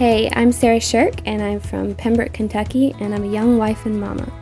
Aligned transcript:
Hey, 0.00 0.30
I'm 0.32 0.50
Sarah 0.50 0.80
Shirk, 0.80 1.16
and 1.26 1.42
I'm 1.42 1.60
from 1.60 1.94
Pembroke, 1.94 2.32
Kentucky, 2.32 2.94
and 3.00 3.14
I'm 3.14 3.22
a 3.22 3.30
young 3.30 3.58
wife 3.58 3.84
and 3.84 4.00
mama. 4.00 4.32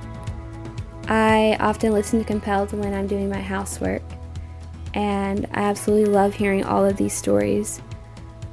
I 1.09 1.57
often 1.59 1.93
listen 1.93 2.21
to 2.21 2.25
Compelled 2.25 2.73
when 2.73 2.95
I'm 2.95 3.09
doing 3.09 3.29
my 3.29 3.41
housework, 3.41 4.03
and 4.95 5.49
I 5.51 5.63
absolutely 5.63 6.13
love 6.13 6.33
hearing 6.33 6.63
all 6.65 6.85
of 6.85 6.97
these 6.97 7.13
stories. 7.13 7.83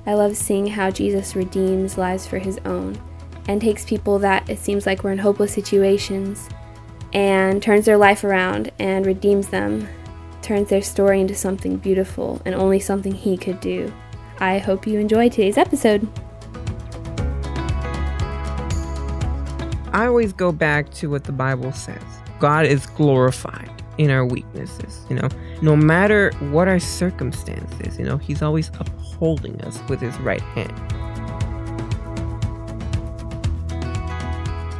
I 0.08 0.16
love 0.16 0.36
seeing 0.36 0.66
how 0.66 0.90
Jesus 0.90 1.36
redeems 1.36 1.96
lives 1.96 2.26
for 2.26 2.40
his 2.40 2.58
own 2.66 3.00
and 3.48 3.62
takes 3.62 3.86
people 3.86 4.18
that 4.18 4.50
it 4.50 4.58
seems 4.58 4.88
like 4.88 5.04
were 5.04 5.12
in 5.12 5.20
hopeless 5.20 5.54
situations 5.54 6.50
and 7.14 7.62
turns 7.62 7.86
their 7.86 7.98
life 7.98 8.24
around 8.24 8.72
and 8.80 9.06
redeems 9.06 9.50
them, 9.50 9.88
turns 10.42 10.70
their 10.70 10.82
story 10.82 11.22
into 11.22 11.36
something 11.36 11.78
beautiful 11.78 12.42
and 12.46 12.56
only 12.56 12.80
something 12.80 13.14
he 13.14 13.38
could 13.38 13.60
do. 13.60 13.94
I 14.40 14.58
hope 14.58 14.88
you 14.88 14.98
enjoy 14.98 15.30
today's 15.30 15.60
episode. 15.60 16.10
I 19.96 20.08
always 20.08 20.34
go 20.34 20.52
back 20.52 20.92
to 20.96 21.10
what 21.10 21.24
the 21.24 21.32
Bible 21.32 21.72
says 21.72 22.04
God 22.42 22.66
is 22.66 22.86
glorified 22.86 23.72
in 23.98 24.12
our 24.12 24.26
weaknesses. 24.26 25.06
You 25.10 25.16
know, 25.16 25.30
no 25.62 25.78
matter 25.78 26.32
what 26.52 26.68
our 26.68 26.80
circumstances, 26.80 27.98
you 27.98 28.04
know, 28.04 28.18
He's 28.18 28.42
always 28.42 28.68
upholding 28.78 29.62
us 29.62 29.80
with 29.88 30.02
His 30.02 30.14
right 30.20 30.42
hand. 30.42 30.74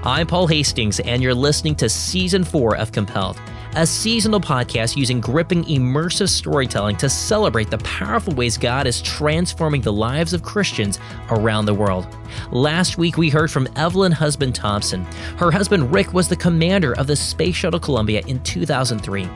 I'm 0.06 0.28
Paul 0.28 0.48
Hastings, 0.48 1.00
and 1.00 1.24
you're 1.24 1.34
listening 1.34 1.76
to 1.76 1.88
Season 1.88 2.44
4 2.44 2.76
of 2.76 2.92
Compelled, 2.92 3.40
a 3.76 3.86
seasonal 3.86 4.40
podcast 4.40 4.96
using 4.96 5.20
gripping, 5.20 5.66
immersive 5.66 6.30
storytelling 6.30 6.96
to 6.96 7.10
celebrate 7.10 7.70
the 7.70 7.78
powerful 7.80 8.34
ways 8.34 8.58
God 8.58 8.88
is 8.88 9.02
transforming 9.02 9.82
the 9.82 9.92
lives 9.92 10.34
of 10.34 10.44
Christians 10.44 10.98
around 11.30 11.66
the 11.66 11.74
world. 11.74 12.08
Last 12.52 12.98
week, 12.98 13.18
we 13.18 13.30
heard 13.30 13.52
from 13.52 13.68
Evelyn 13.76 14.14
Husband 14.14 14.56
Thompson. 14.56 15.04
Her 15.38 15.52
husband, 15.52 15.92
Rick, 15.92 16.14
was 16.14 16.30
the 16.30 16.38
commander 16.38 16.94
of 16.98 17.08
the 17.08 17.18
Space 17.18 17.56
Shuttle 17.56 17.80
Columbia 17.80 18.22
in 18.28 18.42
2003. 18.44 19.28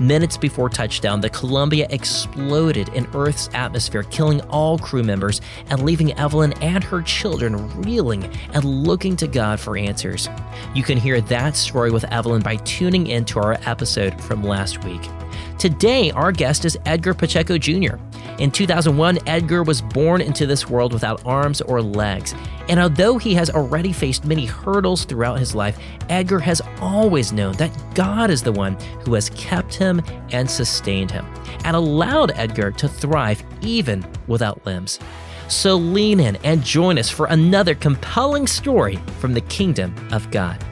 Minutes 0.00 0.36
before 0.36 0.68
touchdown, 0.68 1.22
the 1.22 1.30
Columbia 1.30 1.86
exploded 1.88 2.90
in 2.90 3.08
Earth's 3.14 3.48
atmosphere, 3.54 4.02
killing 4.02 4.42
all 4.42 4.78
crew 4.78 5.02
members 5.02 5.40
and 5.70 5.82
leaving 5.82 6.12
Evelyn 6.18 6.52
and 6.62 6.84
her 6.84 7.00
children 7.00 7.66
reeling 7.80 8.24
and 8.52 8.62
looking 8.64 9.16
to 9.16 9.26
God 9.26 9.58
for 9.58 9.78
answers. 9.78 10.28
You 10.74 10.82
can 10.82 10.98
hear 10.98 11.22
that 11.22 11.56
story 11.56 11.90
with 11.90 12.04
Evelyn 12.12 12.42
by 12.42 12.56
tuning 12.56 13.06
into 13.06 13.38
our 13.38 13.54
episode 13.64 14.20
from 14.20 14.42
last 14.42 14.84
week. 14.84 15.00
Today, 15.58 16.10
our 16.10 16.32
guest 16.32 16.66
is 16.66 16.78
Edgar 16.84 17.14
Pacheco 17.14 17.56
Jr. 17.56 17.96
In 18.38 18.50
2001, 18.50 19.18
Edgar 19.26 19.62
was 19.62 19.80
born 19.80 20.20
into 20.20 20.46
this 20.46 20.68
world 20.68 20.92
without 20.92 21.24
arms 21.24 21.62
or 21.62 21.80
legs. 21.80 22.34
And 22.68 22.78
although 22.78 23.16
he 23.16 23.32
has 23.34 23.48
already 23.48 23.90
faced 23.90 24.26
many 24.26 24.44
hurdles 24.44 25.06
throughout 25.06 25.38
his 25.38 25.54
life, 25.54 25.78
Edgar 26.10 26.40
has 26.40 26.60
always 26.80 27.32
known 27.32 27.54
that 27.54 27.74
God 27.94 28.30
is 28.30 28.42
the 28.42 28.52
one 28.52 28.74
who 29.06 29.14
has 29.14 29.30
kept 29.30 29.74
him 29.74 30.02
and 30.30 30.50
sustained 30.50 31.10
him, 31.10 31.24
and 31.64 31.74
allowed 31.74 32.32
Edgar 32.32 32.70
to 32.72 32.86
thrive 32.86 33.42
even 33.62 34.04
without 34.26 34.64
limbs. 34.66 34.98
So 35.48 35.76
lean 35.76 36.20
in 36.20 36.36
and 36.44 36.62
join 36.62 36.98
us 36.98 37.08
for 37.08 37.26
another 37.26 37.74
compelling 37.74 38.46
story 38.46 38.96
from 39.20 39.32
the 39.32 39.40
kingdom 39.40 39.94
of 40.12 40.30
God. 40.30 40.62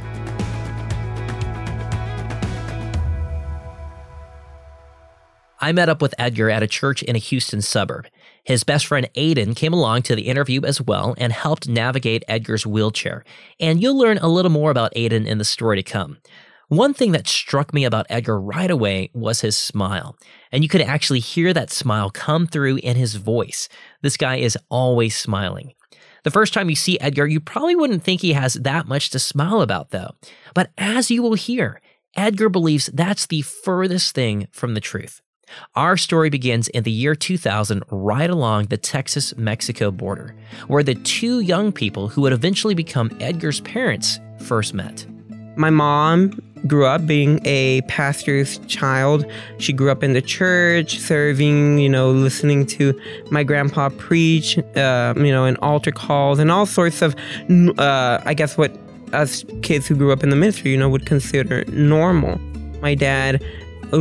I 5.65 5.73
met 5.73 5.89
up 5.89 6.03
with 6.03 6.15
Edgar 6.19 6.51
at 6.51 6.63
a 6.63 6.67
church 6.67 7.03
in 7.03 7.17
a 7.17 7.19
Houston 7.19 7.63
suburb. 7.63 8.07
His 8.45 8.65
best 8.65 8.85
friend 8.85 9.09
Aiden 9.17 9.57
came 9.57 9.73
along 9.73 10.03
to 10.03 10.15
the 10.15 10.29
interview 10.29 10.61
as 10.63 10.79
well 10.79 11.15
and 11.17 11.33
helped 11.33 11.71
navigate 11.71 12.23
Edgar's 12.29 12.67
wheelchair. 12.67 13.25
And 13.59 13.81
you'll 13.81 13.97
learn 13.97 14.19
a 14.19 14.29
little 14.29 14.51
more 14.51 14.71
about 14.71 14.93
Aiden 14.95 15.27
in 15.27 15.39
the 15.39 15.45
story 15.45 15.83
to 15.83 15.83
come. 15.83 16.19
One 16.69 16.93
thing 16.93 17.13
that 17.13 17.27
struck 17.27 17.73
me 17.73 17.87
about 17.87 18.05
Edgar 18.11 18.39
right 18.39 18.71
away 18.71 19.09
was 19.15 19.41
his 19.41 19.57
smile. 19.57 20.19
And 20.53 20.63
you 20.63 20.69
could 20.69 20.83
actually 20.83 21.21
hear 21.21 21.55
that 21.55 21.73
smile 21.73 22.11
come 22.11 22.47
through 22.47 22.77
in 22.83 22.99
his 22.99 23.15
voice. 23.15 23.71
This 24.03 24.19
guy 24.19 24.37
is 24.37 24.59
always 24.69 25.17
smiling. 25.17 25.73
The 26.25 26.31
first 26.31 26.53
time 26.53 26.69
you 26.69 26.77
see 26.77 27.01
Edgar, 27.01 27.27
you 27.27 27.41
probably 27.41 27.75
wouldn't 27.75 28.03
think 28.03 28.21
he 28.21 28.35
has 28.35 28.53
that 28.53 28.87
much 28.87 29.09
to 29.11 29.19
smile 29.19 29.63
about, 29.63 29.93
though. 29.93 30.11
But 30.53 30.73
as 30.77 31.11
you 31.11 31.23
will 31.23 31.37
hear, 31.37 31.81
Edgar 32.15 32.51
believes 32.51 32.91
that's 32.93 33.25
the 33.25 33.41
furthest 33.41 34.15
thing 34.15 34.49
from 34.53 34.75
the 34.75 34.81
truth. 34.83 35.23
Our 35.75 35.97
story 35.97 36.31
begins 36.31 36.69
in 36.69 36.85
the 36.85 36.91
year 36.91 37.15
2000, 37.15 37.83
right 37.91 38.31
along 38.31 38.67
the 38.67 38.77
Texas 38.77 39.37
Mexico 39.37 39.91
border, 39.91 40.35
where 40.69 40.83
the 40.83 40.95
two 40.95 41.41
young 41.41 41.73
people 41.73 42.09
who 42.09 42.23
would 42.23 42.33
eventually 42.33 42.75
become 42.75 43.11
Edgar's 43.21 43.61
parents 43.61 44.21
first 44.41 44.75
met. 44.75 45.07
My 45.57 45.71
mom 45.71 46.41
grew 46.67 46.87
up 46.87 47.07
being 47.07 47.41
a 47.45 47.83
pastor's 47.83 48.59
child. 48.67 49.25
She 49.59 49.73
grew 49.73 49.91
up 49.91 50.03
in 50.03 50.15
the 50.15 50.23
church, 50.23 50.99
serving, 50.99 51.79
you 51.79 51.89
know, 51.89 52.11
listening 52.11 52.67
to 52.67 52.99
my 53.31 53.45
grandpa 53.45 53.91
preach, 53.91 54.59
uh, 54.77 55.15
you 55.17 55.31
know, 55.31 55.45
in 55.45 55.57
altar 55.57 55.93
calls 55.93 56.39
and 56.39 56.51
all 56.51 56.67
sorts 56.67 57.03
of, 57.03 57.15
uh, 57.79 58.21
I 58.25 58.35
guess, 58.35 58.57
what 58.57 58.77
us 59.13 59.45
kids 59.63 59.87
who 59.87 59.95
grew 59.95 60.13
up 60.13 60.23
in 60.23 60.31
the 60.31 60.37
ministry, 60.37 60.73
you 60.73 60.77
know, 60.77 60.89
would 60.89 61.07
consider 61.07 61.65
normal. 61.67 62.39
My 62.81 62.95
dad 62.95 63.43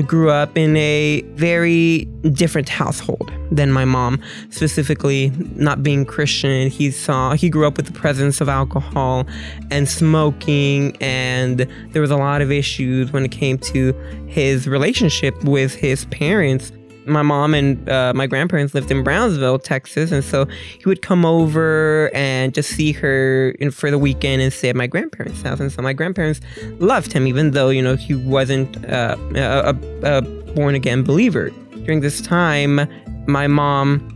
grew 0.02 0.30
up 0.30 0.58
in 0.58 0.76
a 0.78 1.22
very 1.36 2.06
different 2.32 2.70
household 2.70 3.32
than 3.52 3.72
my 3.72 3.86
mom, 3.86 4.20
specifically 4.50 5.32
not 5.56 5.84
being 5.84 6.06
Christian. 6.06 6.70
He 6.70 6.92
saw 6.92 7.34
he 7.34 7.50
grew 7.50 7.68
up 7.68 7.78
with 7.78 7.86
the 7.86 7.94
presence 7.94 8.42
of 8.42 8.50
alcohol 8.50 9.28
and 9.72 9.88
smoking 9.88 10.98
and 11.02 11.68
there 11.92 12.02
was 12.02 12.12
a 12.12 12.18
lot 12.18 12.42
of 12.42 12.52
issues 12.52 13.12
when 13.12 13.26
it 13.26 13.32
came 13.32 13.58
to 13.60 13.94
his 14.28 14.68
relationship 14.68 15.42
with 15.44 15.76
his 15.76 16.06
parents 16.06 16.72
my 17.06 17.22
mom 17.22 17.54
and 17.54 17.88
uh, 17.90 18.14
my 18.16 18.28
grandparents 18.28 18.74
lived 18.74 18.92
in 18.92 19.04
Brownsville, 19.04 19.60
Texas, 19.60 20.12
and 20.12 20.24
so 20.24 20.46
he 20.46 20.84
would 20.86 21.02
come 21.02 21.26
over 21.26 22.10
and 22.14 22.54
just 22.54 22.72
see 22.72 22.92
her 22.94 23.52
in, 23.60 23.72
for 23.72 23.92
the 23.92 23.98
weekend 23.98 24.42
and 24.42 24.52
stay 24.52 24.70
at 24.70 24.76
my 24.76 24.88
grandparents' 24.88 25.42
house. 25.42 25.60
And 25.60 25.72
so 25.72 25.82
my 25.82 25.94
grandparents 25.94 26.40
loved 26.80 27.14
him, 27.14 27.28
even 27.28 27.52
though 27.52 27.70
you 27.70 27.82
know 27.82 27.96
he 27.96 28.16
wasn't 28.16 28.86
uh, 28.90 29.18
a, 29.36 29.76
a 30.04 30.22
born 30.54 30.76
again 30.76 31.04
believer. 31.04 31.52
During 31.86 32.02
this 32.02 32.22
time, 32.22 32.88
my 33.28 33.48
mom 33.48 34.10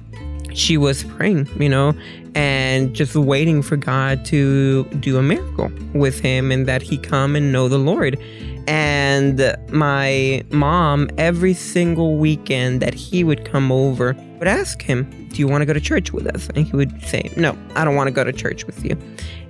she 0.54 0.76
was 0.78 1.04
praying, 1.04 1.48
you 1.62 1.70
know, 1.70 1.94
and 2.38 2.94
just 2.94 3.16
waiting 3.16 3.64
for 3.64 3.78
God 3.78 4.24
to 4.26 4.84
do 5.00 5.18
a 5.18 5.24
miracle 5.24 5.72
with 5.96 6.20
him 6.20 6.52
and 6.52 6.68
that 6.68 6.84
he 6.84 6.96
come 7.00 7.36
and 7.36 7.52
know 7.52 7.68
the 7.68 7.80
Lord. 7.80 8.16
And 8.68 9.58
my 9.72 10.44
mom, 10.52 11.10
every 11.18 11.56
single 11.56 12.18
weekend 12.18 12.80
that 12.82 12.94
he 12.94 13.24
would 13.24 13.44
come 13.44 13.72
over, 13.72 14.16
would 14.38 14.48
ask 14.48 14.84
him, 14.84 15.10
Do 15.30 15.38
you 15.38 15.48
want 15.48 15.64
to 15.64 15.66
go 15.66 15.74
to 15.74 15.82
church 15.82 16.14
with 16.14 16.28
us? 16.28 16.48
And 16.50 16.68
he 16.68 16.76
would 16.76 17.02
say, 17.02 17.32
No, 17.38 17.58
I 17.74 17.84
don't 17.84 17.96
want 17.96 18.08
to 18.08 18.14
go 18.14 18.24
to 18.24 18.32
church 18.32 18.68
with 18.68 18.86
you. 18.86 18.96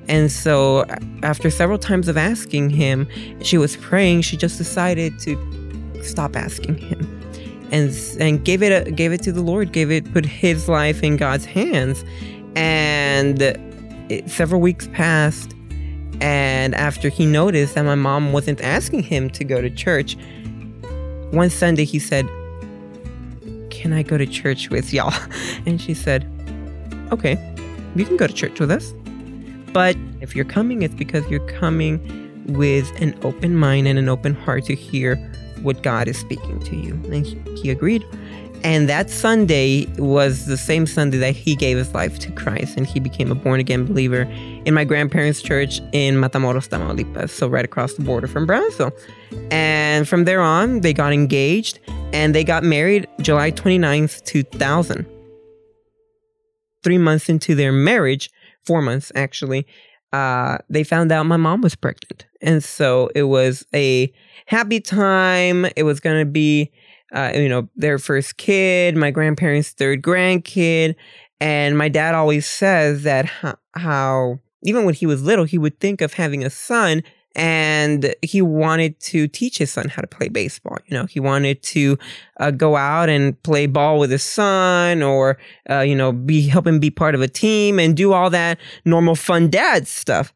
And 0.08 0.32
so, 0.32 0.86
after 1.24 1.50
several 1.50 1.78
times 1.78 2.08
of 2.08 2.16
asking 2.16 2.70
him, 2.70 3.06
she 3.42 3.58
was 3.58 3.76
praying, 3.76 4.22
she 4.22 4.38
just 4.38 4.58
decided 4.58 5.20
to 5.20 6.04
stop 6.04 6.38
asking 6.38 6.78
him 6.78 7.18
and 7.72 7.94
and 8.20 8.46
gave 8.46 8.64
it 8.64 8.88
a, 8.88 8.92
gave 8.92 9.12
it 9.12 9.22
to 9.24 9.32
the 9.32 9.42
Lord, 9.42 9.72
gave 9.74 9.92
it 9.92 10.12
put 10.14 10.26
his 10.26 10.70
life 10.70 11.04
in 11.04 11.18
God's 11.18 11.44
hands. 11.44 12.06
And 12.58 13.42
it, 14.10 14.30
several 14.30 14.60
weeks 14.60 14.88
passed 14.92 15.54
and 16.20 16.74
after 16.74 17.10
he 17.10 17.26
noticed 17.26 17.76
that 17.76 17.84
my 17.84 17.96
mom 17.96 18.34
wasn't 18.34 18.62
asking 18.62 19.04
him 19.04 19.30
to 19.32 19.44
go 19.44 19.62
to 19.62 19.70
church, 19.70 20.18
one 21.32 21.50
Sunday 21.50 21.86
he 21.86 22.00
said, 22.00 22.28
Can 23.70 23.94
I 23.94 24.02
go 24.02 24.18
to 24.18 24.26
church 24.26 24.70
with 24.70 24.94
y'all? 24.94 25.14
And 25.66 25.82
she 25.82 25.94
said, 25.94 26.26
Okay, 27.12 27.38
you 27.96 28.06
can 28.06 28.18
go 28.18 28.26
to 28.28 28.34
church 28.34 28.60
with 28.60 28.72
us. 28.72 28.94
But 29.74 29.96
if 30.22 30.36
you're 30.36 30.46
coming, 30.46 30.82
it's 30.82 30.96
because 30.96 31.28
you're 31.30 31.46
coming 31.48 32.00
with 32.48 32.90
an 33.02 33.18
open 33.24 33.56
mind 33.56 33.88
and 33.88 34.00
an 34.00 34.10
open 34.10 34.34
heart 34.34 34.66
to 34.66 34.76
hear 34.76 35.18
what 35.62 35.84
God 35.84 36.08
is 36.08 36.18
speaking 36.18 36.60
to 36.62 36.76
you. 36.76 36.94
And 37.12 37.26
he 37.60 37.70
agreed. 37.70 38.04
And 38.64 38.90
that 38.90 39.10
Sunday 39.10 39.86
was 39.98 40.46
the 40.46 40.58
same 40.58 40.86
Sunday 40.86 41.18
that 41.20 41.36
he 41.36 41.56
gave 41.56 41.78
his 41.78 41.94
life 41.94 42.20
to 42.20 42.32
Christ 42.32 42.76
and 42.78 42.86
he 42.86 43.00
became 43.00 43.32
a 43.32 43.36
born 43.36 43.60
again 43.60 43.86
believer 43.86 44.24
in 44.66 44.74
my 44.74 44.84
grandparents' 44.84 45.42
church 45.42 45.80
in 45.92 46.16
Matamoros, 46.16 46.68
Tamaulipas, 46.68 47.30
so 47.30 47.48
right 47.48 47.66
across 47.66 47.94
the 47.94 48.04
border 48.04 48.28
from 48.28 48.46
Brownsville. 48.46 48.92
And 49.52 50.08
from 50.08 50.26
there 50.26 50.42
on, 50.42 50.82
they 50.82 50.94
got 50.94 51.14
engaged 51.14 51.80
and 52.14 52.34
they 52.34 52.44
got 52.44 52.64
married 52.64 53.08
July 53.22 53.52
29th, 53.52 54.24
2000. 54.26 55.06
Three 56.84 56.98
months 56.98 57.30
into 57.30 57.56
their 57.56 57.72
marriage, 57.72 58.30
four 58.66 58.82
months 58.82 59.12
actually, 59.16 59.68
uh, 60.14 60.58
they 60.70 60.84
found 60.84 61.12
out 61.12 61.26
my 61.26 61.38
mom 61.38 61.62
was 61.62 61.76
pregnant. 61.76 62.26
And 62.42 62.64
so 62.64 63.10
it 63.14 63.24
was 63.24 63.66
a 63.74 64.12
happy 64.46 64.80
time. 64.80 65.66
It 65.76 65.84
was 65.84 66.00
going 66.00 66.20
to 66.20 66.30
be 66.30 66.72
uh, 67.14 67.32
you 67.36 67.50
know, 67.50 67.70
their 67.76 67.98
first 67.98 68.38
kid, 68.38 68.96
my 68.96 69.12
grandparents' 69.12 69.70
third 69.70 70.02
grandkid. 70.02 70.96
And 71.40 71.78
my 71.78 71.88
dad 71.88 72.16
always 72.16 72.48
says 72.48 73.04
that 73.04 73.30
how 73.74 74.40
even 74.64 74.86
when 74.86 74.96
he 74.96 75.06
was 75.06 75.24
little, 75.24 75.46
he 75.46 75.58
would 75.58 75.80
think 75.80 76.02
of 76.02 76.14
having 76.14 76.44
a 76.44 76.50
son 76.50 77.04
and 77.38 78.16
he 78.24 78.42
wanted 78.42 79.00
to 79.00 79.28
teach 79.28 79.60
his 79.60 79.72
son 79.72 79.90
how 79.90 80.02
to 80.02 80.08
play 80.08 80.28
baseball. 80.28 80.78
You 80.88 80.98
know, 80.98 81.06
he 81.06 81.20
wanted 81.20 81.62
to 81.64 81.98
uh, 82.40 82.50
go 82.50 82.76
out 82.76 83.10
and 83.10 83.42
play 83.44 83.68
ball 83.68 84.00
with 84.00 84.10
his 84.10 84.24
son, 84.24 85.04
or 85.04 85.38
uh, 85.70 85.82
you 85.82 85.96
know, 85.96 86.12
be 86.12 86.48
help 86.48 86.66
him 86.66 86.80
be 86.80 86.90
part 86.90 87.14
of 87.14 87.22
a 87.22 87.28
team 87.28 87.80
and 87.80 87.96
do 87.96 88.12
all 88.12 88.32
that 88.32 88.58
normal 88.86 89.14
fun 89.14 89.52
dad 89.52 89.88
stuff. 89.88 90.34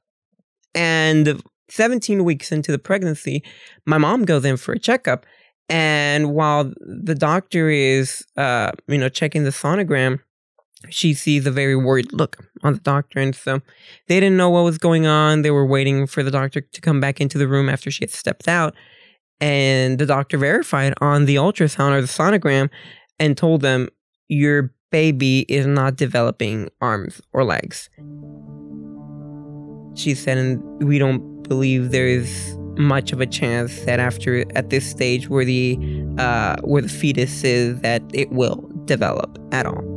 And 0.76 1.42
17 1.70 2.24
weeks 2.24 2.52
into 2.52 2.72
the 2.72 2.80
pregnancy, 2.80 3.44
my 3.86 3.98
mom 3.98 4.24
goes 4.24 4.46
in 4.46 4.58
for 4.58 4.74
a 4.74 4.80
checkup, 4.80 5.26
and 5.70 6.34
while 6.34 6.72
the 6.80 7.16
doctor 7.16 7.70
is, 7.70 8.26
uh, 8.38 8.72
you 8.88 8.98
know, 8.98 9.10
checking 9.10 9.44
the 9.44 9.52
sonogram, 9.52 10.20
she 10.90 11.14
sees 11.14 11.46
a 11.46 11.52
very 11.52 11.76
worried 11.76 12.12
look 12.12 12.38
on 12.64 12.74
the 12.74 12.80
doctor. 12.80 13.20
And 13.20 13.36
so 13.36 13.62
they 14.08 14.20
didn't 14.20 14.38
know 14.38 14.50
what 14.50 14.64
was 14.64 14.78
going 14.78 15.06
on. 15.06 15.44
They 15.44 15.52
were 15.52 15.66
waiting 15.66 16.08
for 16.08 16.24
the 16.24 16.32
doctor 16.32 16.62
to 16.62 16.82
come 16.82 17.00
back 17.00 17.22
into 17.22 17.38
the 17.38 17.48
room 17.48 17.70
after 17.70 17.92
she 17.92 18.04
had 18.04 18.12
stepped 18.12 18.48
out. 18.48 18.76
And 19.40 19.98
the 19.98 20.06
doctor 20.06 20.38
verified 20.38 20.94
on 21.02 21.26
the 21.26 21.36
ultrasound 21.36 21.92
or 21.92 22.02
the 22.02 22.08
sonogram 22.08 22.70
and 23.20 23.38
told 23.38 23.62
them, 23.62 23.90
Your 24.28 24.74
baby 24.92 25.46
is 25.48 25.66
not 25.66 25.96
developing 25.96 26.70
arms 26.82 27.22
or 27.34 27.44
legs. 27.44 27.90
She 29.96 30.16
said, 30.16 30.38
and 30.38 30.88
we 30.88 31.00
don't 31.00 31.44
believe 31.44 31.92
there 31.92 32.08
is 32.08 32.56
much 32.82 33.12
of 33.12 33.22
a 33.22 33.26
chance 33.26 33.82
that 33.86 34.00
after 34.00 34.46
at 34.56 34.70
this 34.70 34.90
stage 34.90 35.30
where 35.30 35.46
the 35.46 35.78
uh, 36.18 36.58
where 36.62 36.82
the 36.82 36.90
fetus 36.90 37.44
is 37.44 37.80
that 37.82 38.02
it 38.14 38.32
will 38.32 38.70
develop 38.86 39.38
at 39.52 39.66
all. 39.66 39.92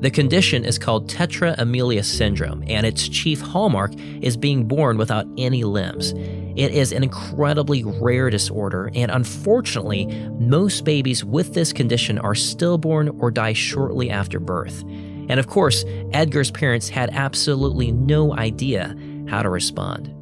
The 0.00 0.10
condition 0.10 0.64
is 0.64 0.80
called 0.80 1.08
tetra 1.08 1.54
amelia 1.58 2.02
syndrome, 2.02 2.64
and 2.66 2.84
its 2.84 3.08
chief 3.08 3.40
hallmark 3.40 3.92
is 4.20 4.36
being 4.36 4.64
born 4.64 4.98
without 4.98 5.26
any 5.38 5.62
limbs. 5.62 6.10
It 6.56 6.72
is 6.72 6.90
an 6.92 7.04
incredibly 7.04 7.84
rare 7.84 8.28
disorder, 8.28 8.90
and 8.94 9.12
unfortunately, 9.12 10.06
most 10.40 10.84
babies 10.84 11.24
with 11.24 11.54
this 11.54 11.72
condition 11.72 12.18
are 12.18 12.34
stillborn 12.34 13.10
or 13.20 13.30
die 13.30 13.52
shortly 13.52 14.10
after 14.10 14.40
birth. 14.40 14.82
And 15.28 15.38
of 15.38 15.46
course, 15.46 15.84
Edgar's 16.12 16.50
parents 16.50 16.88
had 16.88 17.10
absolutely 17.12 17.92
no 17.92 18.34
idea 18.34 18.96
how 19.28 19.42
to 19.42 19.50
respond. 19.50 20.12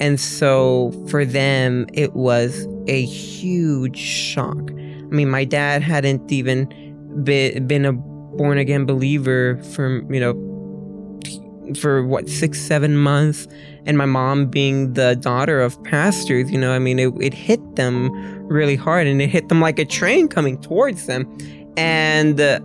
And 0.00 0.18
so 0.18 0.92
for 1.08 1.24
them, 1.24 1.86
it 1.92 2.14
was 2.14 2.66
a 2.86 3.04
huge 3.04 3.98
shock. 3.98 4.70
I 4.70 5.16
mean, 5.16 5.30
my 5.30 5.44
dad 5.44 5.82
hadn't 5.82 6.30
even 6.32 6.66
been, 7.22 7.66
been 7.66 7.84
a 7.84 7.92
born 7.92 8.58
again 8.58 8.84
believer 8.84 9.56
for, 9.74 10.02
you 10.12 10.20
know, 10.20 10.34
for 11.78 12.04
what, 12.04 12.28
six, 12.28 12.60
seven 12.60 12.96
months. 12.96 13.46
And 13.86 13.96
my 13.96 14.06
mom 14.06 14.46
being 14.46 14.94
the 14.94 15.14
daughter 15.16 15.60
of 15.60 15.82
pastors, 15.84 16.50
you 16.50 16.58
know, 16.58 16.72
I 16.72 16.78
mean, 16.78 16.98
it, 16.98 17.12
it 17.20 17.34
hit 17.34 17.76
them 17.76 18.10
really 18.48 18.76
hard 18.76 19.06
and 19.06 19.22
it 19.22 19.28
hit 19.28 19.48
them 19.48 19.60
like 19.60 19.78
a 19.78 19.84
train 19.84 20.28
coming 20.28 20.60
towards 20.60 21.06
them. 21.06 21.24
And 21.76 22.40
uh, 22.40 22.60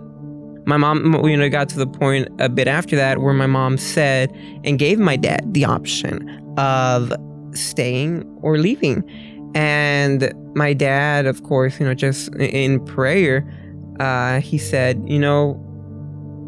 my 0.66 0.76
mom, 0.76 1.24
you 1.24 1.36
know, 1.36 1.48
got 1.48 1.68
to 1.70 1.78
the 1.78 1.86
point 1.86 2.28
a 2.38 2.48
bit 2.48 2.68
after 2.68 2.96
that 2.96 3.18
where 3.18 3.34
my 3.34 3.46
mom 3.46 3.78
said 3.78 4.34
and 4.64 4.78
gave 4.78 4.98
my 4.98 5.16
dad 5.16 5.54
the 5.54 5.64
option 5.64 6.39
of 6.56 7.12
staying 7.52 8.24
or 8.42 8.58
leaving. 8.58 9.04
And 9.54 10.32
my 10.54 10.72
dad, 10.72 11.26
of 11.26 11.42
course, 11.42 11.80
you 11.80 11.86
know, 11.86 11.94
just 11.94 12.34
in 12.36 12.84
prayer, 12.84 13.44
uh, 13.98 14.40
he 14.40 14.58
said, 14.58 15.02
you 15.06 15.18
know, 15.18 15.60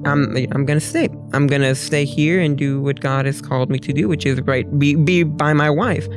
I'm 0.04 0.37
I'm 0.52 0.64
gonna 0.64 0.81
stay. 0.81 1.08
I'm 1.32 1.46
gonna 1.46 1.75
stay 1.75 2.04
here 2.04 2.40
and 2.40 2.56
do 2.56 2.81
what 2.81 3.00
God 3.00 3.26
has 3.26 3.40
called 3.40 3.70
me 3.70 3.78
to 3.81 3.93
do, 3.93 4.08
which 4.08 4.26
is 4.26 4.40
right, 4.43 4.66
be 4.78 4.94
be 4.94 5.22
by 5.22 5.52
my 5.52 5.70
wife. 5.70 6.08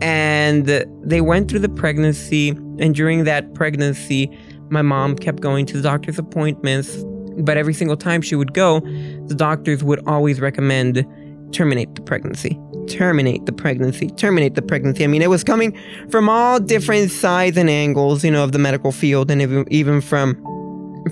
And 0.00 0.66
they 1.04 1.20
went 1.20 1.50
through 1.50 1.60
the 1.60 1.68
pregnancy, 1.68 2.50
and 2.50 2.94
during 2.94 3.24
that 3.24 3.54
pregnancy, 3.54 4.30
my 4.70 4.82
mom 4.82 5.16
kept 5.16 5.40
going 5.40 5.66
to 5.66 5.76
the 5.76 5.82
doctor's 5.82 6.18
appointments. 6.18 6.96
But 7.38 7.58
every 7.58 7.74
single 7.74 7.96
time 7.96 8.22
she 8.22 8.34
would 8.34 8.54
go, 8.54 8.80
the 9.26 9.34
doctors 9.34 9.84
would 9.84 10.00
always 10.06 10.40
recommend 10.40 11.06
terminate 11.52 11.94
the 11.94 12.00
pregnancy, 12.00 12.58
terminate 12.86 13.46
the 13.46 13.52
pregnancy, 13.52 14.08
terminate 14.10 14.54
the 14.54 14.62
pregnancy. 14.62 15.04
I 15.04 15.06
mean, 15.06 15.22
it 15.22 15.30
was 15.30 15.44
coming 15.44 15.78
from 16.10 16.28
all 16.28 16.60
different 16.60 17.10
sides 17.10 17.56
and 17.56 17.68
angles, 17.68 18.24
you 18.24 18.30
know, 18.30 18.44
of 18.44 18.52
the 18.52 18.58
medical 18.58 18.92
field, 18.92 19.30
and 19.30 19.42
even 19.42 19.66
even 19.70 20.00
from 20.00 20.34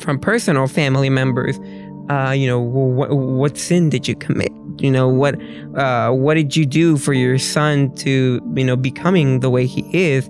from 0.00 0.18
personal 0.18 0.66
family 0.66 1.10
members. 1.10 1.58
Uh, 2.10 2.30
you 2.30 2.46
know, 2.46 2.60
what 2.60 3.16
what 3.16 3.56
sin 3.56 3.88
did 3.88 4.06
you 4.06 4.14
commit? 4.14 4.52
You 4.78 4.90
know, 4.90 5.08
what 5.08 5.40
uh, 5.76 6.10
what 6.10 6.34
did 6.34 6.56
you 6.56 6.66
do 6.66 6.96
for 6.96 7.12
your 7.12 7.38
son 7.38 7.94
to 7.96 8.40
you 8.54 8.64
know 8.64 8.76
becoming 8.76 9.40
the 9.40 9.50
way 9.50 9.66
he 9.66 9.84
is? 9.92 10.28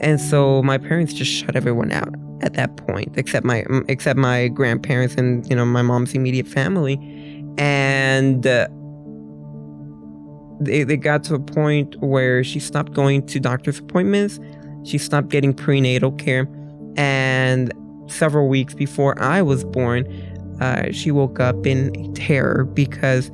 And 0.00 0.20
so 0.20 0.62
my 0.62 0.78
parents 0.78 1.12
just 1.12 1.30
shut 1.30 1.54
everyone 1.54 1.92
out 1.92 2.14
at 2.40 2.54
that 2.54 2.76
point, 2.76 3.16
except 3.16 3.46
my 3.46 3.64
except 3.88 4.18
my 4.18 4.48
grandparents 4.48 5.14
and 5.14 5.48
you 5.48 5.54
know 5.54 5.64
my 5.64 5.82
mom's 5.82 6.14
immediate 6.14 6.46
family, 6.46 6.94
and. 7.58 8.46
Uh, 8.46 8.68
they, 10.64 10.84
they 10.84 10.96
got 10.96 11.24
to 11.24 11.34
a 11.34 11.40
point 11.40 11.96
where 12.00 12.42
she 12.44 12.60
stopped 12.60 12.92
going 12.92 13.26
to 13.26 13.40
doctor's 13.40 13.78
appointments. 13.78 14.40
She 14.84 14.98
stopped 14.98 15.28
getting 15.28 15.54
prenatal 15.54 16.12
care. 16.12 16.48
And 16.96 17.72
several 18.06 18.48
weeks 18.48 18.74
before 18.74 19.18
I 19.20 19.42
was 19.42 19.64
born, 19.64 20.06
uh, 20.60 20.92
she 20.92 21.10
woke 21.10 21.40
up 21.40 21.66
in 21.66 22.14
terror 22.14 22.64
because 22.64 23.30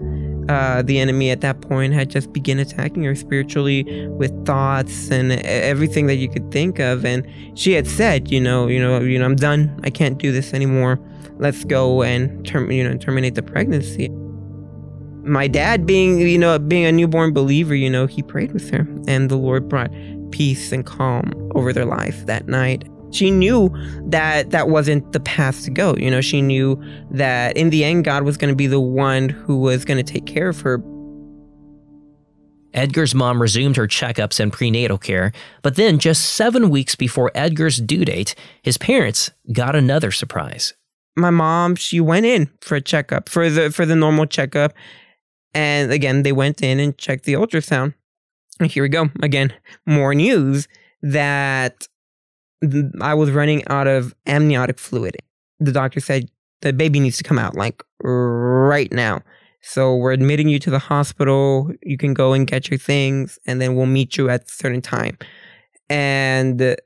uh, 0.48 0.82
the 0.82 0.98
enemy 0.98 1.30
at 1.30 1.42
that 1.42 1.60
point 1.60 1.92
had 1.92 2.08
just 2.08 2.32
begun 2.32 2.58
attacking 2.58 3.02
her 3.04 3.14
spiritually 3.14 4.08
with 4.08 4.46
thoughts 4.46 5.10
and 5.10 5.32
everything 5.44 6.06
that 6.06 6.16
you 6.16 6.28
could 6.28 6.50
think 6.50 6.78
of. 6.78 7.04
And 7.04 7.26
she 7.54 7.72
had 7.72 7.86
said, 7.86 8.31
you 8.31 8.40
know, 8.40 8.66
you 8.66 8.81
know, 8.81 9.00
you 9.00 9.19
know, 9.19 9.26
I'm 9.26 9.36
done. 9.36 9.78
I 9.84 9.90
can't 9.90 10.19
do 10.19 10.32
this 10.32 10.54
anymore. 10.54 10.98
Let's 11.36 11.64
go 11.64 12.02
and 12.02 12.46
term, 12.46 12.70
you 12.70 12.82
know, 12.82 12.96
terminate 12.96 13.34
the 13.34 13.42
pregnancy 13.42 14.10
my 15.28 15.46
dad 15.46 15.86
being 15.86 16.19
you 16.19 16.38
know 16.38 16.58
being 16.58 16.84
a 16.84 16.92
newborn 16.92 17.32
believer 17.32 17.75
you 17.75 17.90
know 17.90 18.06
he 18.06 18.22
prayed 18.22 18.52
with 18.52 18.70
her 18.70 18.86
and 19.06 19.30
the 19.30 19.36
lord 19.36 19.69
brought 19.69 19.90
peace 20.30 20.72
and 20.72 20.86
calm 20.86 21.32
over 21.54 21.72
their 21.72 21.84
life 21.84 22.25
that 22.26 22.46
night 22.48 22.88
she 23.10 23.30
knew 23.30 23.70
that 24.06 24.50
that 24.50 24.69
wasn't 24.69 25.12
the 25.12 25.20
path 25.20 25.64
to 25.64 25.70
go 25.70 25.94
you 25.96 26.10
know 26.10 26.20
she 26.20 26.42
knew 26.42 26.81
that 27.10 27.56
in 27.56 27.70
the 27.70 27.84
end 27.84 28.05
god 28.05 28.22
was 28.22 28.36
going 28.36 28.50
to 28.50 28.56
be 28.56 28.67
the 28.67 28.81
one 28.81 29.29
who 29.29 29.58
was 29.58 29.84
going 29.84 30.03
to 30.03 30.12
take 30.12 30.26
care 30.26 30.48
of 30.48 30.60
her 30.60 30.82
Edgar's 32.74 33.14
mom 33.14 33.41
resumed 33.41 33.76
her 33.76 33.86
checkups 33.86 34.38
and 34.38 34.53
prenatal 34.53 34.98
care, 34.98 35.32
but 35.62 35.76
then 35.76 35.98
just 35.98 36.34
seven 36.34 36.69
weeks 36.69 36.94
before 36.94 37.31
Edgar's 37.34 37.79
due 37.79 38.05
date, 38.05 38.34
his 38.62 38.76
parents 38.76 39.31
got 39.53 39.74
another 39.74 40.10
surprise. 40.10 40.74
My 41.17 41.31
mom, 41.31 41.74
she 41.74 41.98
went 41.98 42.26
in 42.26 42.50
for 42.60 42.76
a 42.76 42.81
checkup, 42.81 43.29
for 43.29 43.48
the 43.50 43.70
for 43.70 43.86
the 43.86 43.96
normal 43.96 44.26
checkup, 44.26 44.74
and 45.55 45.90
again, 45.93 46.22
they 46.22 46.32
went 46.32 46.62
in 46.62 46.81
and 46.81 46.96
checked 46.98 47.24
the 47.24 47.34
ultrasound. 47.34 47.94
And 48.60 48.70
here 48.70 48.82
we 48.82 48.88
go. 48.88 49.10
Again, 49.22 49.52
more 49.86 50.14
news 50.14 50.69
that 51.02 51.86
I 53.00 53.14
was 53.14 53.31
running 53.31 53.67
out 53.69 53.86
of 53.86 54.14
amniotic 54.26 54.78
fluid. 54.78 55.17
The 55.60 55.72
doctor 55.72 56.00
said 56.00 56.31
the 56.60 56.72
baby 56.72 57.00
needs 57.00 57.19
to 57.19 57.24
come 57.24 57.38
out 57.38 57.55
like 57.55 57.82
right 58.02 58.93
now. 58.93 59.22
So 59.60 59.96
we're 59.96 60.12
admitting 60.12 60.48
you 60.48 60.58
to 60.60 60.70
the 60.70 60.78
hospital. 60.78 61.72
You 61.82 61.96
can 61.96 62.14
go 62.14 62.32
and 62.32 62.46
get 62.46 62.70
your 62.70 62.78
things, 62.78 63.38
and 63.46 63.60
then 63.60 63.74
we'll 63.74 63.86
meet 63.86 64.17
you 64.17 64.28
at 64.28 64.44
a 64.44 64.48
certain 64.48 64.81
time. 64.81 65.19
And 65.88 66.76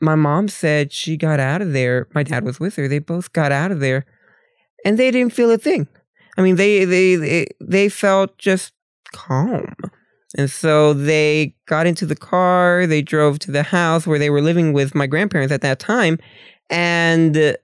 my 0.00 0.14
mom 0.14 0.48
said 0.48 0.92
she 0.92 1.16
got 1.16 1.40
out 1.40 1.62
of 1.62 1.72
there. 1.72 2.08
My 2.14 2.22
dad 2.22 2.44
was 2.44 2.58
with 2.58 2.76
her. 2.76 2.88
They 2.88 2.98
both 2.98 3.32
got 3.32 3.52
out 3.52 3.70
of 3.70 3.80
there, 3.80 4.06
and 4.84 4.98
they 4.98 5.10
didn't 5.10 5.32
feel 5.32 5.50
a 5.50 5.58
thing. 5.58 5.88
I 6.36 6.42
mean, 6.42 6.56
they 6.56 6.84
they 6.84 7.16
they, 7.16 7.46
they 7.60 7.88
felt 7.88 8.38
just 8.38 8.72
calm. 9.12 9.74
And 10.36 10.48
so 10.48 10.94
they 10.94 11.56
got 11.66 11.86
into 11.86 12.06
the 12.06 12.14
car, 12.14 12.86
they 12.86 13.02
drove 13.02 13.40
to 13.40 13.50
the 13.50 13.64
house 13.64 14.06
where 14.06 14.18
they 14.18 14.30
were 14.30 14.40
living 14.40 14.72
with 14.72 14.94
my 14.94 15.06
grandparents 15.08 15.52
at 15.52 15.62
that 15.62 15.80
time, 15.80 16.18
and 16.68 17.56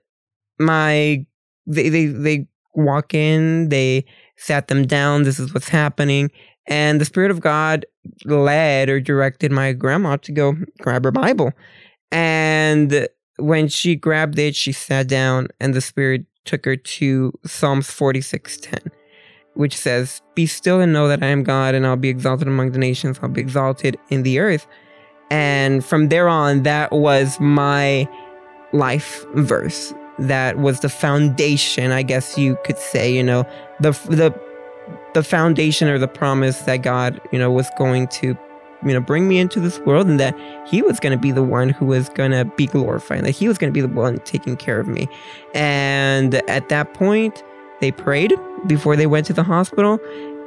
my 0.59 1.25
they 1.65 1.89
they 1.89 2.05
they 2.07 2.47
walk 2.75 3.13
in, 3.13 3.69
they 3.69 4.05
sat 4.35 4.67
them 4.67 4.85
down, 4.85 5.23
this 5.23 5.39
is 5.39 5.53
what's 5.53 5.69
happening, 5.69 6.29
and 6.67 6.99
the 6.99 7.05
spirit 7.05 7.31
of 7.31 7.39
God 7.39 7.85
led 8.25 8.89
or 8.89 8.99
directed 8.99 9.51
my 9.51 9.73
grandma 9.73 10.17
to 10.17 10.31
go 10.31 10.53
grab 10.79 11.05
her 11.05 11.11
Bible. 11.11 11.53
And 12.11 13.07
when 13.37 13.67
she 13.67 13.95
grabbed 13.95 14.37
it, 14.39 14.55
she 14.55 14.71
sat 14.71 15.07
down 15.07 15.47
and 15.59 15.73
the 15.73 15.81
spirit 15.81 16.25
took 16.47 16.65
her 16.65 16.75
to 16.75 17.33
Psalms 17.45 17.91
46:10, 17.91 18.91
which 19.53 19.77
says, 19.77 20.21
"Be 20.33 20.45
still 20.45 20.79
and 20.79 20.93
know 20.93 21.07
that 21.07 21.21
I 21.21 21.27
am 21.27 21.43
God, 21.43 21.75
and 21.75 21.85
I'll 21.85 21.95
be 21.95 22.09
exalted 22.09 22.47
among 22.47 22.71
the 22.71 22.79
nations. 22.79 23.19
I'll 23.21 23.29
be 23.29 23.41
exalted 23.41 23.97
in 24.09 24.23
the 24.23 24.39
earth." 24.39 24.65
And 25.29 25.83
from 25.83 26.09
there 26.09 26.27
on, 26.27 26.63
that 26.63 26.91
was 26.91 27.39
my 27.39 28.07
life 28.71 29.25
verse. 29.35 29.93
That 30.19 30.57
was 30.57 30.79
the 30.79 30.89
foundation, 30.89 31.91
I 31.91 32.01
guess 32.01 32.37
you 32.37 32.57
could 32.63 32.77
say. 32.77 33.13
You 33.13 33.23
know, 33.23 33.45
the 33.79 33.91
the 34.09 34.33
the 35.13 35.23
foundation 35.23 35.87
or 35.89 35.99
the 35.99 36.07
promise 36.07 36.59
that 36.61 36.77
God, 36.77 37.19
you 37.31 37.39
know, 37.39 37.51
was 37.51 37.69
going 37.77 38.07
to 38.19 38.37
you 38.85 38.93
know, 38.93 38.99
bring 38.99 39.27
me 39.27 39.39
into 39.39 39.59
this 39.59 39.79
world 39.79 40.07
and 40.07 40.19
that 40.19 40.35
he 40.67 40.81
was 40.81 40.99
going 40.99 41.11
to 41.11 41.17
be 41.17 41.31
the 41.31 41.43
one 41.43 41.69
who 41.69 41.85
was 41.85 42.09
going 42.09 42.31
to 42.31 42.45
be 42.45 42.67
glorified, 42.67 43.23
that 43.23 43.31
he 43.31 43.47
was 43.47 43.57
going 43.57 43.71
to 43.71 43.73
be 43.73 43.81
the 43.81 43.87
one 43.87 44.19
taking 44.19 44.55
care 44.55 44.79
of 44.79 44.87
me. 44.87 45.07
And 45.53 46.35
at 46.49 46.69
that 46.69 46.93
point, 46.93 47.43
they 47.81 47.91
prayed 47.91 48.33
before 48.67 48.95
they 48.95 49.07
went 49.07 49.25
to 49.27 49.33
the 49.33 49.43
hospital 49.43 49.99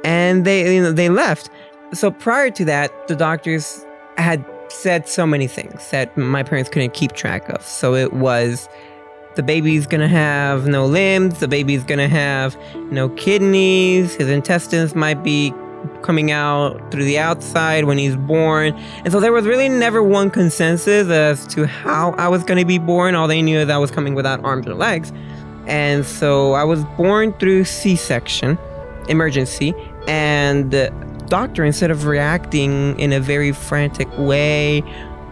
and 0.03 0.45
they, 0.45 0.75
you 0.75 0.81
know, 0.81 0.91
they 0.91 1.09
left. 1.09 1.49
So 1.93 2.11
prior 2.11 2.49
to 2.51 2.65
that, 2.65 3.07
the 3.07 3.15
doctors 3.15 3.85
had 4.17 4.45
said 4.69 5.07
so 5.07 5.25
many 5.25 5.47
things 5.47 5.89
that 5.91 6.15
my 6.17 6.43
parents 6.43 6.69
couldn't 6.69 6.93
keep 6.93 7.11
track 7.13 7.49
of. 7.49 7.61
So 7.65 7.93
it 7.95 8.13
was 8.13 8.69
the 9.35 9.43
baby's 9.43 9.87
gonna 9.87 10.07
have 10.07 10.67
no 10.67 10.85
limbs, 10.85 11.39
the 11.39 11.47
baby's 11.47 11.83
gonna 11.83 12.07
have 12.07 12.57
no 12.91 13.09
kidneys, 13.09 14.15
his 14.15 14.29
intestines 14.29 14.95
might 14.95 15.23
be 15.23 15.53
coming 16.01 16.31
out 16.31 16.91
through 16.91 17.05
the 17.05 17.19
outside 17.19 17.85
when 17.85 17.97
he's 17.97 18.15
born. 18.15 18.73
And 19.03 19.11
so 19.11 19.19
there 19.19 19.31
was 19.31 19.45
really 19.45 19.69
never 19.69 20.01
one 20.03 20.29
consensus 20.29 21.07
as 21.09 21.45
to 21.47 21.67
how 21.67 22.11
I 22.13 22.27
was 22.27 22.43
going 22.43 22.59
to 22.59 22.65
be 22.65 22.77
born. 22.77 23.15
All 23.15 23.27
they 23.27 23.41
knew 23.41 23.59
is 23.59 23.69
I 23.69 23.77
was 23.77 23.91
coming 23.91 24.15
without 24.15 24.43
arms 24.43 24.67
or 24.67 24.73
legs. 24.73 25.11
And 25.67 26.05
so 26.05 26.53
I 26.53 26.63
was 26.63 26.83
born 26.97 27.33
through 27.33 27.65
C 27.65 27.95
section, 27.95 28.57
emergency. 29.07 29.73
And 30.07 30.71
the 30.71 30.91
doctor, 31.27 31.63
instead 31.63 31.91
of 31.91 32.05
reacting 32.05 32.99
in 32.99 33.13
a 33.13 33.19
very 33.19 33.51
frantic 33.51 34.07
way 34.17 34.83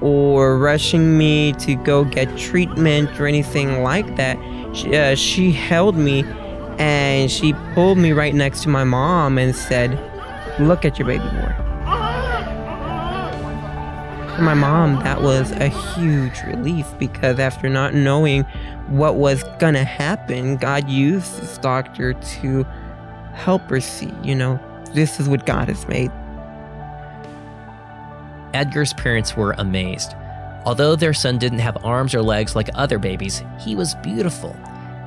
or 0.01 0.57
rushing 0.57 1.17
me 1.17 1.53
to 1.53 1.75
go 1.75 2.05
get 2.05 2.37
treatment 2.37 3.19
or 3.19 3.27
anything 3.27 3.83
like 3.83 4.15
that, 4.15 4.37
she, 4.73 4.95
uh, 4.95 5.15
she 5.15 5.51
held 5.51 5.97
me 5.97 6.23
and 6.77 7.29
she 7.29 7.53
pulled 7.73 7.97
me 7.97 8.13
right 8.13 8.33
next 8.33 8.63
to 8.63 8.69
my 8.69 8.85
mom 8.85 9.37
and 9.37 9.53
said, 9.53 10.08
Look 10.59 10.83
at 10.83 10.99
your 10.99 11.07
baby 11.07 11.23
boy. 11.23 11.55
For 14.35 14.41
my 14.41 14.53
mom, 14.53 15.01
that 15.03 15.21
was 15.21 15.51
a 15.51 15.67
huge 15.67 16.41
relief 16.43 16.85
because 16.99 17.39
after 17.39 17.69
not 17.69 17.93
knowing 17.93 18.43
what 18.87 19.15
was 19.15 19.43
gonna 19.59 19.85
happen, 19.85 20.57
God 20.57 20.89
used 20.89 21.41
this 21.41 21.57
doctor 21.57 22.13
to 22.13 22.63
help 23.33 23.69
her 23.69 23.79
see, 23.79 24.13
you 24.21 24.35
know, 24.35 24.59
this 24.93 25.19
is 25.19 25.29
what 25.29 25.45
God 25.45 25.69
has 25.69 25.87
made. 25.87 26.11
Edgar's 28.53 28.93
parents 28.93 29.37
were 29.37 29.55
amazed. 29.57 30.13
Although 30.65 30.95
their 30.95 31.13
son 31.13 31.37
didn't 31.37 31.59
have 31.59 31.77
arms 31.85 32.13
or 32.13 32.21
legs 32.21 32.55
like 32.55 32.69
other 32.75 32.99
babies, 32.99 33.43
he 33.59 33.75
was 33.75 33.95
beautiful. 33.95 34.57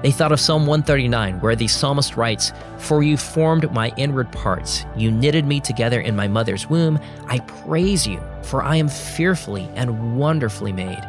They 0.03 0.11
thought 0.11 0.33
of 0.33 0.41
Psalm 0.41 0.67
139, 0.67 1.41
where 1.41 1.55
the 1.55 1.69
psalmist 1.69 2.17
writes, 2.17 2.53
For 2.79 3.05
you 3.05 3.17
formed 3.17 3.71
my 3.73 3.93
inward 3.97 4.33
parts, 4.33 4.85
you 4.97 5.13
knitted 5.13 5.47
me 5.47 5.61
together 5.61 6.01
in 6.01 6.17
my 6.17 6.27
mother's 6.27 6.69
womb. 6.69 6.99
I 7.29 7.39
praise 7.39 8.05
you, 8.05 8.21
for 8.43 8.65
I 8.65 8.77
am 8.77 8.89
fearfully 8.89 9.71
and 9.77 10.19
wonderfully 10.19 10.73
made. 10.73 11.01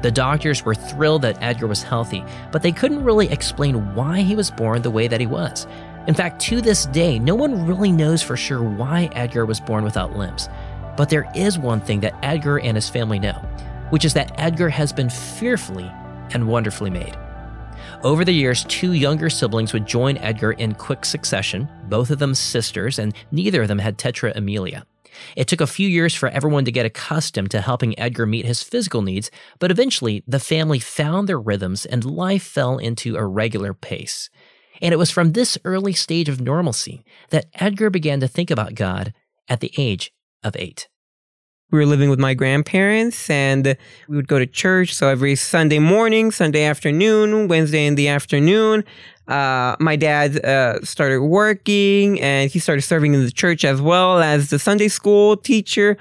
The 0.00 0.10
doctors 0.10 0.64
were 0.64 0.74
thrilled 0.74 1.20
that 1.22 1.42
Edgar 1.42 1.66
was 1.66 1.82
healthy, 1.82 2.24
but 2.50 2.62
they 2.62 2.72
couldn't 2.72 3.04
really 3.04 3.30
explain 3.30 3.94
why 3.94 4.22
he 4.22 4.36
was 4.36 4.50
born 4.50 4.80
the 4.80 4.90
way 4.90 5.06
that 5.06 5.20
he 5.20 5.26
was. 5.26 5.66
In 6.06 6.14
fact, 6.14 6.40
to 6.42 6.62
this 6.62 6.86
day, 6.86 7.18
no 7.18 7.34
one 7.34 7.66
really 7.66 7.92
knows 7.92 8.22
for 8.22 8.38
sure 8.38 8.62
why 8.62 9.10
Edgar 9.12 9.44
was 9.44 9.60
born 9.60 9.84
without 9.84 10.16
limbs. 10.16 10.48
But 10.96 11.10
there 11.10 11.30
is 11.34 11.58
one 11.58 11.80
thing 11.80 12.00
that 12.00 12.14
Edgar 12.22 12.58
and 12.58 12.76
his 12.76 12.88
family 12.88 13.18
know, 13.18 13.34
which 13.90 14.04
is 14.06 14.14
that 14.14 14.32
Edgar 14.38 14.70
has 14.70 14.94
been 14.94 15.10
fearfully 15.10 15.90
and 16.32 16.48
wonderfully 16.48 16.90
made. 16.90 17.16
Over 18.04 18.22
the 18.22 18.32
years, 18.32 18.64
two 18.64 18.92
younger 18.92 19.30
siblings 19.30 19.72
would 19.72 19.86
join 19.86 20.18
Edgar 20.18 20.52
in 20.52 20.74
quick 20.74 21.06
succession, 21.06 21.66
both 21.88 22.10
of 22.10 22.18
them 22.18 22.34
sisters, 22.34 22.98
and 22.98 23.14
neither 23.32 23.62
of 23.62 23.68
them 23.68 23.78
had 23.78 23.96
tetra 23.96 24.36
amelia. 24.36 24.84
It 25.36 25.48
took 25.48 25.62
a 25.62 25.66
few 25.66 25.88
years 25.88 26.14
for 26.14 26.28
everyone 26.28 26.66
to 26.66 26.72
get 26.72 26.84
accustomed 26.84 27.50
to 27.52 27.62
helping 27.62 27.98
Edgar 27.98 28.26
meet 28.26 28.44
his 28.44 28.62
physical 28.62 29.00
needs, 29.00 29.30
but 29.58 29.70
eventually 29.70 30.22
the 30.28 30.38
family 30.38 30.80
found 30.80 31.26
their 31.26 31.40
rhythms 31.40 31.86
and 31.86 32.04
life 32.04 32.42
fell 32.42 32.76
into 32.76 33.16
a 33.16 33.24
regular 33.24 33.72
pace. 33.72 34.28
And 34.82 34.92
it 34.92 34.98
was 34.98 35.10
from 35.10 35.32
this 35.32 35.56
early 35.64 35.94
stage 35.94 36.28
of 36.28 36.42
normalcy 36.42 37.06
that 37.30 37.46
Edgar 37.54 37.88
began 37.88 38.20
to 38.20 38.28
think 38.28 38.50
about 38.50 38.74
God 38.74 39.14
at 39.48 39.60
the 39.60 39.72
age 39.78 40.12
of 40.42 40.54
eight 40.56 40.88
we 41.74 41.80
were 41.80 41.86
living 41.86 42.08
with 42.08 42.20
my 42.20 42.34
grandparents 42.34 43.28
and 43.28 43.76
we 44.08 44.14
would 44.14 44.28
go 44.28 44.38
to 44.38 44.46
church. 44.46 44.94
So 44.94 45.08
every 45.08 45.34
Sunday 45.34 45.80
morning, 45.80 46.30
Sunday 46.30 46.62
afternoon, 46.62 47.48
Wednesday 47.48 47.84
in 47.84 47.96
the 47.96 48.06
afternoon, 48.06 48.84
uh, 49.26 49.74
my 49.80 49.96
dad 49.96 50.44
uh, 50.44 50.80
started 50.84 51.22
working 51.22 52.20
and 52.20 52.48
he 52.48 52.60
started 52.60 52.82
serving 52.82 53.14
in 53.14 53.24
the 53.24 53.30
church 53.32 53.64
as 53.64 53.82
well 53.82 54.20
as 54.20 54.50
the 54.50 54.58
Sunday 54.60 54.86
school 54.86 55.36
teacher. 55.36 55.96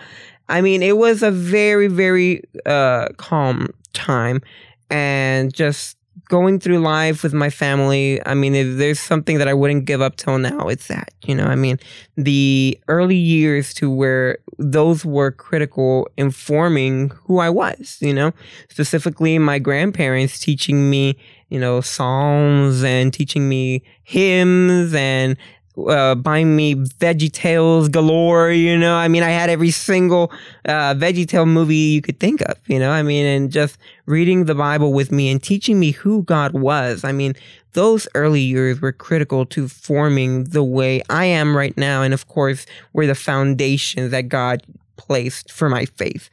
I 0.47 0.61
mean, 0.61 0.83
it 0.83 0.97
was 0.97 1.23
a 1.23 1.31
very, 1.31 1.87
very 1.87 2.43
uh, 2.67 3.07
calm 3.17 3.73
time 3.93 4.43
and 4.91 5.51
just 5.51 5.97
going 6.29 6.59
through 6.59 6.79
life 6.79 7.23
with 7.23 7.33
my 7.33 7.49
family, 7.49 8.19
I 8.25 8.33
mean, 8.33 8.55
if 8.55 8.77
there's 8.77 8.99
something 8.99 9.37
that 9.37 9.47
I 9.47 9.53
wouldn't 9.53 9.85
give 9.85 10.01
up 10.01 10.15
till 10.15 10.37
now, 10.37 10.67
it's 10.67 10.87
that. 10.87 11.13
You 11.23 11.35
know, 11.35 11.45
I 11.45 11.55
mean, 11.55 11.79
the 12.15 12.79
early 12.87 13.15
years 13.15 13.73
to 13.75 13.89
where 13.89 14.37
those 14.57 15.05
were 15.05 15.31
critical 15.31 16.07
in 16.17 16.31
forming 16.31 17.09
who 17.25 17.39
I 17.39 17.49
was, 17.49 17.97
you 17.99 18.13
know, 18.13 18.33
specifically 18.69 19.37
my 19.39 19.59
grandparents 19.59 20.39
teaching 20.39 20.89
me, 20.89 21.17
you 21.49 21.59
know, 21.59 21.81
songs 21.81 22.83
and 22.83 23.13
teaching 23.13 23.49
me 23.49 23.83
hymns 24.03 24.93
and 24.93 25.37
uh, 25.77 26.15
buying 26.15 26.55
me 26.55 26.75
VeggieTales 26.75 27.91
galore. 27.91 28.51
You 28.51 28.77
know, 28.77 28.95
I 28.95 29.07
mean, 29.07 29.23
I 29.23 29.29
had 29.29 29.49
every 29.49 29.71
single 29.71 30.31
uh, 30.65 30.93
Veggie 30.93 31.27
Tale 31.27 31.45
movie 31.45 31.75
you 31.75 32.01
could 32.01 32.19
think 32.19 32.41
of. 32.41 32.57
You 32.67 32.79
know, 32.79 32.91
I 32.91 33.03
mean, 33.03 33.25
and 33.25 33.51
just 33.51 33.77
reading 34.05 34.45
the 34.45 34.55
Bible 34.55 34.93
with 34.93 35.11
me 35.11 35.29
and 35.29 35.41
teaching 35.41 35.79
me 35.79 35.91
who 35.91 36.23
God 36.23 36.53
was. 36.53 37.03
I 37.03 37.11
mean, 37.11 37.33
those 37.73 38.07
early 38.13 38.41
years 38.41 38.81
were 38.81 38.91
critical 38.91 39.45
to 39.47 39.67
forming 39.67 40.45
the 40.45 40.63
way 40.63 41.01
I 41.09 41.25
am 41.25 41.57
right 41.57 41.75
now, 41.77 42.03
and 42.03 42.13
of 42.13 42.27
course, 42.27 42.65
were 42.93 43.07
the 43.07 43.15
foundations 43.15 44.11
that 44.11 44.29
God 44.29 44.63
placed 44.95 45.51
for 45.51 45.69
my 45.69 45.85
faith. 45.85 46.29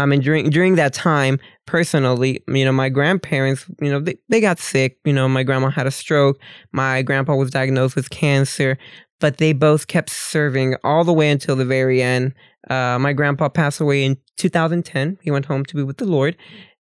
Um, 0.00 0.12
and 0.12 0.22
during 0.22 0.48
during 0.50 0.76
that 0.76 0.94
time, 0.94 1.38
personally, 1.66 2.42
you 2.48 2.64
know, 2.64 2.72
my 2.72 2.88
grandparents, 2.88 3.66
you 3.80 3.90
know, 3.90 4.00
they, 4.00 4.16
they 4.28 4.40
got 4.40 4.58
sick. 4.58 4.98
You 5.04 5.12
know, 5.12 5.28
my 5.28 5.42
grandma 5.42 5.70
had 5.70 5.86
a 5.86 5.90
stroke. 5.90 6.38
My 6.72 7.02
grandpa 7.02 7.34
was 7.34 7.50
diagnosed 7.50 7.96
with 7.96 8.10
cancer, 8.10 8.78
but 9.18 9.36
they 9.36 9.52
both 9.52 9.88
kept 9.88 10.10
serving 10.10 10.76
all 10.84 11.04
the 11.04 11.12
way 11.12 11.30
until 11.30 11.54
the 11.54 11.66
very 11.66 12.02
end. 12.02 12.32
Uh, 12.68 12.98
my 12.98 13.12
grandpa 13.12 13.48
passed 13.48 13.80
away 13.80 14.04
in 14.04 14.16
2010. 14.36 15.18
He 15.22 15.30
went 15.30 15.46
home 15.46 15.64
to 15.66 15.76
be 15.76 15.82
with 15.82 15.98
the 15.98 16.06
Lord. 16.06 16.36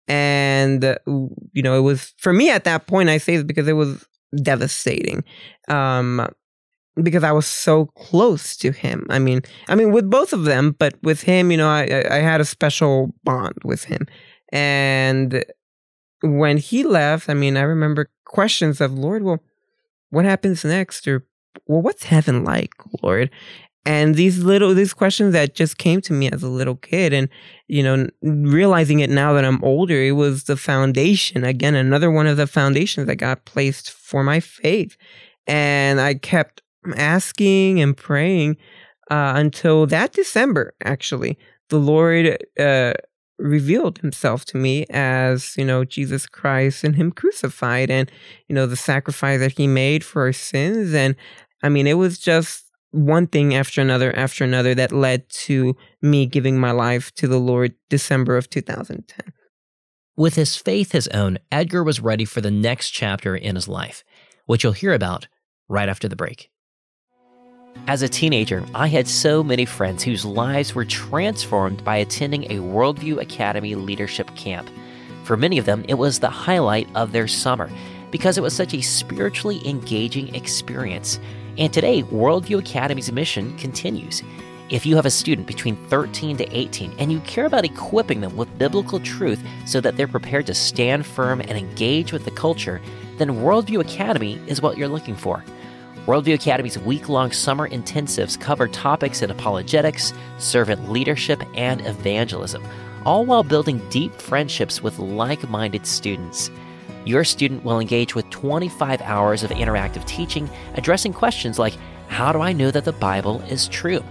And, 0.07 0.83
uh, 0.83 0.97
you 1.05 1.61
know, 1.61 1.77
it 1.77 1.81
was, 1.81 2.13
for 2.17 2.33
me 2.33 2.49
at 2.49 2.63
that 2.63 2.87
point, 2.87 3.09
I 3.09 3.17
say 3.17 3.35
this 3.35 3.43
because 3.43 3.67
it 3.67 3.73
was 3.73 4.05
devastating. 4.41 5.23
Um, 5.67 6.27
because 7.03 7.23
I 7.23 7.31
was 7.31 7.45
so 7.45 7.85
close 7.87 8.55
to 8.57 8.71
him. 8.71 9.05
I 9.09 9.19
mean, 9.19 9.41
I 9.67 9.75
mean, 9.75 9.91
with 9.91 10.09
both 10.09 10.33
of 10.33 10.43
them, 10.43 10.75
but 10.77 10.95
with 11.03 11.21
him, 11.21 11.51
you 11.51 11.57
know, 11.57 11.69
I, 11.69 12.03
I 12.09 12.17
had 12.17 12.41
a 12.41 12.45
special 12.45 13.13
bond 13.23 13.57
with 13.63 13.85
him. 13.85 14.07
And 14.51 15.43
when 16.21 16.57
he 16.57 16.83
left, 16.83 17.29
I 17.29 17.33
mean, 17.33 17.57
I 17.57 17.61
remember 17.61 18.09
questions 18.25 18.81
of 18.81 18.93
Lord, 18.93 19.23
well, 19.23 19.39
what 20.09 20.25
happens 20.25 20.65
next? 20.65 21.07
Or, 21.07 21.25
well, 21.65 21.81
what's 21.81 22.03
heaven 22.03 22.43
like, 22.43 22.73
Lord? 23.03 23.29
And 23.85 24.15
these 24.15 24.43
little, 24.43 24.73
these 24.73 24.93
questions 24.93 25.33
that 25.33 25.55
just 25.55 25.77
came 25.77 26.01
to 26.01 26.13
me 26.13 26.29
as 26.29 26.43
a 26.43 26.49
little 26.49 26.75
kid. 26.75 27.13
And, 27.13 27.29
you 27.67 27.81
know, 27.81 28.07
realizing 28.21 28.99
it 28.99 29.09
now 29.09 29.33
that 29.33 29.45
I'm 29.45 29.63
older, 29.63 30.01
it 30.01 30.11
was 30.11 30.43
the 30.43 30.57
foundation. 30.57 31.43
Again, 31.43 31.75
another 31.75 32.11
one 32.11 32.27
of 32.27 32.37
the 32.37 32.47
foundations 32.47 33.07
that 33.07 33.15
got 33.15 33.45
placed 33.45 33.91
for 33.91 34.23
my 34.23 34.39
faith. 34.39 34.97
And 35.47 35.99
I 35.99 36.15
kept 36.15 36.61
asking 36.95 37.81
and 37.81 37.95
praying 37.95 38.57
uh, 39.09 39.33
until 39.35 39.85
that 39.87 40.13
December, 40.13 40.73
actually. 40.83 41.37
The 41.69 41.79
Lord 41.79 42.43
uh, 42.59 42.93
revealed 43.37 43.99
himself 43.99 44.45
to 44.45 44.57
me 44.57 44.85
as, 44.89 45.55
you 45.57 45.65
know, 45.65 45.85
Jesus 45.85 46.25
Christ 46.25 46.83
and 46.83 46.95
him 46.95 47.11
crucified 47.11 47.89
and, 47.89 48.11
you 48.47 48.55
know, 48.55 48.65
the 48.65 48.75
sacrifice 48.75 49.39
that 49.39 49.57
he 49.57 49.67
made 49.67 50.03
for 50.03 50.23
our 50.23 50.33
sins. 50.33 50.93
And 50.93 51.15
I 51.63 51.69
mean, 51.69 51.87
it 51.87 51.93
was 51.93 52.19
just 52.19 52.65
one 52.91 53.27
thing 53.27 53.53
after 53.53 53.81
another 53.81 54.15
after 54.15 54.43
another 54.43 54.73
that 54.73 54.91
led 54.91 55.29
to 55.29 55.75
me 56.01 56.25
giving 56.25 56.59
my 56.59 56.71
life 56.71 57.13
to 57.13 57.27
the 57.27 57.37
Lord 57.37 57.75
December 57.89 58.35
of 58.35 58.49
2010. 58.49 59.33
With 60.17 60.35
his 60.35 60.55
faith 60.55 60.91
his 60.91 61.07
own, 61.09 61.37
Edgar 61.51 61.83
was 61.83 62.01
ready 62.01 62.25
for 62.25 62.41
the 62.41 62.51
next 62.51 62.89
chapter 62.89 63.35
in 63.35 63.55
his 63.55 63.67
life, 63.67 64.03
which 64.47 64.63
you'll 64.63 64.73
hear 64.73 64.93
about 64.93 65.27
right 65.67 65.87
after 65.87 66.07
the 66.07 66.15
break. 66.15 66.49
As 67.87 68.01
a 68.01 68.09
teenager, 68.09 68.63
I 68.75 68.87
had 68.87 69.07
so 69.07 69.43
many 69.43 69.65
friends 69.65 70.03
whose 70.03 70.23
lives 70.23 70.75
were 70.75 70.85
transformed 70.85 71.83
by 71.83 71.97
attending 71.97 72.43
a 72.45 72.61
Worldview 72.61 73.19
Academy 73.19 73.75
leadership 73.75 74.35
camp. 74.35 74.69
For 75.23 75.35
many 75.35 75.57
of 75.57 75.65
them, 75.65 75.83
it 75.87 75.95
was 75.95 76.19
the 76.19 76.29
highlight 76.29 76.87
of 76.95 77.11
their 77.11 77.27
summer 77.27 77.69
because 78.11 78.37
it 78.37 78.41
was 78.41 78.55
such 78.55 78.73
a 78.73 78.81
spiritually 78.81 79.67
engaging 79.67 80.33
experience. 80.35 81.19
And 81.57 81.73
today, 81.73 82.03
Worldview 82.03 82.59
Academy's 82.59 83.11
mission 83.11 83.57
continues. 83.57 84.21
If 84.69 84.85
you 84.85 84.95
have 84.95 85.07
a 85.07 85.11
student 85.11 85.47
between 85.47 85.75
13 85.87 86.37
to 86.37 86.55
18 86.55 86.93
and 86.99 87.11
you 87.11 87.19
care 87.21 87.45
about 87.45 87.65
equipping 87.65 88.21
them 88.21 88.37
with 88.37 88.55
biblical 88.59 88.99
truth 88.99 89.43
so 89.65 89.81
that 89.81 89.97
they're 89.97 90.07
prepared 90.07 90.45
to 90.45 90.53
stand 90.53 91.07
firm 91.07 91.41
and 91.41 91.51
engage 91.51 92.13
with 92.13 92.23
the 92.23 92.31
culture, 92.31 92.79
then 93.17 93.29
Worldview 93.29 93.81
Academy 93.81 94.39
is 94.45 94.61
what 94.61 94.77
you're 94.77 94.87
looking 94.87 95.15
for. 95.15 95.43
Worldview 96.09 96.33
Academy's 96.33 96.79
week 96.79 97.07
long 97.07 97.31
summer 97.31 97.69
intensives 97.69 98.39
cover 98.39 98.67
topics 98.67 99.21
in 99.21 99.29
apologetics, 99.29 100.11
servant 100.39 100.89
leadership, 100.89 101.39
and 101.53 101.85
evangelism, 101.85 102.65
all 103.05 103.27
while 103.27 103.43
building 103.43 103.79
deep 103.91 104.15
friendships 104.15 104.81
with 104.81 104.97
like 104.97 105.47
minded 105.47 105.85
students. 105.85 106.49
Your 107.05 107.23
student 107.23 107.63
will 107.63 107.79
engage 107.79 108.15
with 108.15 108.27
25 108.31 109.01
hours 109.01 109.43
of 109.43 109.51
interactive 109.51 110.03
teaching 110.07 110.49
addressing 110.73 111.13
questions 111.13 111.59
like 111.59 111.77
How 112.07 112.31
do 112.31 112.41
I 112.41 112.53
know 112.53 112.71
that 112.71 112.85
the 112.85 112.91
Bible 112.91 113.41
is 113.41 113.67
true? 113.67 114.03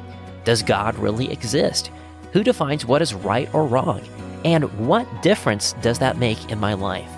Does 0.44 0.62
God 0.62 0.94
really 0.94 1.28
exist? 1.32 1.90
Who 2.32 2.44
defines 2.44 2.86
what 2.86 3.02
is 3.02 3.12
right 3.12 3.52
or 3.52 3.66
wrong? 3.66 4.02
And 4.44 4.86
what 4.86 5.20
difference 5.20 5.72
does 5.82 5.98
that 5.98 6.16
make 6.16 6.52
in 6.52 6.60
my 6.60 6.74
life? 6.74 7.17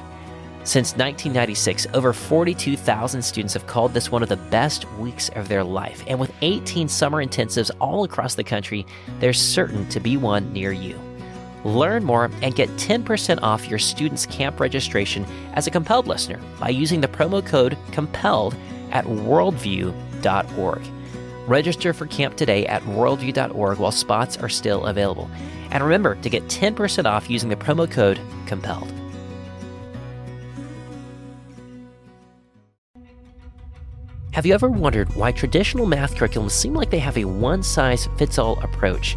Since 0.63 0.93
1996, 0.93 1.87
over 1.95 2.13
42,000 2.13 3.23
students 3.23 3.55
have 3.55 3.67
called 3.67 3.95
this 3.95 4.13
one 4.13 4.23
of 4.23 4.29
the 4.29 4.37
best 4.37 4.91
weeks 4.99 5.31
of 5.31 5.49
their 5.49 5.65
life. 5.65 6.05
And 6.07 6.21
with 6.21 6.33
18 6.43 6.87
summer 6.87 7.25
intensives 7.25 7.71
all 7.81 8.05
across 8.05 8.35
the 8.35 8.45
country, 8.45 8.87
there's 9.21 9.41
certain 9.41 9.89
to 9.89 10.01
be 10.01 10.19
one 10.19 10.53
near 10.53 10.71
you. 10.71 11.01
Learn 11.65 12.05
more 12.05 12.31
and 12.43 12.55
get 12.55 12.69
10% 12.71 13.39
off 13.43 13.69
your 13.69 13.79
student's 13.79 14.27
camp 14.27 14.61
registration 14.61 15.25
as 15.55 15.67
a 15.67 15.71
compelled 15.71 16.07
listener 16.07 16.39
by 16.59 16.69
using 16.69 17.01
the 17.01 17.09
promo 17.09 17.45
code 17.45 17.77
COMPELLED 17.93 18.55
at 18.93 19.07
worldview.org. 19.07 20.83
Register 21.47 21.93
for 21.95 22.07
camp 22.07 22.37
today 22.37 22.67
at 22.67 22.83
worldview.org 22.83 23.79
while 23.79 23.93
spots 23.93 24.37
are 24.37 24.49
still 24.49 24.85
available. 24.87 25.31
And 25.71 25.83
remember 25.83 26.17
to 26.17 26.29
get 26.29 26.45
10% 26.45 27.07
off 27.07 27.31
using 27.31 27.49
the 27.49 27.57
promo 27.57 27.91
code 27.91 28.21
COMPELLED. 28.47 29.00
Have 34.33 34.47
you 34.47 34.55
ever 34.55 34.69
wondered 34.69 35.13
why 35.17 35.33
traditional 35.33 35.87
math 35.87 36.15
curriculums 36.15 36.53
seem 36.53 36.73
like 36.73 36.89
they 36.89 37.01
have 37.01 37.19
a 37.19 37.25
one 37.25 37.65
size 37.65 38.09
fits 38.17 38.39
all 38.39 38.61
approach? 38.61 39.17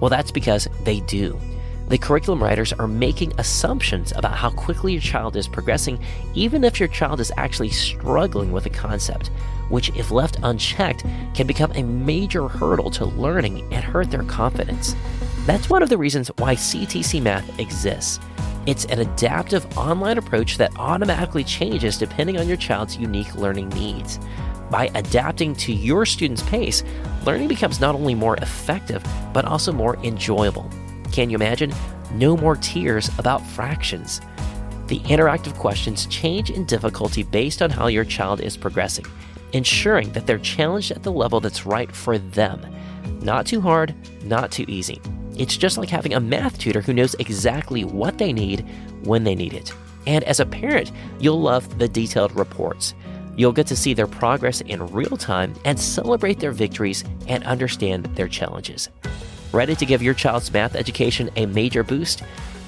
Well, 0.00 0.10
that's 0.10 0.30
because 0.30 0.68
they 0.84 1.00
do. 1.00 1.40
The 1.88 1.96
curriculum 1.96 2.42
writers 2.42 2.74
are 2.74 2.86
making 2.86 3.32
assumptions 3.38 4.12
about 4.14 4.36
how 4.36 4.50
quickly 4.50 4.92
your 4.92 5.00
child 5.00 5.34
is 5.36 5.48
progressing, 5.48 5.98
even 6.34 6.62
if 6.62 6.78
your 6.78 6.90
child 6.90 7.20
is 7.20 7.32
actually 7.38 7.70
struggling 7.70 8.52
with 8.52 8.66
a 8.66 8.70
concept 8.70 9.30
which, 9.70 9.88
if 9.96 10.10
left 10.10 10.36
unchecked, 10.42 11.04
can 11.32 11.46
become 11.46 11.72
a 11.72 11.82
major 11.82 12.46
hurdle 12.48 12.90
to 12.90 13.06
learning 13.06 13.60
and 13.72 13.82
hurt 13.82 14.10
their 14.10 14.24
confidence. 14.24 14.94
That's 15.46 15.70
one 15.70 15.82
of 15.82 15.88
the 15.88 15.96
reasons 15.96 16.28
why 16.36 16.54
CTC 16.54 17.22
Math 17.22 17.58
exists. 17.58 18.20
It's 18.66 18.84
an 18.86 18.98
adaptive 18.98 19.78
online 19.78 20.18
approach 20.18 20.58
that 20.58 20.76
automatically 20.76 21.44
changes 21.44 21.96
depending 21.96 22.36
on 22.36 22.46
your 22.46 22.58
child's 22.58 22.96
unique 22.98 23.34
learning 23.34 23.70
needs. 23.70 24.20
By 24.70 24.90
adapting 24.94 25.54
to 25.56 25.72
your 25.72 26.06
student's 26.06 26.42
pace, 26.42 26.84
learning 27.26 27.48
becomes 27.48 27.80
not 27.80 27.94
only 27.94 28.14
more 28.14 28.36
effective, 28.36 29.04
but 29.32 29.44
also 29.44 29.72
more 29.72 29.96
enjoyable. 30.04 30.70
Can 31.12 31.30
you 31.30 31.36
imagine? 31.36 31.72
No 32.12 32.36
more 32.36 32.56
tears 32.56 33.10
about 33.18 33.46
fractions. 33.46 34.20
The 34.86 35.00
interactive 35.00 35.56
questions 35.58 36.06
change 36.06 36.50
in 36.50 36.64
difficulty 36.64 37.22
based 37.22 37.62
on 37.62 37.70
how 37.70 37.86
your 37.86 38.04
child 38.04 38.40
is 38.40 38.56
progressing 38.56 39.06
ensuring 39.52 40.12
that 40.12 40.26
they're 40.26 40.38
challenged 40.38 40.90
at 40.90 41.02
the 41.02 41.12
level 41.12 41.40
that's 41.40 41.66
right 41.66 41.90
for 41.94 42.18
them. 42.18 42.64
Not 43.22 43.46
too 43.46 43.60
hard, 43.60 43.94
not 44.24 44.50
too 44.50 44.64
easy. 44.68 45.00
It's 45.36 45.56
just 45.56 45.78
like 45.78 45.88
having 45.88 46.14
a 46.14 46.20
math 46.20 46.58
tutor 46.58 46.80
who 46.80 46.92
knows 46.92 47.14
exactly 47.18 47.84
what 47.84 48.18
they 48.18 48.32
need 48.32 48.66
when 49.04 49.24
they 49.24 49.34
need 49.34 49.54
it. 49.54 49.72
And 50.06 50.24
as 50.24 50.40
a 50.40 50.46
parent, 50.46 50.92
you'll 51.18 51.40
love 51.40 51.78
the 51.78 51.88
detailed 51.88 52.34
reports. 52.36 52.94
You'll 53.40 53.52
get 53.52 53.68
to 53.68 53.76
see 53.76 53.94
their 53.94 54.06
progress 54.06 54.60
in 54.60 54.86
real 54.88 55.16
time 55.16 55.54
and 55.64 55.80
celebrate 55.80 56.40
their 56.40 56.52
victories 56.52 57.04
and 57.26 57.42
understand 57.44 58.04
their 58.14 58.28
challenges. 58.28 58.90
Ready 59.50 59.74
to 59.76 59.86
give 59.86 60.02
your 60.02 60.12
child's 60.12 60.52
math 60.52 60.76
education 60.76 61.30
a 61.36 61.46
major 61.46 61.82
boost? 61.82 62.22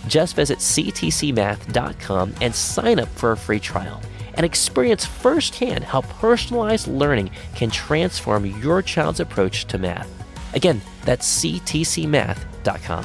Just 0.07 0.35
visit 0.35 0.61
ctcmath.com 0.61 2.35
and 2.41 2.55
sign 2.55 3.01
up 3.01 3.09
for 3.09 3.33
a 3.33 3.37
free 3.37 3.61
trial 3.61 4.01
and 4.33 4.47
experience 4.47 5.05
firsthand 5.05 5.85
how 5.85 6.01
personalized 6.01 6.89
learning 6.89 7.31
can 7.55 7.71
transform 7.71 8.47
your 8.47 8.81
child's 8.81 9.21
approach 9.21 9.67
to 9.67 9.77
math. 9.77 10.09
Again, 10.55 10.81
that's 11.05 11.45
ctcmath.com. 11.45 13.05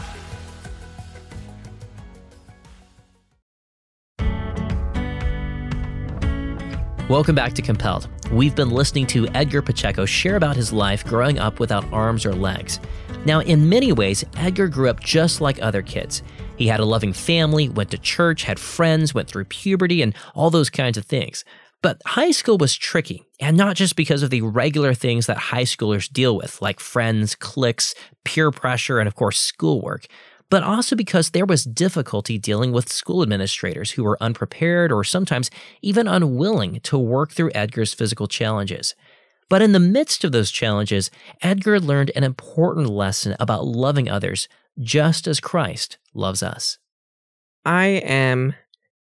Welcome 7.10 7.36
back 7.36 7.54
to 7.54 7.62
Compelled. 7.62 8.10
We've 8.34 8.54
been 8.54 8.70
listening 8.70 9.08
to 9.08 9.30
Edgar 9.30 9.62
Pacheco 9.62 10.06
share 10.06 10.36
about 10.36 10.58
his 10.58 10.74
life 10.74 11.06
growing 11.06 11.40
up 11.40 11.58
without 11.58 11.86
arms 11.94 12.26
or 12.26 12.34
legs. 12.34 12.82
Now, 13.24 13.40
in 13.40 13.70
many 13.70 13.94
ways, 13.94 14.26
Edgar 14.36 14.68
grew 14.68 14.90
up 14.90 15.00
just 15.00 15.40
like 15.40 15.58
other 15.62 15.82
kids. 15.82 16.22
He 16.58 16.68
had 16.68 16.82
a 16.82 16.86
loving 16.86 17.14
family, 17.14 17.70
went 17.70 17.92
to 17.92 17.98
church, 17.98 18.44
had 18.44 18.60
friends, 18.60 19.14
went 19.14 19.30
through 19.30 19.46
puberty, 19.46 20.02
and 20.02 20.14
all 20.36 20.50
those 20.50 20.70
kinds 20.70 20.98
of 20.98 21.06
things. 21.06 21.46
But 21.82 22.02
high 22.06 22.32
school 22.32 22.58
was 22.58 22.76
tricky, 22.76 23.24
and 23.40 23.56
not 23.56 23.78
just 23.78 23.96
because 23.96 24.22
of 24.22 24.30
the 24.30 24.42
regular 24.42 24.94
things 24.94 25.28
that 25.28 25.38
high 25.38 25.64
schoolers 25.64 26.12
deal 26.12 26.36
with, 26.36 26.62
like 26.62 26.82
friends, 26.82 27.36
cliques, 27.36 27.96
peer 28.26 28.52
pressure, 28.52 29.00
and 29.00 29.08
of 29.08 29.16
course, 29.16 29.40
schoolwork, 29.40 30.08
but 30.50 30.64
also 30.64 30.96
because 30.96 31.32
there 31.32 31.46
was 31.46 31.64
difficulty 31.64 32.38
dealing 32.38 32.72
with 32.72 32.92
school 32.92 33.22
administrators 33.22 33.92
who 33.92 34.04
were 34.04 34.22
unprepared 34.22 34.92
or 34.92 35.04
sometimes 35.04 35.52
even 35.82 36.08
unwilling 36.08 36.80
to 36.82 36.98
work 36.98 37.32
through 37.32 37.52
Edgar's 37.54 37.94
physical 37.94 38.28
challenges. 38.28 38.96
But 39.50 39.62
in 39.62 39.72
the 39.72 39.80
midst 39.80 40.24
of 40.24 40.32
those 40.32 40.52
challenges, 40.52 41.10
Edgar 41.42 41.80
learned 41.80 42.12
an 42.16 42.24
important 42.24 42.90
lesson 42.90 43.36
about 43.40 43.66
loving 43.66 44.10
others 44.10 44.48
just 44.80 45.28
as 45.28 45.40
Christ 45.40 45.98
loves 46.14 46.44
us. 46.44 46.78
I 47.66 47.86
am 47.86 48.56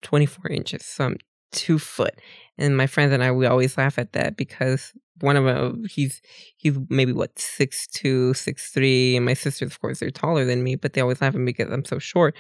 24 0.02 0.52
inches, 0.52 0.86
so 0.86 1.06
I'm 1.06 1.18
two 1.52 1.80
foot. 1.80 2.16
And 2.60 2.78
my 2.78 2.88
friends 2.88 3.14
and 3.14 3.24
I, 3.24 3.32
we 3.32 3.48
always 3.48 3.78
laugh 3.78 3.98
at 3.98 4.14
that 4.14 4.38
because 4.38 4.94
one 5.22 5.38
of 5.38 5.46
them, 5.46 5.86
he's 5.90 6.22
he's 6.58 6.78
maybe 6.90 7.14
what 7.14 7.40
six 7.40 7.88
two, 7.88 8.34
six 8.36 8.70
three, 8.72 9.16
and 9.16 9.26
my 9.26 9.34
sisters, 9.34 9.72
of 9.72 9.82
course, 9.82 10.00
they're 10.00 10.12
taller 10.12 10.46
than 10.46 10.64
me, 10.64 10.76
but 10.76 10.94
they 10.94 11.02
always 11.02 11.22
laugh 11.22 11.34
at 11.36 11.42
me 11.42 11.46
because 11.54 11.72
I'm 11.74 11.86
so 11.86 12.00
short. 12.00 12.36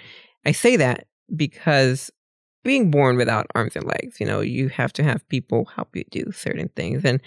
I 0.46 0.52
say 0.52 0.76
that 0.78 1.08
because 1.36 2.12
being 2.64 2.92
born 2.92 3.18
without 3.18 3.48
arms 3.56 3.76
and 3.76 3.86
legs, 3.86 4.20
you 4.20 4.26
know, 4.26 4.42
you 4.42 4.70
have 4.70 4.94
to 4.94 5.04
have 5.04 5.28
people 5.30 5.66
help 5.66 5.96
you 5.96 6.04
do 6.12 6.32
certain 6.34 6.70
things, 6.76 7.04
and 7.06 7.22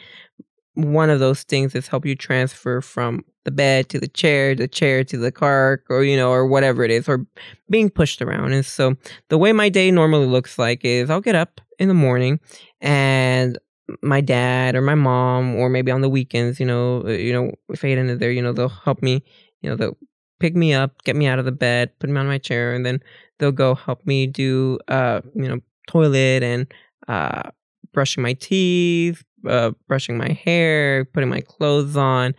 one 0.75 1.11
of 1.11 1.21
those 1.21 1.43
things 1.43 1.75
is 1.75 1.89
help 1.89 2.07
you 2.07 2.15
transfer 2.15 2.81
from 2.81 3.25
the 3.45 3.51
bed 3.51 3.89
to 3.91 3.99
the 3.99 4.09
chair, 4.09 4.55
the 4.55 4.69
chair 4.69 5.05
to 5.05 5.19
the 5.19 5.33
car, 5.33 5.83
or 5.89 6.05
you 6.05 6.17
know, 6.17 6.31
or 6.31 6.47
whatever 6.47 6.85
it 6.85 6.91
is, 6.91 7.09
or 7.09 7.27
being 7.71 7.91
pushed 7.91 8.23
around. 8.23 8.53
And 8.53 8.65
so 8.65 8.95
the 9.29 9.39
way 9.39 9.53
my 9.53 9.69
day 9.69 9.91
normally 9.91 10.27
looks 10.27 10.59
like 10.59 10.85
is 10.85 11.11
I'll 11.11 11.21
get 11.21 11.35
up 11.35 11.61
in 11.79 11.89
the 11.89 11.95
morning 11.95 12.41
and 12.81 13.59
my 14.03 14.21
dad 14.21 14.75
or 14.75 14.81
my 14.81 14.95
mom, 14.95 15.57
or 15.57 15.69
maybe 15.69 15.91
on 15.91 16.01
the 16.01 16.09
weekends, 16.09 16.61
you 16.61 16.67
know, 16.67 17.03
uh, 17.05 17.11
you 17.11 17.33
know, 17.33 17.53
if 17.69 17.83
Aiden 17.83 18.09
is 18.09 18.19
there, 18.19 18.31
you 18.31 18.41
know, 18.41 18.53
they'll 18.53 18.69
help 18.69 19.03
me, 19.03 19.23
you 19.61 19.69
know, 19.69 19.77
they'll 19.77 19.97
pick 20.41 20.55
me 20.55 20.73
up, 20.73 21.03
get 21.05 21.17
me 21.17 21.27
out 21.27 21.39
of 21.39 21.45
the 21.45 21.53
bed, 21.53 21.91
put 21.99 22.09
me 22.09 22.19
on 22.19 22.27
my 22.27 22.39
chair, 22.39 22.75
and 22.75 22.87
then 22.87 23.01
they'll 23.39 23.53
go 23.53 23.75
help 23.75 24.07
me 24.07 24.27
do, 24.27 24.79
uh, 24.89 25.21
you 25.35 25.49
know, 25.49 25.61
toilet 25.89 26.43
and 26.43 26.73
uh, 27.09 27.43
brushing 27.93 28.23
my 28.23 28.33
teeth, 28.35 29.23
uh, 29.47 29.73
brushing 29.89 30.17
my 30.17 30.33
hair, 30.33 31.05
putting 31.07 31.29
my 31.29 31.41
clothes 31.41 31.97
on. 31.97 32.35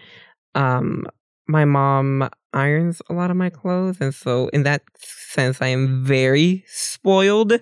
Um, 0.56 1.06
my 1.48 1.66
mom 1.66 2.30
irons 2.54 3.02
a 3.10 3.14
lot 3.14 3.32
of 3.32 3.38
my 3.38 3.50
clothes, 3.50 3.98
and 4.00 4.14
so 4.14 4.48
in 4.50 4.64
that 4.64 4.84
sense, 4.98 5.62
I 5.62 5.68
am 5.68 6.04
very 6.04 6.64
spoiled. 6.68 7.54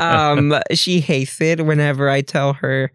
um, 0.00 0.54
she 0.72 1.00
hates 1.00 1.40
it 1.40 1.64
whenever 1.64 2.10
I 2.10 2.20
tell 2.20 2.54
her, 2.54 2.92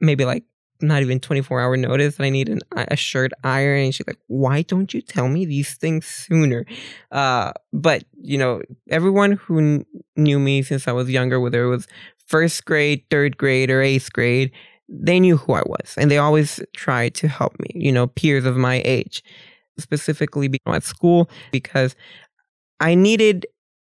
maybe 0.00 0.24
like 0.24 0.44
not 0.80 1.02
even 1.02 1.18
24 1.18 1.60
hour 1.60 1.76
notice 1.76 2.16
that 2.16 2.24
I 2.24 2.30
need 2.30 2.48
an, 2.48 2.60
a 2.76 2.96
shirt 2.96 3.32
iron. 3.42 3.86
And 3.86 3.94
she's 3.94 4.06
like, 4.06 4.18
why 4.28 4.62
don't 4.62 4.92
you 4.94 5.00
tell 5.00 5.28
me 5.28 5.44
these 5.44 5.74
things 5.74 6.06
sooner? 6.06 6.64
Uh, 7.10 7.52
but, 7.72 8.04
you 8.20 8.38
know, 8.38 8.62
everyone 8.88 9.32
who 9.32 9.58
kn- 9.58 9.86
knew 10.16 10.38
me 10.38 10.62
since 10.62 10.86
I 10.86 10.92
was 10.92 11.10
younger, 11.10 11.40
whether 11.40 11.64
it 11.64 11.68
was 11.68 11.88
first 12.26 12.64
grade, 12.64 13.02
third 13.10 13.36
grade, 13.36 13.70
or 13.70 13.82
eighth 13.82 14.12
grade, 14.12 14.52
they 14.88 15.20
knew 15.20 15.36
who 15.36 15.52
I 15.52 15.62
was 15.66 15.94
and 15.98 16.10
they 16.10 16.18
always 16.18 16.60
tried 16.74 17.14
to 17.16 17.28
help 17.28 17.58
me, 17.60 17.70
you 17.74 17.92
know, 17.92 18.06
peers 18.06 18.44
of 18.44 18.56
my 18.56 18.82
age, 18.84 19.22
specifically 19.78 20.50
at 20.66 20.82
school, 20.82 21.28
because 21.52 21.94
I 22.80 22.94
needed 22.94 23.46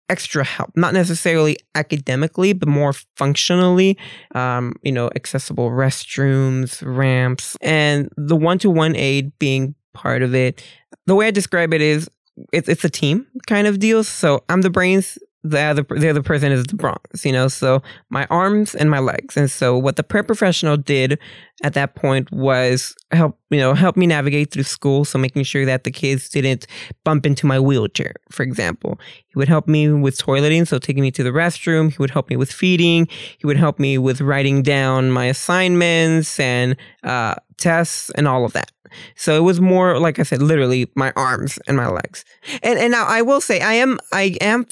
extra 0.09 0.45
help, 0.45 0.71
not 0.77 0.93
necessarily 0.93 1.57
academically, 1.75 2.53
but 2.53 2.69
more 2.69 2.93
functionally. 3.17 3.99
Um, 4.35 4.75
you 4.83 4.93
know, 4.93 5.11
accessible 5.17 5.71
restrooms, 5.71 6.83
ramps, 6.85 7.57
and 7.61 8.09
the 8.17 8.37
one 8.37 8.59
to 8.61 8.71
one 8.71 8.95
aid 8.97 9.33
being 9.39 9.75
part 9.95 10.23
of 10.23 10.35
it. 10.35 10.63
The 11.07 11.15
way 11.15 11.29
I 11.29 11.31
describe 11.31 11.73
it 11.73 11.81
is 11.81 12.09
it's 12.53 12.69
it's 12.69 12.85
a 12.85 12.91
team 12.91 13.27
kind 13.47 13.67
of 13.67 13.79
deal. 13.79 14.05
So 14.05 14.45
I'm 14.49 14.63
the 14.63 14.71
brains, 14.71 15.19
the 15.45 15.61
other 15.61 15.83
the 15.83 16.09
other 16.09 16.23
person 16.23 16.51
is 16.51 16.65
the 16.65 16.75
bronze, 16.75 17.25
you 17.25 17.31
know. 17.31 17.49
So 17.49 17.83
my 18.09 18.27
arms 18.31 18.75
and 18.75 18.91
my 18.91 18.99
legs, 18.99 19.37
and 19.37 19.51
so 19.51 19.77
what 19.77 19.97
the 19.97 20.03
paraprofessional 20.03 20.83
did 20.83 21.19
at 21.63 21.75
that 21.75 21.95
point 21.95 22.33
was 22.33 22.95
help 23.13 23.39
you 23.51 23.59
know 23.59 23.75
help 23.75 23.95
me 23.97 24.07
navigate 24.07 24.51
through 24.51 24.63
school. 24.63 25.05
So 25.05 25.19
making 25.19 25.45
sure 25.45 25.67
that 25.67 25.85
the 25.85 25.91
kids 25.91 26.31
didn't 26.31 26.67
bump 27.05 27.27
into 27.27 27.47
my 27.47 27.61
wheelchair, 27.61 28.15
for 28.31 28.43
example. 28.43 28.99
He 29.27 29.35
would 29.37 29.49
help 29.49 29.69
me 29.69 29.91
with 29.93 30.17
toileting, 30.17 30.67
so 30.67 30.79
taking 30.79 31.03
me 31.03 31.11
to 31.11 31.23
the 31.23 31.31
restroom. 31.31 31.91
He 31.91 31.99
would 31.99 32.11
help 32.11 32.31
me 32.31 32.37
with 32.37 32.51
feeding. 32.51 33.07
He 33.39 33.47
would 33.47 33.59
help 33.59 33.79
me 33.79 33.99
with 33.99 34.23
writing 34.23 34.63
down 34.63 35.11
my 35.11 35.27
assignments 35.27 36.41
and 36.41 36.75
uh, 37.03 37.35
tests 37.59 38.09
and 38.11 38.27
all 38.27 38.47
of 38.47 38.55
that. 38.55 38.71
So 39.17 39.37
it 39.37 39.43
was 39.43 39.61
more 39.61 39.99
like 39.99 40.19
I 40.19 40.23
said, 40.23 40.41
literally 40.41 40.91
my 40.95 41.13
arms 41.17 41.59
and 41.67 41.77
my 41.77 41.89
legs. 41.89 42.25
And 42.63 42.79
and 42.79 42.93
now 42.93 43.05
I 43.05 43.21
will 43.21 43.43
say 43.43 43.61
I 43.61 43.75
am 43.75 43.99
I 44.11 44.39
am 44.41 44.67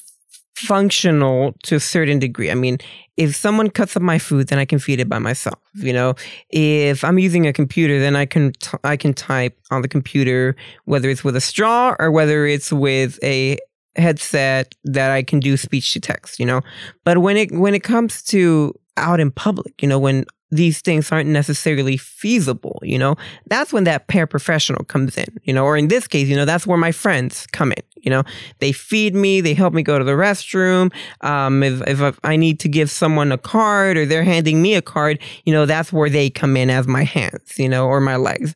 functional 0.67 1.55
to 1.65 1.77
a 1.77 1.81
certain 1.81 2.19
degree. 2.19 2.51
I 2.51 2.55
mean, 2.55 2.79
if 3.17 3.35
someone 3.35 3.71
cuts 3.71 3.97
up 3.97 4.03
my 4.03 4.19
food, 4.19 4.49
then 4.49 4.59
I 4.59 4.65
can 4.65 4.79
feed 4.79 5.01
it 5.01 5.09
by 5.09 5.19
myself. 5.19 5.59
You 5.75 5.93
know, 5.93 6.15
if 6.51 7.05
I'm 7.05 7.19
using 7.19 7.47
a 7.47 7.53
computer, 7.53 7.99
then 7.99 8.17
I 8.17 8.27
can 8.27 8.53
t- 8.53 8.79
I 8.85 8.97
can 8.97 9.15
type 9.15 9.59
on 9.71 9.83
the 9.83 9.89
computer 9.89 10.57
whether 10.85 11.11
it's 11.11 11.25
with 11.25 11.37
a 11.37 11.41
straw 11.41 11.95
or 11.99 12.11
whether 12.11 12.47
it's 12.47 12.73
with 12.73 13.19
a 13.23 13.59
headset 13.97 14.75
that 14.85 15.11
I 15.11 15.23
can 15.23 15.41
do 15.41 15.57
speech 15.57 15.93
to 15.93 16.01
text. 16.01 16.41
You 16.41 16.47
know, 16.47 16.61
but 17.05 17.19
when 17.19 17.37
it 17.37 17.53
when 17.53 17.75
it 17.75 17.83
comes 17.83 18.23
to 18.25 18.75
out 18.97 19.21
in 19.21 19.31
public, 19.31 19.83
you 19.83 19.89
know, 19.89 19.99
when 19.99 20.25
these 20.53 20.83
things 20.83 21.11
aren't 21.11 21.31
necessarily 21.31 21.97
feasible, 21.97 22.79
you 22.83 22.99
know, 22.99 23.17
that's 23.47 23.73
when 23.73 23.85
that 23.85 24.07
paraprofessional 24.07 24.87
comes 24.87 25.17
in, 25.17 25.27
you 25.45 25.53
know, 25.55 25.65
or 25.65 25.79
in 25.79 25.89
this 25.89 26.07
case, 26.07 26.29
you 26.29 26.37
know, 26.37 26.45
that's 26.45 26.67
where 26.67 26.77
my 26.77 26.93
friends 26.93 27.47
come 27.53 27.73
in, 27.73 27.83
you 27.97 28.11
know, 28.11 28.23
they 28.59 28.71
feed 28.71 29.15
me, 29.15 29.41
they 29.41 29.55
help 29.55 29.73
me 29.73 29.83
go 29.83 29.99
to 29.99 30.05
the 30.05 30.13
restroom. 30.13 30.93
Um, 31.23 31.63
if, 31.63 31.81
if 31.89 32.21
I 32.23 32.37
need 32.37 32.61
to 32.61 32.69
give 32.69 32.91
someone 32.91 33.33
a 33.33 33.39
card 33.39 33.97
or 33.97 34.05
they're 34.05 34.25
handing 34.25 34.61
me 34.61 34.75
a 34.75 34.83
card, 34.83 35.19
you 35.47 35.55
know, 35.55 35.65
that's 35.65 35.91
where 35.91 36.11
they 36.11 36.29
come 36.29 36.55
in 36.57 36.69
as 36.69 36.87
my 36.87 37.05
hands, 37.05 37.59
you 37.59 37.69
know, 37.69 37.87
or 37.87 38.01
my 38.01 38.17
legs. 38.17 38.55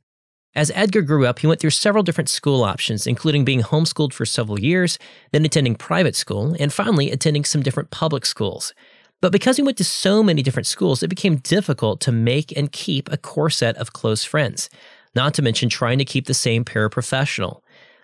As 0.55 0.71
Edgar 0.75 1.03
grew 1.03 1.27
up, 1.27 1.39
he 1.39 1.47
went 1.47 1.61
through 1.61 1.71
several 1.71 2.03
different 2.03 2.31
school 2.31 2.65
options, 2.65 3.07
including 3.07 3.45
being 3.45 3.61
homeschooled 3.61 4.15
for 4.15 4.25
several 4.25 4.59
years, 4.59 4.99
then 5.33 5.45
attending 5.45 5.75
private 5.75 6.17
school, 6.17 6.57
and 6.59 6.73
finally 6.73 7.11
attending 7.11 7.45
some 7.45 7.63
different 7.63 7.91
public 7.91 8.25
schools. 8.25 8.75
But 9.21 9.33
because 9.33 9.57
he 9.57 9.63
went 9.63 9.79
to 9.79 9.85
so 9.85 10.23
many 10.23 10.43
different 10.43 10.67
schools, 10.67 11.03
it 11.03 11.09
became 11.09 11.37
difficult 11.37 12.01
to 12.03 12.13
make 12.13 12.57
and 12.57 12.71
keep 12.71 13.11
a 13.11 13.17
core 13.17 13.51
set 13.51 13.77
of 13.77 13.93
close 13.93 14.25
friends, 14.25 14.69
not 15.15 15.35
to 15.35 15.43
mention 15.43 15.69
trying 15.69 15.99
to 15.99 16.05
keep 16.05 16.27
the 16.27 16.35
same 16.35 16.65
paraprofessional. 16.65 17.61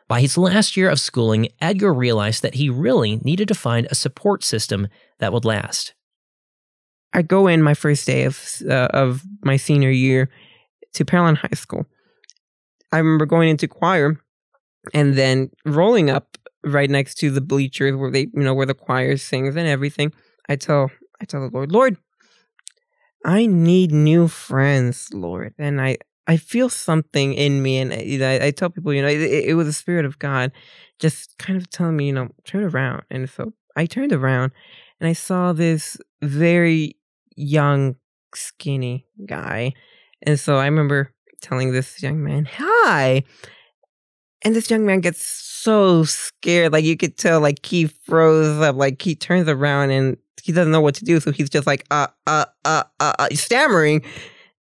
By 0.08 0.20
his 0.20 0.36
last 0.36 0.76
year 0.76 0.88
of 0.88 1.00
schooling, 1.00 1.48
Edgar 1.60 1.92
realized 1.92 2.42
that 2.42 2.54
he 2.54 2.68
really 2.68 3.16
needed 3.18 3.48
to 3.48 3.54
find 3.54 3.86
a 3.90 3.94
support 3.94 4.42
system 4.42 4.88
that 5.18 5.32
would 5.32 5.44
last. 5.44 5.94
I 7.12 7.22
go 7.22 7.46
in 7.46 7.62
my 7.62 7.74
first 7.74 8.06
day 8.06 8.24
of 8.24 8.42
uh, 8.68 8.88
of 8.92 9.22
my 9.42 9.56
senior 9.56 9.90
year 9.90 10.30
to 10.94 11.04
Pearland 11.04 11.36
High 11.38 11.54
School. 11.54 11.86
I 12.90 12.98
remember 12.98 13.26
going 13.26 13.48
into 13.48 13.68
choir 13.68 14.18
and 14.92 15.14
then 15.14 15.50
rolling 15.64 16.10
up 16.10 16.36
right 16.64 16.90
next 16.90 17.16
to 17.16 17.30
the 17.30 17.40
bleachers 17.40 17.96
where 17.96 18.10
they, 18.10 18.28
you 18.34 18.42
know, 18.42 18.54
where 18.54 18.66
the 18.66 18.74
choir 18.74 19.16
sings 19.16 19.56
and 19.56 19.68
everything. 19.68 20.12
I 20.48 20.56
tell 20.56 20.90
I 21.22 21.24
tell 21.24 21.40
the 21.40 21.54
Lord, 21.54 21.70
Lord, 21.70 21.96
I 23.24 23.46
need 23.46 23.92
new 23.92 24.26
friends, 24.26 25.08
Lord. 25.14 25.54
And 25.56 25.80
I, 25.80 25.98
I 26.26 26.36
feel 26.36 26.68
something 26.68 27.32
in 27.32 27.62
me. 27.62 27.78
And 27.78 27.92
uh, 27.92 28.26
I, 28.26 28.46
I 28.46 28.50
tell 28.50 28.70
people, 28.70 28.92
you 28.92 29.02
know, 29.02 29.08
it, 29.08 29.20
it 29.20 29.54
was 29.54 29.68
the 29.68 29.72
Spirit 29.72 30.04
of 30.04 30.18
God 30.18 30.50
just 30.98 31.38
kind 31.38 31.56
of 31.56 31.70
telling 31.70 31.96
me, 31.96 32.06
you 32.06 32.12
know, 32.12 32.28
turn 32.44 32.64
around. 32.64 33.02
And 33.08 33.30
so 33.30 33.52
I 33.76 33.86
turned 33.86 34.12
around 34.12 34.50
and 35.00 35.08
I 35.08 35.12
saw 35.12 35.52
this 35.52 35.96
very 36.20 36.96
young, 37.36 37.94
skinny 38.34 39.06
guy. 39.24 39.74
And 40.22 40.38
so 40.40 40.56
I 40.56 40.64
remember 40.64 41.14
telling 41.40 41.72
this 41.72 42.02
young 42.02 42.22
man, 42.22 42.46
hi. 42.46 43.22
And 44.44 44.56
this 44.56 44.70
young 44.70 44.84
man 44.84 45.00
gets 45.00 45.24
so 45.24 46.02
scared. 46.02 46.72
Like 46.72 46.84
you 46.84 46.96
could 46.96 47.16
tell, 47.16 47.40
like 47.40 47.64
he 47.64 47.86
froze 47.86 48.60
up, 48.60 48.74
like 48.74 49.00
he 49.00 49.14
turns 49.14 49.48
around 49.48 49.90
and 49.90 50.16
he 50.42 50.52
doesn't 50.52 50.72
know 50.72 50.80
what 50.80 50.94
to 50.96 51.04
do, 51.04 51.20
so 51.20 51.32
he's 51.32 51.50
just 51.50 51.66
like 51.66 51.84
uh 51.90 52.08
uh 52.26 52.46
uh 52.64 52.84
uh, 53.00 53.12
uh 53.18 53.28
stammering, 53.32 54.02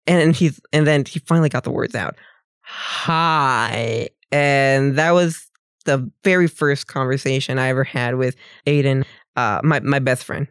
and 0.07 0.35
he's 0.35 0.59
and 0.73 0.87
then 0.87 1.05
he 1.05 1.19
finally 1.19 1.49
got 1.49 1.63
the 1.63 1.71
words 1.71 1.95
out, 1.95 2.15
hi, 2.61 4.09
and 4.31 4.97
that 4.97 5.11
was 5.11 5.49
the 5.85 6.09
very 6.23 6.47
first 6.47 6.87
conversation 6.87 7.57
I 7.57 7.67
ever 7.69 7.83
had 7.83 8.15
with 8.15 8.35
Aiden, 8.67 9.05
uh, 9.35 9.61
my 9.63 9.79
my 9.81 9.99
best 9.99 10.23
friend. 10.23 10.47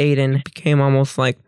Aiden 0.00 0.42
became 0.44 0.80
almost 0.80 1.18
like 1.18 1.38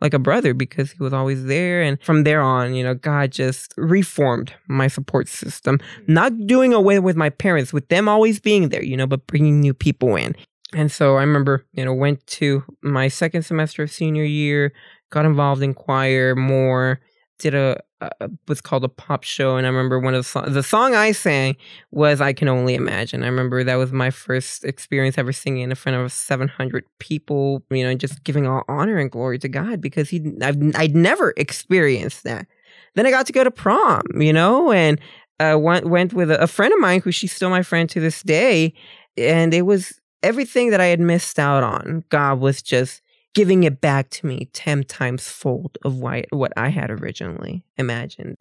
like 0.00 0.14
a 0.14 0.18
brother 0.18 0.54
because 0.54 0.90
he 0.92 1.02
was 1.02 1.12
always 1.12 1.44
there. 1.44 1.82
And 1.82 2.00
from 2.02 2.24
there 2.24 2.40
on, 2.40 2.74
you 2.74 2.82
know, 2.82 2.94
God 2.94 3.32
just 3.32 3.74
reformed 3.76 4.52
my 4.68 4.88
support 4.88 5.28
system, 5.28 5.78
not 6.06 6.32
doing 6.46 6.72
away 6.72 6.98
with 6.98 7.16
my 7.16 7.30
parents, 7.30 7.72
with 7.72 7.88
them 7.88 8.08
always 8.08 8.40
being 8.40 8.70
there, 8.70 8.82
you 8.82 8.96
know, 8.96 9.06
but 9.06 9.26
bringing 9.26 9.60
new 9.60 9.74
people 9.74 10.16
in. 10.16 10.34
And 10.74 10.90
so 10.90 11.16
I 11.16 11.22
remember, 11.22 11.64
you 11.72 11.84
know, 11.84 11.92
went 11.92 12.24
to 12.28 12.62
my 12.82 13.08
second 13.08 13.42
semester 13.42 13.82
of 13.82 13.90
senior 13.90 14.24
year, 14.24 14.72
got 15.10 15.24
involved 15.24 15.62
in 15.62 15.74
choir 15.74 16.36
more, 16.36 17.00
did 17.40 17.54
a, 17.54 17.80
a 18.00 18.30
what's 18.46 18.60
called 18.60 18.84
a 18.84 18.88
pop 18.88 19.24
show, 19.24 19.56
and 19.56 19.66
I 19.66 19.70
remember 19.70 19.98
one 19.98 20.14
of 20.14 20.20
the 20.20 20.28
songs. 20.28 20.54
The 20.54 20.62
song 20.62 20.94
I 20.94 21.12
sang 21.12 21.56
was 21.90 22.20
"I 22.20 22.32
Can 22.32 22.48
Only 22.48 22.74
Imagine." 22.74 23.24
I 23.24 23.26
remember 23.26 23.64
that 23.64 23.74
was 23.76 23.92
my 23.92 24.10
first 24.10 24.64
experience 24.64 25.18
ever 25.18 25.32
singing 25.32 25.70
in 25.70 25.74
front 25.74 25.98
of 25.98 26.12
700 26.12 26.84
people. 26.98 27.62
You 27.70 27.84
know, 27.84 27.94
just 27.94 28.22
giving 28.22 28.46
all 28.46 28.62
honor 28.68 28.98
and 28.98 29.10
glory 29.10 29.38
to 29.40 29.48
God 29.48 29.80
because 29.80 30.08
he, 30.08 30.32
I've, 30.42 30.56
I'd 30.76 30.94
never 30.94 31.34
experienced 31.36 32.24
that. 32.24 32.46
Then 32.94 33.06
I 33.06 33.10
got 33.10 33.26
to 33.26 33.32
go 33.32 33.44
to 33.44 33.50
prom, 33.50 34.02
you 34.14 34.32
know, 34.32 34.70
and 34.70 35.00
uh, 35.40 35.56
went 35.58 35.86
went 35.86 36.12
with 36.12 36.30
a, 36.30 36.42
a 36.42 36.46
friend 36.46 36.72
of 36.72 36.80
mine 36.80 37.00
who 37.00 37.10
she's 37.10 37.32
still 37.32 37.50
my 37.50 37.62
friend 37.62 37.88
to 37.90 38.00
this 38.00 38.22
day, 38.22 38.72
and 39.16 39.52
it 39.52 39.62
was 39.62 39.99
everything 40.22 40.70
that 40.70 40.80
I 40.80 40.86
had 40.86 41.00
missed 41.00 41.38
out 41.38 41.62
on, 41.62 42.04
God 42.08 42.40
was 42.40 42.62
just 42.62 43.02
giving 43.34 43.62
it 43.64 43.80
back 43.80 44.10
to 44.10 44.26
me 44.26 44.48
10 44.52 44.84
times 44.84 45.28
fold 45.28 45.78
of 45.84 45.98
what 45.98 46.52
I 46.56 46.68
had 46.68 46.90
originally 46.90 47.64
imagined. 47.76 48.36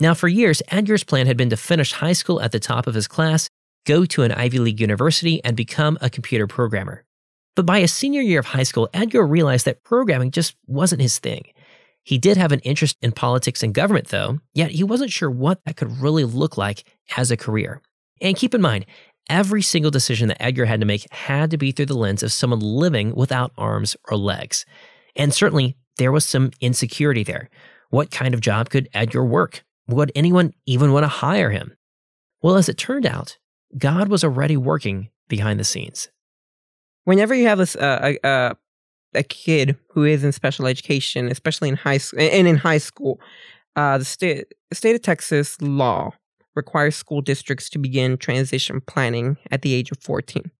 Now, 0.00 0.14
for 0.14 0.28
years, 0.28 0.62
Edgar's 0.68 1.04
plan 1.04 1.26
had 1.26 1.36
been 1.36 1.50
to 1.50 1.56
finish 1.56 1.92
high 1.92 2.12
school 2.12 2.40
at 2.40 2.52
the 2.52 2.60
top 2.60 2.86
of 2.86 2.94
his 2.94 3.08
class, 3.08 3.48
go 3.84 4.04
to 4.04 4.22
an 4.22 4.32
Ivy 4.32 4.58
League 4.58 4.80
university, 4.80 5.42
and 5.42 5.56
become 5.56 5.98
a 6.00 6.10
computer 6.10 6.46
programmer. 6.46 7.04
But 7.56 7.66
by 7.66 7.80
his 7.80 7.92
senior 7.92 8.20
year 8.20 8.38
of 8.38 8.46
high 8.46 8.62
school, 8.62 8.88
Edgar 8.94 9.26
realized 9.26 9.64
that 9.64 9.82
programming 9.82 10.30
just 10.30 10.54
wasn't 10.66 11.02
his 11.02 11.18
thing. 11.18 11.46
He 12.04 12.16
did 12.16 12.36
have 12.36 12.52
an 12.52 12.60
interest 12.60 12.96
in 13.02 13.12
politics 13.12 13.62
and 13.62 13.74
government, 13.74 14.08
though, 14.08 14.38
yet 14.54 14.70
he 14.70 14.84
wasn't 14.84 15.10
sure 15.10 15.30
what 15.30 15.60
that 15.64 15.76
could 15.76 16.00
really 16.00 16.24
look 16.24 16.56
like 16.56 16.84
as 17.16 17.30
a 17.30 17.36
career. 17.36 17.82
And 18.20 18.36
keep 18.36 18.54
in 18.54 18.60
mind, 18.60 18.86
Every 19.28 19.62
single 19.62 19.90
decision 19.90 20.28
that 20.28 20.42
Edgar 20.42 20.64
had 20.64 20.80
to 20.80 20.86
make 20.86 21.10
had 21.12 21.50
to 21.50 21.58
be 21.58 21.72
through 21.72 21.86
the 21.86 21.98
lens 21.98 22.22
of 22.22 22.32
someone 22.32 22.60
living 22.60 23.14
without 23.14 23.52
arms 23.58 23.96
or 24.08 24.16
legs. 24.16 24.64
And 25.16 25.34
certainly, 25.34 25.76
there 25.98 26.12
was 26.12 26.24
some 26.24 26.50
insecurity 26.60 27.24
there. 27.24 27.50
What 27.90 28.10
kind 28.10 28.34
of 28.34 28.40
job 28.40 28.70
could 28.70 28.88
Edgar 28.94 29.24
work? 29.24 29.64
Would 29.88 30.12
anyone 30.14 30.52
even 30.66 30.92
want 30.92 31.04
to 31.04 31.08
hire 31.08 31.50
him? 31.50 31.76
Well, 32.42 32.56
as 32.56 32.68
it 32.68 32.78
turned 32.78 33.06
out, 33.06 33.36
God 33.76 34.08
was 34.08 34.24
already 34.24 34.56
working 34.56 35.10
behind 35.28 35.58
the 35.58 35.64
scenes. 35.64 36.08
Whenever 37.04 37.34
you 37.34 37.46
have 37.46 37.60
a, 37.60 37.66
a, 37.80 38.18
a, 38.22 38.56
a 39.14 39.22
kid 39.22 39.76
who 39.90 40.04
is 40.04 40.24
in 40.24 40.32
special 40.32 40.66
education, 40.66 41.28
especially 41.28 41.68
in 41.68 41.76
high 41.76 41.98
school 41.98 42.20
and 42.20 42.46
in 42.46 42.56
high 42.56 42.78
school, 42.78 43.20
uh, 43.76 43.98
the 43.98 44.04
state 44.04 44.46
state 44.72 44.94
of 44.94 45.02
Texas 45.02 45.60
law 45.60 46.12
requires 46.58 46.94
school 46.94 47.22
districts 47.22 47.70
to 47.70 47.78
begin 47.78 48.18
transition 48.18 48.82
planning 48.82 49.38
at 49.50 49.62
the 49.62 49.72
age 49.72 49.90
of 49.90 49.98
14. 50.02 50.50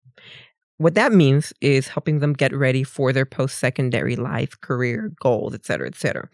What 0.79 0.95
that 0.95 1.13
means 1.13 1.53
is 1.61 1.89
helping 1.89 2.21
them 2.21 2.33
get 2.33 2.55
ready 2.55 2.85
for 2.85 3.13
their 3.13 3.27
post 3.27 3.59
secondary 3.59 4.17
life, 4.17 4.59
career, 4.61 5.13
goals, 5.21 5.53
et 5.53 5.67
cetera, 5.67 5.89
et 5.89 5.97
cetera. 5.97 6.29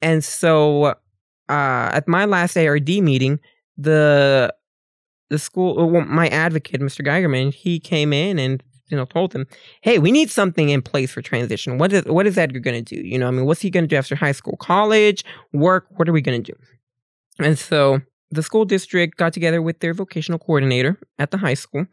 And 0.00 0.24
so 0.24 0.94
uh, 1.48 1.90
at 1.92 2.06
my 2.06 2.24
last 2.24 2.56
ARD 2.56 2.88
meeting, 2.88 3.40
the 3.76 4.54
the 5.30 5.38
school, 5.38 5.90
well, 5.90 6.04
my 6.06 6.28
advocate, 6.28 6.80
Mr. 6.80 7.04
Geigerman, 7.04 7.52
he 7.52 7.78
came 7.78 8.12
in 8.12 8.38
and 8.38 8.62
you 8.88 8.96
know 8.96 9.04
told 9.04 9.32
them, 9.32 9.46
"Hey, 9.82 9.98
we 9.98 10.12
need 10.12 10.30
something 10.30 10.68
in 10.70 10.80
place 10.82 11.10
for 11.10 11.22
transition. 11.22 11.78
What 11.78 11.92
is 11.92 12.04
what 12.04 12.26
is 12.26 12.38
Edgar 12.38 12.60
going 12.60 12.82
to 12.82 12.96
do? 12.96 13.06
You 13.06 13.18
know, 13.18 13.28
I 13.28 13.30
mean, 13.30 13.46
what's 13.46 13.60
he 13.60 13.70
going 13.70 13.84
to 13.84 13.88
do 13.88 13.96
after 13.96 14.14
high 14.14 14.32
school, 14.32 14.56
college, 14.56 15.24
work? 15.52 15.86
What 15.96 16.08
are 16.08 16.12
we 16.12 16.22
going 16.22 16.42
to 16.42 16.52
do?" 16.52 16.58
And 17.40 17.58
so 17.58 18.00
the 18.30 18.42
school 18.42 18.64
district 18.64 19.16
got 19.16 19.32
together 19.32 19.62
with 19.62 19.80
their 19.80 19.94
vocational 19.94 20.38
coordinator 20.38 20.98
at 21.18 21.30
the 21.30 21.38
high 21.38 21.54
school 21.54 21.86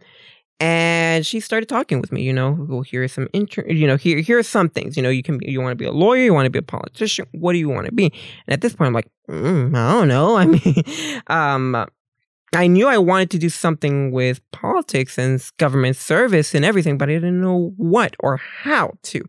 and 0.59 1.25
she 1.25 1.39
started 1.39 1.67
talking 1.67 1.99
with 1.99 2.11
me. 2.11 2.21
You 2.21 2.33
know, 2.33 2.55
well, 2.69 2.81
here 2.81 3.03
are 3.03 3.07
some 3.07 3.27
inter- 3.33 3.67
you 3.67 3.87
know, 3.87 3.97
here 3.97 4.19
here 4.19 4.39
are 4.39 4.43
some 4.43 4.69
things. 4.69 4.95
You 4.95 5.03
know, 5.03 5.09
you 5.09 5.23
can 5.23 5.37
be, 5.37 5.51
you 5.51 5.59
want 5.59 5.71
to 5.71 5.75
be 5.75 5.85
a 5.85 5.91
lawyer, 5.91 6.23
you 6.23 6.33
want 6.33 6.45
to 6.45 6.49
be 6.49 6.59
a 6.59 6.63
politician. 6.63 7.25
What 7.33 7.53
do 7.53 7.59
you 7.59 7.69
want 7.69 7.87
to 7.87 7.91
be? 7.91 8.05
And 8.05 8.53
at 8.53 8.61
this 8.61 8.73
point, 8.73 8.87
I'm 8.87 8.93
like, 8.93 9.09
mm, 9.29 9.75
I 9.75 9.91
don't 9.93 10.07
know. 10.07 10.37
I 10.37 10.45
mean, 10.45 10.83
um, 11.27 11.85
I 12.53 12.67
knew 12.67 12.87
I 12.87 12.97
wanted 12.97 13.31
to 13.31 13.37
do 13.37 13.49
something 13.49 14.11
with 14.11 14.39
politics 14.51 15.17
and 15.17 15.43
government 15.57 15.97
service 15.97 16.55
and 16.55 16.63
everything, 16.63 16.97
but 16.97 17.09
I 17.09 17.13
didn't 17.13 17.41
know 17.41 17.73
what 17.75 18.15
or 18.19 18.37
how 18.37 18.93
to. 19.03 19.23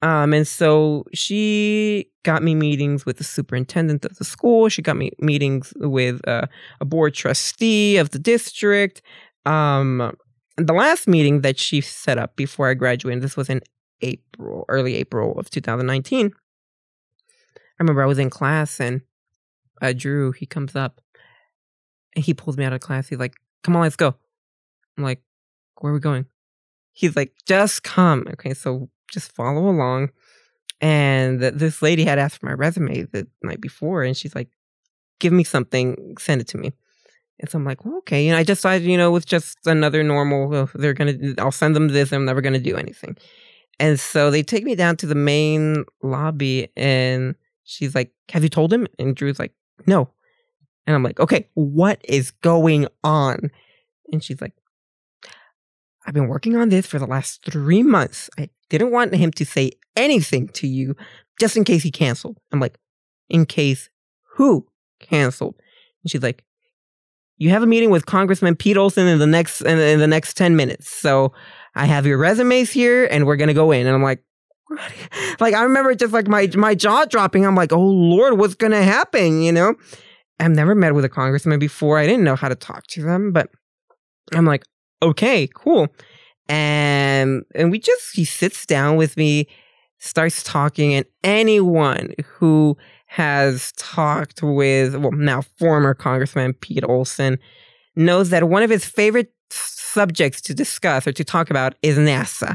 Um, 0.00 0.32
and 0.32 0.46
so 0.46 1.04
she 1.12 2.08
got 2.22 2.42
me 2.42 2.54
meetings 2.54 3.04
with 3.04 3.18
the 3.18 3.24
superintendent 3.24 4.04
of 4.04 4.16
the 4.16 4.24
school. 4.24 4.68
She 4.68 4.80
got 4.80 4.96
me 4.96 5.10
meetings 5.18 5.72
with 5.76 6.26
uh, 6.28 6.46
a 6.80 6.84
board 6.84 7.14
trustee 7.14 7.96
of 7.96 8.10
the 8.10 8.18
district. 8.18 9.02
Um, 9.44 10.16
the 10.56 10.72
last 10.72 11.08
meeting 11.08 11.40
that 11.40 11.58
she 11.58 11.80
set 11.80 12.18
up 12.18 12.36
before 12.36 12.68
I 12.68 12.74
graduated, 12.74 13.22
this 13.22 13.36
was 13.36 13.48
in 13.48 13.60
April, 14.00 14.64
early 14.68 14.94
April 14.96 15.38
of 15.38 15.50
2019. 15.50 16.32
I 17.56 17.60
remember 17.80 18.02
I 18.02 18.06
was 18.06 18.18
in 18.18 18.30
class 18.30 18.80
and 18.80 19.02
uh, 19.80 19.92
Drew, 19.92 20.32
he 20.32 20.46
comes 20.46 20.76
up 20.76 21.00
and 22.14 22.24
he 22.24 22.34
pulls 22.34 22.56
me 22.56 22.64
out 22.64 22.72
of 22.72 22.80
class. 22.80 23.08
He's 23.08 23.18
like, 23.18 23.34
come 23.62 23.76
on, 23.76 23.82
let's 23.82 23.96
go. 23.96 24.14
I'm 24.96 25.04
like, 25.04 25.22
where 25.80 25.92
are 25.92 25.94
we 25.94 26.00
going? 26.00 26.26
He's 26.92 27.14
like, 27.14 27.32
just 27.46 27.84
come. 27.84 28.26
Okay, 28.32 28.54
so 28.54 28.90
just 29.10 29.32
follow 29.34 29.68
along. 29.68 30.10
And 30.80 31.40
this 31.40 31.82
lady 31.82 32.04
had 32.04 32.18
asked 32.18 32.40
for 32.40 32.46
my 32.46 32.52
resume 32.52 33.02
the 33.02 33.26
night 33.42 33.60
before, 33.60 34.04
and 34.04 34.16
she's 34.16 34.34
like, 34.34 34.48
give 35.18 35.32
me 35.32 35.42
something, 35.42 36.16
send 36.18 36.40
it 36.40 36.48
to 36.48 36.58
me. 36.58 36.72
And 37.40 37.50
so 37.50 37.58
I'm 37.58 37.64
like, 37.64 37.84
well, 37.84 37.96
okay. 37.98 38.30
Know, 38.30 38.36
I 38.36 38.44
just 38.44 38.62
thought, 38.62 38.80
you 38.82 38.96
know, 38.96 39.10
with 39.10 39.26
just 39.26 39.58
another 39.66 40.02
normal, 40.02 40.48
well, 40.48 40.70
they're 40.74 40.94
going 40.94 41.18
to, 41.18 41.42
I'll 41.42 41.50
send 41.50 41.74
them 41.74 41.88
this, 41.88 42.12
I'm 42.12 42.24
never 42.24 42.40
going 42.40 42.52
to 42.52 42.60
do 42.60 42.76
anything. 42.76 43.16
And 43.80 43.98
so 43.98 44.30
they 44.30 44.42
take 44.42 44.64
me 44.64 44.74
down 44.74 44.96
to 44.98 45.06
the 45.06 45.14
main 45.14 45.84
lobby, 46.02 46.68
and 46.76 47.34
she's 47.64 47.94
like, 47.94 48.12
have 48.30 48.42
you 48.42 48.48
told 48.48 48.72
him? 48.72 48.86
And 48.98 49.14
Drew's 49.14 49.38
like, 49.38 49.52
no. 49.86 50.10
And 50.86 50.96
I'm 50.96 51.02
like, 51.02 51.20
okay, 51.20 51.48
what 51.54 52.00
is 52.04 52.30
going 52.30 52.88
on? 53.04 53.50
And 54.12 54.22
she's 54.22 54.40
like, 54.40 54.54
I've 56.08 56.14
been 56.14 56.28
working 56.28 56.56
on 56.56 56.70
this 56.70 56.86
for 56.86 56.98
the 56.98 57.06
last 57.06 57.44
three 57.44 57.82
months. 57.82 58.30
I 58.38 58.48
didn't 58.70 58.92
want 58.92 59.14
him 59.14 59.30
to 59.32 59.44
say 59.44 59.72
anything 59.94 60.48
to 60.54 60.66
you 60.66 60.96
just 61.38 61.54
in 61.54 61.64
case 61.64 61.82
he 61.82 61.90
canceled. 61.90 62.38
I'm 62.50 62.60
like, 62.60 62.78
in 63.28 63.44
case 63.44 63.90
who 64.36 64.66
canceled? 65.00 65.56
And 66.02 66.10
she's 66.10 66.22
like, 66.22 66.46
you 67.36 67.50
have 67.50 67.62
a 67.62 67.66
meeting 67.66 67.90
with 67.90 68.06
Congressman 68.06 68.56
Pete 68.56 68.78
Olson 68.78 69.06
in 69.06 69.18
the 69.18 69.26
next 69.26 69.60
in, 69.60 69.78
in 69.78 69.98
the 69.98 70.06
next 70.06 70.38
10 70.38 70.56
minutes. 70.56 70.88
So 70.88 71.34
I 71.74 71.84
have 71.84 72.06
your 72.06 72.16
resumes 72.16 72.70
here 72.70 73.04
and 73.10 73.26
we're 73.26 73.36
gonna 73.36 73.52
go 73.52 73.70
in. 73.70 73.86
And 73.86 73.94
I'm 73.94 74.02
like, 74.02 74.24
what? 74.68 74.80
like 75.40 75.52
I 75.52 75.62
remember 75.62 75.94
just 75.94 76.14
like 76.14 76.26
my 76.26 76.48
my 76.54 76.74
jaw 76.74 77.04
dropping. 77.04 77.44
I'm 77.44 77.54
like, 77.54 77.70
oh 77.70 77.84
Lord, 77.86 78.38
what's 78.38 78.54
gonna 78.54 78.82
happen? 78.82 79.42
You 79.42 79.52
know? 79.52 79.74
I've 80.40 80.52
never 80.52 80.74
met 80.74 80.94
with 80.94 81.04
a 81.04 81.10
congressman 81.10 81.58
before. 81.58 81.98
I 81.98 82.06
didn't 82.06 82.24
know 82.24 82.36
how 82.36 82.48
to 82.48 82.54
talk 82.54 82.86
to 82.88 83.02
them, 83.02 83.30
but 83.30 83.50
I'm 84.32 84.46
like, 84.46 84.64
okay, 85.02 85.48
cool. 85.54 85.88
And 86.48 87.44
and 87.54 87.70
we 87.70 87.78
just 87.78 88.14
he 88.14 88.24
sits 88.24 88.64
down 88.66 88.96
with 88.96 89.16
me, 89.16 89.46
starts 89.98 90.42
talking, 90.42 90.94
and 90.94 91.04
anyone 91.22 92.14
who 92.24 92.76
has 93.06 93.72
talked 93.76 94.42
with 94.42 94.94
well 94.96 95.12
now 95.12 95.42
former 95.58 95.94
Congressman 95.94 96.54
Pete 96.54 96.84
Olson 96.84 97.38
knows 97.96 98.30
that 98.30 98.48
one 98.48 98.62
of 98.62 98.70
his 98.70 98.84
favorite 98.84 99.32
subjects 99.50 100.40
to 100.42 100.54
discuss 100.54 101.06
or 101.06 101.12
to 101.12 101.24
talk 101.24 101.50
about 101.50 101.74
is 101.82 101.96
NASA 101.98 102.54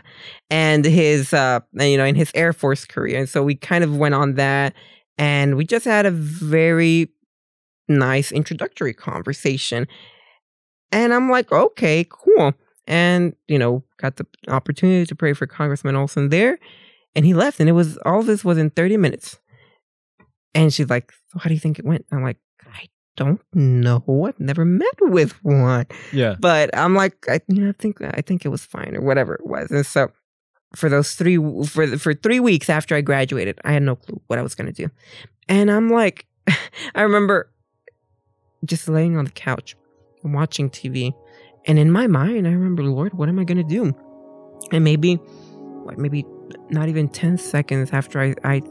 and 0.51 0.85
his 0.85 1.33
uh 1.33 1.59
you 1.73 1.97
know 1.97 2.05
in 2.05 2.15
his 2.15 2.31
Air 2.35 2.53
Force 2.53 2.85
career. 2.85 3.19
And 3.19 3.29
so 3.29 3.43
we 3.43 3.55
kind 3.55 3.83
of 3.83 3.97
went 3.97 4.15
on 4.15 4.35
that 4.35 4.73
and 5.17 5.55
we 5.55 5.65
just 5.65 5.85
had 5.85 6.05
a 6.05 6.11
very 6.11 7.09
nice 7.87 8.31
introductory 8.31 8.93
conversation. 8.93 9.87
And 10.93 11.13
I'm 11.13 11.29
like, 11.29 11.51
okay, 11.51 12.05
cool. 12.07 12.53
And 12.85 13.35
you 13.47 13.57
know 13.57 13.83
got 13.97 14.17
the 14.17 14.27
opportunity 14.49 15.05
to 15.05 15.15
pray 15.15 15.33
for 15.33 15.47
congressman 15.47 15.95
olson 15.95 16.27
there 16.29 16.59
and 17.15 17.25
he 17.25 17.33
left 17.33 17.61
and 17.61 17.69
it 17.69 17.73
was 17.73 17.97
all 17.99 18.21
this 18.23 18.43
was 18.43 18.57
in 18.57 18.69
30 18.69 18.97
minutes. 18.97 19.39
And 20.53 20.73
she's 20.73 20.89
like 20.89 21.11
so 21.29 21.39
how 21.39 21.47
do 21.47 21.53
you 21.53 21.59
think 21.59 21.79
it 21.79 21.85
went? 21.85 22.05
I'm 22.11 22.23
like 22.23 22.37
i 22.67 22.87
don't 23.15 23.39
know. 23.53 24.03
I've 24.27 24.39
never 24.39 24.65
met 24.65 24.95
with 24.99 25.31
one. 25.43 25.85
Yeah. 26.11 26.35
But 26.39 26.77
i'm 26.77 26.93
like 26.93 27.25
i 27.29 27.39
you 27.47 27.61
know 27.61 27.69
i 27.69 27.73
think 27.73 28.01
i 28.01 28.21
think 28.21 28.45
it 28.45 28.49
was 28.49 28.65
fine 28.65 28.95
or 28.95 29.01
whatever 29.01 29.33
it 29.35 29.45
was. 29.45 29.71
And 29.71 29.85
so 29.85 30.11
for 30.75 30.89
those 30.89 31.15
three 31.15 31.37
for 31.65 31.87
for 31.97 32.13
three 32.13 32.41
weeks 32.41 32.69
after 32.69 32.95
i 32.95 33.01
graduated 33.01 33.59
i 33.63 33.71
had 33.71 33.83
no 33.83 33.95
clue 33.95 34.19
what 34.25 34.39
i 34.39 34.41
was 34.41 34.55
going 34.55 34.71
to 34.71 34.73
do. 34.73 34.91
And 35.47 35.71
i'm 35.71 35.89
like 35.89 36.25
i 36.95 37.01
remember 37.01 37.49
just 38.65 38.89
laying 38.89 39.15
on 39.15 39.23
the 39.23 39.31
couch 39.31 39.77
watching 40.23 40.69
tv 40.69 41.13
and 41.65 41.79
in 41.79 41.91
my 41.91 42.07
mind, 42.07 42.47
I 42.47 42.51
remember, 42.51 42.83
Lord, 42.83 43.13
what 43.13 43.29
am 43.29 43.39
I 43.39 43.43
going 43.43 43.57
to 43.57 43.63
do? 43.63 43.93
And 44.71 44.83
maybe, 44.83 45.15
what, 45.15 45.97
maybe 45.97 46.25
not 46.69 46.89
even 46.89 47.07
10 47.07 47.37
seconds 47.37 47.91
after 47.93 48.19
I, 48.19 48.35
I 48.43 48.61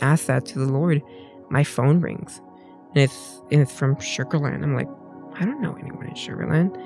asked 0.00 0.26
that 0.28 0.46
to 0.46 0.58
the 0.58 0.66
Lord, 0.66 1.02
my 1.50 1.64
phone 1.64 2.00
rings. 2.00 2.40
And 2.94 3.04
it's, 3.04 3.42
and 3.50 3.60
it's 3.60 3.72
from 3.72 4.00
Sugar 4.00 4.38
Land. 4.38 4.64
I'm 4.64 4.74
like, 4.74 4.88
I 5.34 5.44
don't 5.44 5.60
know 5.60 5.76
anyone 5.78 6.06
in 6.06 6.14
Sugar 6.14 6.46
Land. 6.48 6.76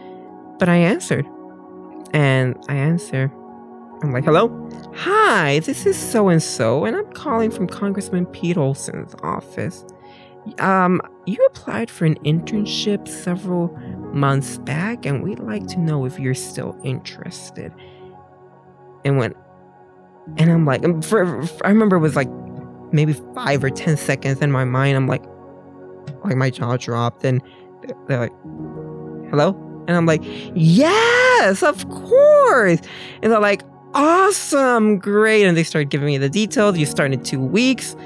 But 0.59 0.69
I 0.69 0.77
answered. 0.77 1.27
And 2.13 2.57
I 2.69 2.75
answer. 2.75 3.33
I'm 4.03 4.13
like, 4.13 4.25
hello? 4.25 4.69
Hi, 4.97 5.61
this 5.61 5.87
is 5.87 5.97
so 5.97 6.29
and 6.29 6.43
so, 6.43 6.85
and 6.85 6.97
I'm 6.97 7.11
calling 7.13 7.53
from 7.53 7.69
Congressman 7.69 8.27
Pete 8.27 8.57
Olson's 8.57 9.15
office. 9.23 9.85
Um, 10.59 11.01
you 11.25 11.39
applied 11.47 11.89
for 11.89 12.05
an 12.05 12.17
internship 12.25 13.07
several 13.07 13.69
months 14.13 14.59
back, 14.59 15.07
and 15.07 15.23
we'd 15.23 15.39
like 15.39 15.67
to 15.69 15.79
know 15.79 16.05
if 16.05 16.19
you're 16.19 16.35
still 16.35 16.79
interested. 16.85 17.73
And 19.05 19.19
when, 19.19 19.35
and 20.37 20.51
I'm 20.51 20.65
like, 20.65 20.85
um, 20.85 21.03
for, 21.03 21.43
for, 21.47 21.67
I 21.67 21.71
remember 21.71 21.97
it 21.97 22.01
was 22.01 22.17
like 22.17 22.29
maybe 22.93 23.15
five 23.35 23.65
or 23.65 23.71
10 23.71 23.97
seconds 23.97 24.41
in 24.41 24.53
my 24.53 24.65
mind. 24.65 24.97
I'm 24.97 25.07
like, 25.07 25.25
like 26.25 26.37
my 26.37 26.51
jaw 26.51 26.77
dropped, 26.77 27.25
and 27.25 27.43
they're 28.07 28.21
like, 28.21 28.33
hello? 29.31 29.57
And 29.89 29.97
I'm 29.97 30.07
like, 30.07 30.23
yes, 30.55 31.63
of 31.63 31.89
course. 31.89 32.81
And 33.23 33.33
they're 33.33 33.41
like, 33.41 33.63
awesome, 33.95 34.99
great. 34.99 35.45
And 35.45 35.57
they 35.57 35.65
started 35.65 35.91
giving 35.91 36.07
me 36.07 36.19
the 36.19 36.29
details. 36.29 36.79
You 36.79 36.87
start 36.87 37.13
in 37.13 37.23
two 37.23 37.41
weeks. 37.41 37.97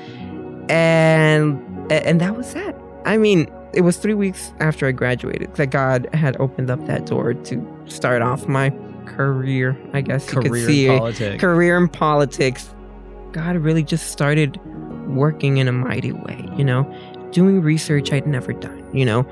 And 0.69 1.62
and 1.92 2.21
that 2.21 2.37
was 2.37 2.53
that. 2.55 2.77
I 3.05 3.16
mean, 3.16 3.47
it 3.76 3.82
was 3.82 3.98
three 3.98 4.14
weeks 4.14 4.54
after 4.58 4.86
I 4.86 4.92
graduated 4.92 5.54
that 5.56 5.66
God 5.66 6.08
had 6.14 6.34
opened 6.40 6.70
up 6.70 6.84
that 6.86 7.04
door 7.04 7.34
to 7.34 7.84
start 7.86 8.22
off 8.22 8.48
my 8.48 8.70
career. 9.04 9.78
I 9.92 10.00
guess 10.00 10.28
career 10.28 10.44
you 10.44 10.50
could 10.50 10.66
see 10.66 10.86
in 10.86 10.98
politics. 10.98 11.40
career 11.40 11.76
in 11.76 11.88
politics. 11.88 12.74
God 13.32 13.56
really 13.56 13.82
just 13.82 14.10
started 14.10 14.58
working 15.14 15.58
in 15.58 15.68
a 15.68 15.72
mighty 15.72 16.12
way. 16.12 16.48
You 16.56 16.64
know, 16.64 16.84
doing 17.32 17.60
research 17.60 18.12
I'd 18.12 18.26
never 18.26 18.54
done. 18.54 18.82
You 18.96 19.04
know, 19.04 19.26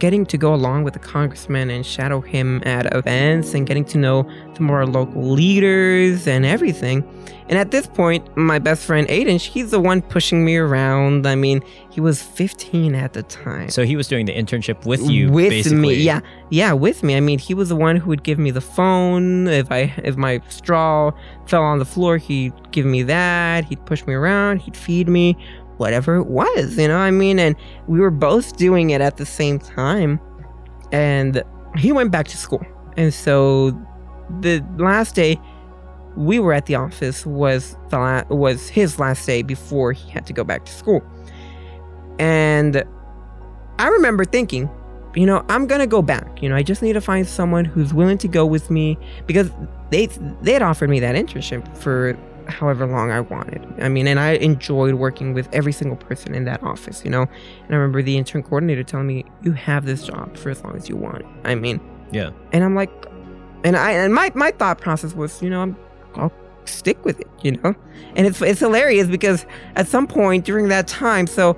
getting 0.00 0.26
to 0.26 0.36
go 0.36 0.52
along 0.52 0.82
with 0.82 0.94
the 0.94 0.98
congressman 0.98 1.70
and 1.70 1.86
shadow 1.86 2.20
him 2.20 2.62
at 2.64 2.92
events 2.96 3.54
and 3.54 3.66
getting 3.66 3.84
to 3.84 3.98
know 3.98 4.28
some 4.56 4.66
more 4.66 4.84
local 4.86 5.22
leaders 5.22 6.26
and 6.26 6.44
everything. 6.44 7.04
And 7.48 7.58
at 7.58 7.70
this 7.72 7.86
point, 7.86 8.24
my 8.36 8.58
best 8.58 8.84
friend 8.84 9.06
Aiden, 9.08 9.38
he's 9.38 9.72
the 9.72 9.80
one 9.80 10.02
pushing 10.02 10.44
me 10.44 10.56
around. 10.56 11.26
I 11.26 11.34
mean, 11.34 11.62
he 11.90 12.00
was 12.00 12.22
15 12.22 12.94
at 12.94 13.12
the 13.12 13.24
time. 13.24 13.68
So 13.68 13.84
he 13.84 13.96
was 13.96 14.08
doing 14.08 14.26
the 14.26 14.32
internship 14.32 14.86
with 14.86 15.02
you, 15.08 15.30
with 15.30 15.50
basically. 15.50 15.78
me. 15.78 15.94
Yeah, 15.94 16.20
yeah, 16.48 16.72
with 16.72 17.02
me. 17.02 17.16
I 17.16 17.20
mean, 17.20 17.38
he 17.38 17.52
was 17.52 17.68
the 17.68 17.76
one 17.76 17.96
who 17.96 18.08
would 18.08 18.22
give 18.22 18.38
me 18.38 18.52
the 18.52 18.60
phone 18.60 19.48
if 19.48 19.70
I 19.70 19.92
if 19.98 20.16
my 20.16 20.40
straw 20.48 21.10
fell 21.46 21.62
on 21.62 21.78
the 21.78 21.84
floor. 21.84 22.18
He'd 22.18 22.54
give 22.70 22.86
me 22.86 23.02
that. 23.02 23.64
He'd 23.64 23.84
push 23.84 24.06
me 24.06 24.14
around. 24.14 24.60
He'd 24.60 24.76
feed 24.76 25.08
me 25.08 25.36
whatever 25.80 26.16
it 26.16 26.26
was, 26.26 26.76
you 26.78 26.86
know 26.86 26.98
I 26.98 27.10
mean? 27.10 27.38
And 27.38 27.56
we 27.88 27.98
were 27.98 28.10
both 28.10 28.56
doing 28.56 28.90
it 28.90 29.00
at 29.00 29.16
the 29.16 29.26
same 29.26 29.58
time. 29.58 30.20
And 30.92 31.42
he 31.76 31.90
went 31.90 32.12
back 32.12 32.28
to 32.28 32.36
school. 32.36 32.64
And 32.96 33.12
so 33.12 33.70
the 34.40 34.64
last 34.78 35.14
day 35.14 35.40
we 36.16 36.38
were 36.38 36.52
at 36.52 36.66
the 36.66 36.74
office 36.74 37.24
was 37.24 37.76
the 37.88 37.98
la- 37.98 38.24
was 38.28 38.68
his 38.68 38.98
last 38.98 39.26
day 39.26 39.42
before 39.42 39.92
he 39.92 40.08
had 40.10 40.26
to 40.26 40.32
go 40.32 40.44
back 40.44 40.64
to 40.66 40.72
school. 40.72 41.02
And 42.18 42.84
I 43.78 43.88
remember 43.88 44.24
thinking, 44.24 44.68
you 45.14 45.26
know, 45.26 45.44
I'm 45.48 45.66
gonna 45.66 45.86
go 45.86 46.02
back. 46.02 46.42
You 46.42 46.48
know, 46.48 46.56
I 46.56 46.62
just 46.62 46.82
need 46.82 46.92
to 46.92 47.00
find 47.00 47.26
someone 47.26 47.64
who's 47.64 47.94
willing 47.94 48.18
to 48.18 48.28
go 48.28 48.44
with 48.44 48.70
me 48.70 48.98
because 49.26 49.50
they 49.90 50.06
they 50.42 50.52
had 50.52 50.62
offered 50.62 50.90
me 50.90 51.00
that 51.00 51.14
internship 51.14 51.76
for 51.76 52.16
however 52.50 52.86
long 52.86 53.10
I 53.10 53.20
wanted. 53.20 53.66
I 53.80 53.88
mean, 53.88 54.06
and 54.06 54.20
I 54.20 54.32
enjoyed 54.32 54.94
working 54.94 55.34
with 55.34 55.48
every 55.52 55.72
single 55.72 55.96
person 55.96 56.34
in 56.34 56.44
that 56.44 56.62
office, 56.62 57.04
you 57.04 57.10
know. 57.10 57.22
And 57.22 57.70
I 57.70 57.76
remember 57.76 58.02
the 58.02 58.16
intern 58.16 58.42
coordinator 58.42 58.82
telling 58.84 59.06
me, 59.06 59.24
"You 59.42 59.52
have 59.52 59.86
this 59.86 60.04
job 60.04 60.36
for 60.36 60.50
as 60.50 60.62
long 60.64 60.76
as 60.76 60.88
you 60.88 60.96
want." 60.96 61.24
I 61.44 61.54
mean, 61.54 61.80
yeah. 62.12 62.30
And 62.52 62.64
I'm 62.64 62.74
like, 62.74 62.90
And 63.64 63.76
I 63.76 63.92
and 63.92 64.14
my 64.14 64.32
my 64.34 64.50
thought 64.52 64.78
process 64.80 65.14
was, 65.14 65.42
you 65.42 65.50
know, 65.50 65.62
I'm, 65.62 65.76
I'll 66.14 66.32
stick 66.64 67.04
with 67.04 67.20
it, 67.20 67.28
you 67.42 67.52
know. 67.52 67.74
And 68.16 68.26
it's 68.26 68.40
it's 68.42 68.60
hilarious 68.60 69.06
because 69.06 69.44
at 69.76 69.86
some 69.86 70.06
point 70.06 70.44
during 70.44 70.68
that 70.68 70.86
time, 70.88 71.26
so 71.26 71.56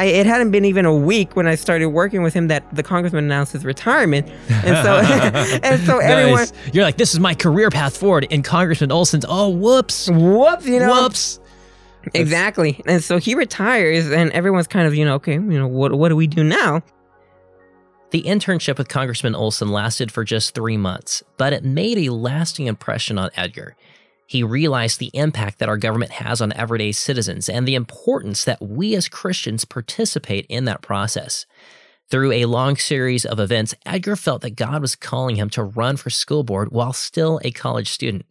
I, 0.00 0.04
it 0.04 0.24
hadn't 0.24 0.50
been 0.50 0.64
even 0.64 0.86
a 0.86 0.94
week 0.94 1.36
when 1.36 1.46
I 1.46 1.56
started 1.56 1.88
working 1.88 2.22
with 2.22 2.32
him 2.32 2.48
that 2.48 2.64
the 2.74 2.82
congressman 2.82 3.24
announced 3.24 3.52
his 3.52 3.66
retirement, 3.66 4.26
and 4.48 4.76
so 4.84 5.58
and 5.62 5.82
so 5.82 5.98
everyone, 5.98 6.40
Nice. 6.40 6.52
You're 6.72 6.84
like, 6.84 6.96
this 6.96 7.12
is 7.12 7.20
my 7.20 7.34
career 7.34 7.68
path 7.68 7.96
forward. 7.98 8.26
And 8.30 8.42
Congressman 8.42 8.90
Olson's, 8.90 9.26
oh, 9.28 9.50
whoops. 9.50 10.08
whoops, 10.08 10.66
you 10.66 10.78
know, 10.78 11.02
Whoops. 11.02 11.38
exactly. 12.14 12.80
And 12.86 13.04
so 13.04 13.18
he 13.18 13.34
retires, 13.34 14.10
and 14.10 14.30
everyone's 14.32 14.66
kind 14.66 14.86
of, 14.86 14.94
you 14.94 15.04
know, 15.04 15.16
okay, 15.16 15.34
you 15.34 15.40
know, 15.40 15.66
what 15.66 15.92
what 15.92 16.08
do 16.08 16.16
we 16.16 16.26
do 16.26 16.42
now? 16.42 16.82
The 18.10 18.22
internship 18.22 18.78
with 18.78 18.88
Congressman 18.88 19.34
Olson 19.34 19.68
lasted 19.68 20.10
for 20.10 20.24
just 20.24 20.54
three 20.54 20.76
months, 20.78 21.22
but 21.36 21.52
it 21.52 21.62
made 21.62 21.98
a 21.98 22.08
lasting 22.08 22.66
impression 22.66 23.18
on 23.18 23.30
Edgar. 23.36 23.76
He 24.30 24.44
realized 24.44 25.00
the 25.00 25.10
impact 25.12 25.58
that 25.58 25.68
our 25.68 25.76
government 25.76 26.12
has 26.12 26.40
on 26.40 26.52
everyday 26.52 26.92
citizens 26.92 27.48
and 27.48 27.66
the 27.66 27.74
importance 27.74 28.44
that 28.44 28.62
we 28.62 28.94
as 28.94 29.08
Christians 29.08 29.64
participate 29.64 30.46
in 30.48 30.66
that 30.66 30.82
process. 30.82 31.46
Through 32.08 32.30
a 32.30 32.44
long 32.44 32.76
series 32.76 33.24
of 33.24 33.40
events, 33.40 33.74
Edgar 33.84 34.14
felt 34.14 34.42
that 34.42 34.54
God 34.54 34.82
was 34.82 34.94
calling 34.94 35.34
him 35.34 35.50
to 35.50 35.64
run 35.64 35.96
for 35.96 36.10
school 36.10 36.44
board 36.44 36.68
while 36.70 36.92
still 36.92 37.40
a 37.42 37.50
college 37.50 37.90
student. 37.90 38.24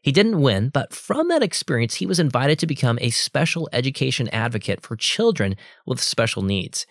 He 0.00 0.10
didn't 0.10 0.40
win, 0.40 0.70
but 0.70 0.94
from 0.94 1.28
that 1.28 1.42
experience, 1.42 1.96
he 1.96 2.06
was 2.06 2.18
invited 2.18 2.58
to 2.60 2.66
become 2.66 2.96
a 3.02 3.10
special 3.10 3.68
education 3.74 4.28
advocate 4.28 4.80
for 4.80 4.96
children 4.96 5.56
with 5.84 6.00
special 6.00 6.40
needs. 6.40 6.86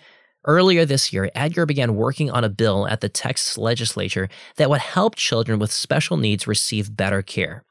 Earlier 0.45 0.85
this 0.85 1.11
year, 1.11 1.31
Edgar 1.33 1.65
began 1.65 1.95
working 1.95 2.29
on 2.29 2.43
a 2.43 2.49
bill 2.49 2.87
at 2.87 3.01
the 3.01 3.09
Texas 3.09 3.57
legislature 3.57 4.29
that 4.57 4.69
would 4.69 4.81
help 4.81 5.15
children 5.15 5.57
with 5.57 5.71
special 5.71 6.15
needs 6.15 6.45
receive 6.45 6.95
better 6.95 7.23
care. 7.23 7.63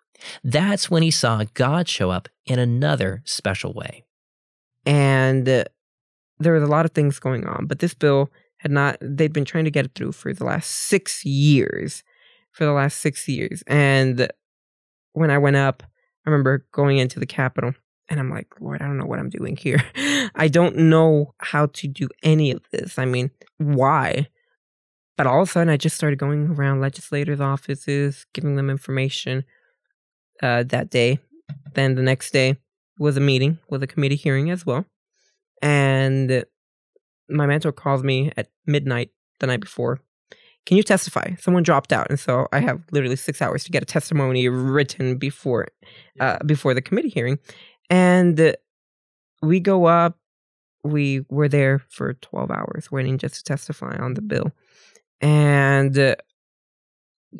That's 0.44 0.90
when 0.90 1.02
he 1.02 1.10
saw 1.10 1.44
God 1.54 1.88
show 1.88 2.10
up 2.10 2.28
in 2.46 2.58
another 2.58 3.22
special 3.24 3.72
way. 3.72 4.04
and 4.86 5.48
uh, 5.48 5.64
there 6.38 6.54
was 6.54 6.62
a 6.62 6.66
lot 6.66 6.84
of 6.86 6.92
things 6.92 7.18
going 7.18 7.46
on 7.46 7.66
but 7.66 7.80
this 7.80 7.94
bill 7.94 8.30
had 8.58 8.70
not 8.70 8.96
they'd 9.00 9.32
been 9.32 9.44
trying 9.44 9.64
to 9.64 9.70
get 9.70 9.84
it 9.84 9.92
through 9.94 10.12
for 10.12 10.32
the 10.32 10.44
last 10.44 10.70
six 10.70 11.24
years 11.24 12.02
for 12.52 12.64
the 12.64 12.72
last 12.72 12.98
six 12.98 13.28
years. 13.28 13.62
And 13.66 14.28
when 15.12 15.30
i 15.30 15.38
went 15.38 15.56
up 15.56 15.82
i 16.26 16.30
remember 16.30 16.66
going 16.72 16.98
into 16.98 17.20
the 17.20 17.26
capitol 17.26 17.72
and 18.08 18.18
i'm 18.20 18.30
like 18.30 18.48
lord 18.60 18.80
i 18.80 18.86
don't 18.86 18.98
know 18.98 19.06
what 19.06 19.18
i'm 19.18 19.30
doing 19.30 19.56
here. 19.56 19.82
I 20.34 20.48
don't 20.48 20.76
know 20.76 21.34
how 21.38 21.66
to 21.66 21.88
do 21.88 22.08
any 22.22 22.50
of 22.50 22.62
this. 22.72 22.98
I 22.98 23.04
mean 23.04 23.30
why? 23.58 24.28
But 25.16 25.26
all 25.26 25.42
of 25.42 25.48
a 25.48 25.52
sudden 25.52 25.68
i 25.68 25.76
just 25.76 25.96
started 25.96 26.18
going 26.18 26.48
around 26.50 26.80
legislators 26.80 27.40
offices 27.40 28.26
giving 28.32 28.56
them 28.56 28.70
information 28.70 29.44
uh, 30.42 30.62
that 30.64 30.90
day 30.90 31.18
then 31.74 31.94
the 31.94 32.02
next 32.02 32.32
day 32.32 32.56
was 32.98 33.16
a 33.16 33.20
meeting, 33.20 33.58
was 33.68 33.82
a 33.82 33.86
committee 33.86 34.16
hearing 34.16 34.50
as 34.50 34.66
well. 34.66 34.84
And 35.62 36.44
my 37.28 37.46
mentor 37.46 37.72
calls 37.72 38.02
me 38.02 38.32
at 38.36 38.48
midnight 38.66 39.10
the 39.38 39.46
night 39.46 39.60
before. 39.60 40.00
Can 40.66 40.76
you 40.76 40.82
testify? 40.82 41.34
Someone 41.38 41.62
dropped 41.62 41.92
out, 41.92 42.08
and 42.10 42.20
so 42.20 42.46
I 42.52 42.60
have 42.60 42.82
literally 42.90 43.16
six 43.16 43.40
hours 43.40 43.64
to 43.64 43.70
get 43.70 43.82
a 43.82 43.86
testimony 43.86 44.48
written 44.48 45.16
before, 45.16 45.68
uh, 46.20 46.38
before 46.44 46.74
the 46.74 46.82
committee 46.82 47.08
hearing. 47.08 47.38
And 47.88 48.54
we 49.42 49.60
go 49.60 49.86
up. 49.86 50.18
We 50.84 51.24
were 51.28 51.48
there 51.48 51.82
for 51.90 52.14
twelve 52.14 52.50
hours 52.50 52.90
waiting 52.90 53.18
just 53.18 53.34
to 53.36 53.44
testify 53.44 53.96
on 53.98 54.14
the 54.14 54.22
bill, 54.22 54.52
and 55.20 55.98
uh, 55.98 56.16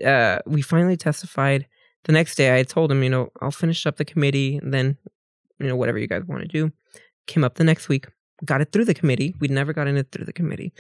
uh, 0.04 0.38
we 0.46 0.62
finally 0.62 0.96
testified. 0.96 1.66
The 2.04 2.12
next 2.12 2.36
day, 2.36 2.58
I 2.58 2.62
told 2.62 2.90
him, 2.90 3.02
you 3.02 3.10
know, 3.10 3.30
I'll 3.40 3.50
finish 3.50 3.86
up 3.86 3.96
the 3.96 4.04
committee, 4.04 4.56
and 4.56 4.72
then 4.72 4.96
you 5.60 5.68
know, 5.68 5.76
whatever 5.76 5.98
you 5.98 6.08
guys 6.08 6.24
want 6.24 6.42
to 6.42 6.48
do. 6.48 6.72
Came 7.26 7.44
up 7.44 7.54
the 7.54 7.64
next 7.64 7.88
week, 7.88 8.06
got 8.44 8.60
it 8.60 8.72
through 8.72 8.86
the 8.86 8.94
committee. 8.94 9.34
We'd 9.38 9.50
never 9.50 9.72
gotten 9.72 9.96
it 9.96 10.08
through 10.10 10.24
the 10.24 10.32
committee. 10.32 10.72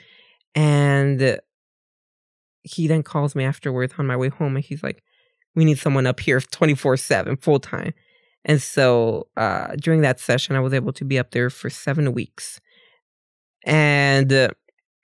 And 0.54 1.38
he 2.62 2.88
then 2.88 3.02
calls 3.02 3.34
me 3.34 3.44
afterwards 3.44 3.94
on 3.98 4.06
my 4.06 4.16
way 4.16 4.28
home 4.28 4.56
and 4.56 4.64
he's 4.64 4.82
like, 4.82 5.02
we 5.54 5.64
need 5.64 5.78
someone 5.78 6.06
up 6.06 6.20
here 6.20 6.40
24 6.40 6.96
7, 6.96 7.36
full 7.36 7.60
time. 7.60 7.92
And 8.44 8.60
so 8.60 9.28
uh, 9.36 9.74
during 9.76 10.00
that 10.00 10.18
session, 10.18 10.56
I 10.56 10.60
was 10.60 10.72
able 10.72 10.92
to 10.94 11.04
be 11.04 11.18
up 11.18 11.30
there 11.32 11.50
for 11.50 11.68
seven 11.68 12.12
weeks. 12.12 12.60
And 13.64 14.32
uh, 14.32 14.48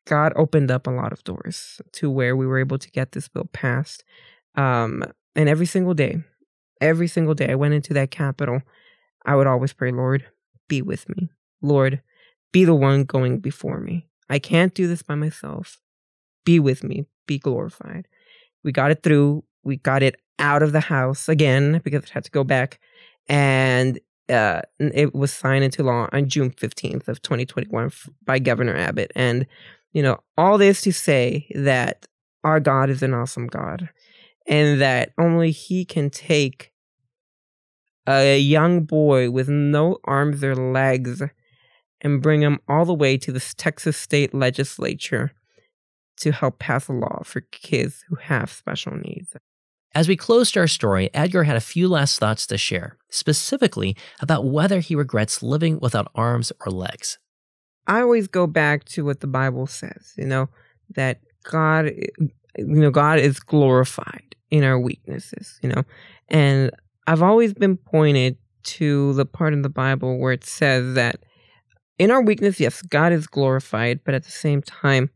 God 0.07 0.33
opened 0.37 0.70
up 0.70 0.87
a 0.87 0.90
lot 0.90 1.12
of 1.12 1.22
doors 1.24 1.81
to 1.92 2.11
where 2.11 2.35
we 2.35 2.46
were 2.46 2.59
able 2.59 2.79
to 2.79 2.90
get 2.90 3.12
this 3.12 3.29
bill 3.29 3.48
passed. 3.52 4.05
Um, 4.55 5.05
and 5.37 5.49
every 5.49 5.66
single 5.66 5.94
day, 5.94 6.25
every 6.81 7.07
single 7.07 7.35
day, 7.35 7.51
I 7.51 7.55
went 7.55 7.75
into 7.75 7.94
that 7.94 8.11
capitol, 8.11 8.62
I 9.25 9.37
would 9.37 9.46
always 9.46 9.72
pray, 9.72 9.92
Lord, 9.92 10.25
be 10.68 10.83
with 10.83 11.09
me. 11.11 11.29
Lord, 11.62 12.01
be 12.53 12.64
the 12.64 12.75
one 12.75 13.05
going 13.05 13.38
before 13.38 13.81
me. 13.81 14.09
I 14.31 14.38
can't 14.38 14.75
do 14.75 14.88
this 14.88 15.03
by 15.03 15.14
myself. 15.14 15.79
Be 16.44 16.59
with 16.59 16.83
me. 16.83 17.05
Be 17.27 17.38
glorified. 17.38 18.09
We 18.64 18.72
got 18.72 18.90
it 18.90 19.03
through. 19.03 19.44
We 19.62 19.77
got 19.77 20.03
it 20.03 20.16
out 20.38 20.62
of 20.62 20.72
the 20.72 20.81
house 20.81 21.29
again 21.29 21.81
because 21.85 22.05
it 22.05 22.11
had 22.11 22.25
to 22.25 22.31
go 22.31 22.44
back. 22.44 22.81
And 23.29 24.01
uh, 24.29 24.62
it 24.79 25.14
was 25.14 25.33
signed 25.33 25.64
into 25.64 25.83
law 25.83 26.09
on 26.12 26.29
June 26.29 26.51
15th 26.51 27.09
of 27.09 27.20
2021 27.22 27.92
by 28.25 28.38
Governor 28.38 28.77
Abbott. 28.77 29.12
And, 29.14 29.46
you 29.92 30.03
know, 30.03 30.18
all 30.37 30.59
this 30.59 30.81
to 30.83 30.92
say 30.92 31.46
that 31.55 32.07
our 32.42 32.61
God 32.61 32.90
is 32.90 33.03
an 33.03 33.14
awesome 33.14 33.49
God 33.49 33.88
and 34.46 34.80
that 34.80 35.12
only 35.18 35.50
he 35.50 35.85
can 35.85 36.11
take 36.11 36.72
a 38.06 38.38
young 38.38 38.82
boy 38.85 39.30
with 39.30 39.48
no 39.48 39.98
arms 40.04 40.42
or 40.44 40.54
legs 40.54 41.22
and 42.00 42.22
bring 42.22 42.42
him 42.42 42.61
all 42.68 42.85
the 42.85 42.94
way 42.94 43.16
to 43.16 43.32
the 43.32 43.54
Texas 43.56 43.96
state 43.96 44.32
legislature 44.32 45.32
to 46.18 46.32
help 46.32 46.59
pass 46.59 46.88
a 46.88 46.92
law 46.92 47.22
for 47.24 47.40
kids 47.40 48.04
who 48.09 48.16
have 48.16 48.50
special 48.50 48.96
needs. 48.96 49.37
As 49.94 50.09
we 50.09 50.16
closed 50.16 50.56
our 50.56 50.66
story, 50.66 51.11
Edgar 51.14 51.44
had 51.44 51.56
a 51.56 51.61
few 51.61 51.88
last 51.88 52.18
thoughts 52.18 52.46
to 52.48 52.59
share, 52.59 52.98
specifically 53.11 53.96
about 54.20 54.44
whether 54.44 54.80
he 54.80 54.94
regrets 54.94 55.42
living 55.42 55.78
without 55.80 56.11
arms 56.14 56.52
or 56.64 56.70
legs. 56.70 57.18
I 57.87 58.00
always 58.00 58.28
go 58.28 58.46
back 58.46 58.85
to 58.87 59.04
what 59.04 59.20
the 59.20 59.26
Bible 59.26 59.66
says, 59.66 60.12
you 60.16 60.26
know, 60.26 60.48
that 60.94 61.20
God, 61.44 61.87
you 61.87 62.66
know, 62.66 62.90
God 62.90 63.18
is 63.18 63.40
glorified 63.40 64.36
in 64.50 64.64
our 64.64 64.78
weaknesses, 64.78 65.59
you 65.62 65.68
know, 65.68 65.82
and 66.28 66.70
I've 67.06 67.22
always 67.22 67.54
been 67.54 67.76
pointed 67.76 68.37
to 68.64 69.12
the 69.14 69.26
part 69.26 69.52
in 69.52 69.62
the 69.62 69.68
Bible 69.68 70.18
where 70.18 70.32
it 70.32 70.44
says 70.44 70.94
that 70.94 71.24
in 71.98 72.11
our 72.11 72.22
weakness, 72.22 72.61
yes, 72.61 72.82
God 72.82 73.12
is 73.12 73.26
glorified, 73.26 74.00
but 74.04 74.14
at 74.14 74.24
the 74.24 74.30
same 74.30 74.61
time, 74.61 75.11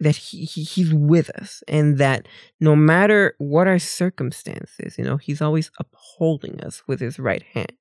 that 0.00 0.16
he, 0.16 0.44
he 0.44 0.62
he's 0.62 0.92
with 0.92 1.30
us 1.30 1.62
and 1.68 1.98
that 1.98 2.26
no 2.58 2.74
matter 2.74 3.34
what 3.38 3.68
our 3.68 3.78
circumstances 3.78 4.96
you 4.96 5.04
know 5.04 5.18
he's 5.18 5.42
always 5.42 5.70
upholding 5.78 6.60
us 6.62 6.82
with 6.86 7.00
his 7.00 7.18
right 7.18 7.42
hand. 7.52 7.72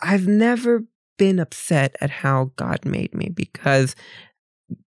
I've 0.00 0.28
never 0.28 0.84
been 1.18 1.38
upset 1.38 1.96
at 2.00 2.10
how 2.10 2.52
god 2.56 2.84
made 2.84 3.12
me 3.12 3.28
because 3.28 3.96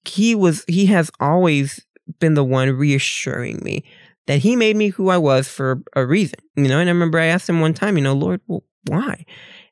he 0.07 0.35
was 0.35 0.65
he 0.69 0.87
has 0.87 1.11
always 1.19 1.85
been 2.21 2.35
the 2.35 2.45
one 2.45 2.71
reassuring 2.71 3.59
me 3.63 3.85
that 4.27 4.39
he 4.39 4.57
made 4.57 4.77
me 4.77 4.89
who 4.89 5.09
i 5.11 5.19
was 5.19 5.49
for 5.49 5.83
a 5.95 6.07
reason 6.07 6.39
you 6.57 6.69
know 6.69 6.79
and 6.79 6.89
i 6.89 6.93
remember 6.93 7.19
i 7.19 7.27
asked 7.27 7.49
him 7.49 7.61
one 7.61 7.75
time 7.75 7.97
you 7.97 8.03
know 8.03 8.15
lord 8.15 8.41
well, 8.47 8.63
why 8.87 9.25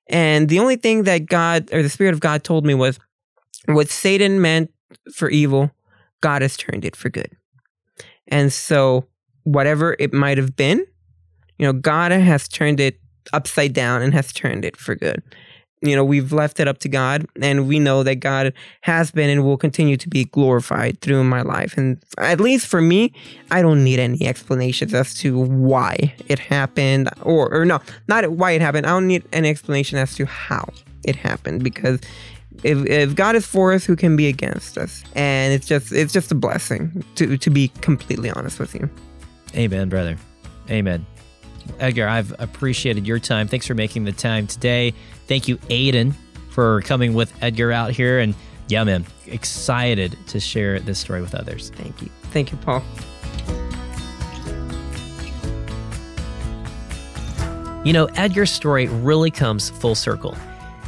and 0.08 0.48
the 0.48 0.58
only 0.58 0.76
thing 0.76 1.04
that 1.04 1.26
god 1.26 1.68
or 1.72 1.82
the 1.82 1.88
spirit 1.88 2.14
of 2.14 2.20
god 2.20 2.42
told 2.42 2.66
me 2.66 2.74
was 2.74 2.98
what 3.66 3.88
satan 3.88 4.40
meant 4.40 4.70
for 5.12 5.28
evil 5.28 5.70
God 6.20 6.42
has 6.42 6.56
turned 6.56 6.84
it 6.84 6.96
for 6.96 7.11
good. 7.11 7.37
And 8.26 8.52
so, 8.52 9.06
whatever 9.44 9.96
it 9.99 10.12
might 10.12 10.38
have 10.38 10.57
been, 10.57 10.84
you 11.59 11.66
know, 11.66 11.72
God 11.72 12.12
has 12.12 12.49
turned 12.49 12.80
it 12.80 13.01
upside 13.32 13.72
down 13.72 14.03
and 14.03 14.12
has 14.12 14.32
turned 14.32 14.64
it 14.64 14.76
for 14.76 14.94
good. 14.94 15.22
You 15.81 15.95
know, 15.95 16.05
we've 16.05 16.33
left 16.33 16.61
it 16.61 16.66
up 16.66 16.79
to 16.79 16.89
God, 16.89 17.26
and 17.41 17.68
we 17.68 17.79
know 17.79 18.03
that 18.03 18.16
God 18.16 18.53
has 18.83 19.11
been 19.11 19.31
and 19.31 19.45
will 19.45 19.57
continue 19.57 19.97
to 19.97 20.09
be 20.09 20.24
glorified 20.24 21.01
through 21.01 21.24
my 21.24 21.43
life. 21.43 21.76
And 21.76 22.03
at 22.18 22.41
least 22.41 22.66
for 22.66 22.81
me, 22.81 23.12
I 23.51 23.62
don't 23.62 23.85
need 23.85 23.99
any 23.99 24.26
explanations 24.26 24.93
as 24.95 25.14
to 25.16 25.39
why 25.39 26.14
it 26.26 26.39
happened, 26.39 27.11
or, 27.22 27.53
or 27.53 27.64
no, 27.64 27.81
not 28.09 28.31
why 28.33 28.53
it 28.53 28.61
happened. 28.61 28.87
I 28.87 28.91
don't 28.91 29.07
need 29.07 29.24
any 29.33 29.51
explanation 29.51 29.99
as 29.99 30.14
to 30.16 30.26
how 30.26 30.68
it 31.05 31.16
happened 31.16 31.62
because 31.62 32.01
if, 32.64 32.87
if 32.87 33.14
God 33.14 33.37
is 33.37 33.47
for 33.47 33.72
us, 33.72 33.85
who 33.85 33.97
can 33.97 34.16
be 34.16 34.26
against 34.26 34.79
us? 34.79 35.05
And 35.14 35.53
it's 35.53 35.66
just 35.66 35.93
it's 35.93 36.12
just 36.12 36.33
a 36.33 36.35
blessing 36.35 37.05
to 37.16 37.37
to 37.37 37.51
be 37.51 37.68
completely 37.81 38.31
honest 38.31 38.59
with 38.59 38.74
you. 38.74 38.89
Amen, 39.55 39.89
brother. 39.89 40.16
Amen. 40.70 41.07
Edgar, 41.81 42.09
I've 42.09 42.35
appreciated 42.41 43.07
your 43.07 43.18
time. 43.18 43.47
Thanks 43.47 43.66
for 43.66 43.74
making 43.74 44.05
the 44.05 44.12
time 44.12 44.47
today. 44.47 44.95
Thank 45.29 45.47
you, 45.47 45.59
Aiden, 45.68 46.14
for 46.51 46.81
coming 46.83 47.12
with 47.14 47.33
Edgar 47.43 47.70
out 47.70 47.91
here. 47.93 48.18
And 48.18 48.35
yeah, 48.66 48.83
man, 48.83 49.07
excited 49.26 50.16
to 50.29 50.41
share 50.41 50.81
this 50.81 50.99
story 50.99 51.20
with 51.20 51.35
others. 51.35 51.70
Thank 51.76 52.03
you. 52.03 52.09
Thank 52.33 52.51
you, 52.51 52.59
Paul. 52.59 52.83
You 57.85 57.93
know, 57.93 58.07
Edgar's 58.16 58.51
story 58.51 58.89
really 58.89 59.31
comes 59.31 59.70
full 59.70 59.95
circle. 59.95 60.37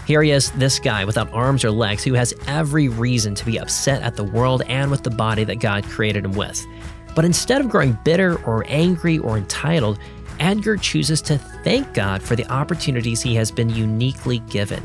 Here 0.06 0.22
he 0.22 0.32
is, 0.32 0.50
this 0.52 0.78
guy 0.78 1.04
without 1.04 1.32
arms 1.32 1.64
or 1.64 1.70
legs 1.70 2.02
who 2.02 2.14
has 2.14 2.34
every 2.46 2.88
reason 2.88 3.34
to 3.36 3.44
be 3.46 3.58
upset 3.58 4.02
at 4.02 4.16
the 4.16 4.24
world 4.24 4.62
and 4.66 4.90
with 4.90 5.04
the 5.04 5.10
body 5.10 5.44
that 5.44 5.60
God 5.60 5.84
created 5.84 6.24
him 6.24 6.32
with. 6.32 6.66
But 7.14 7.24
instead 7.24 7.60
of 7.60 7.68
growing 7.68 7.96
bitter 8.04 8.42
or 8.44 8.64
angry 8.66 9.18
or 9.18 9.36
entitled, 9.36 9.98
Edgar 10.40 10.76
chooses 10.76 11.22
to 11.22 11.38
thank 11.38 11.92
God 11.94 12.22
for 12.22 12.34
the 12.34 12.50
opportunities 12.50 13.22
he 13.22 13.34
has 13.36 13.50
been 13.50 13.70
uniquely 13.70 14.40
given. 14.50 14.82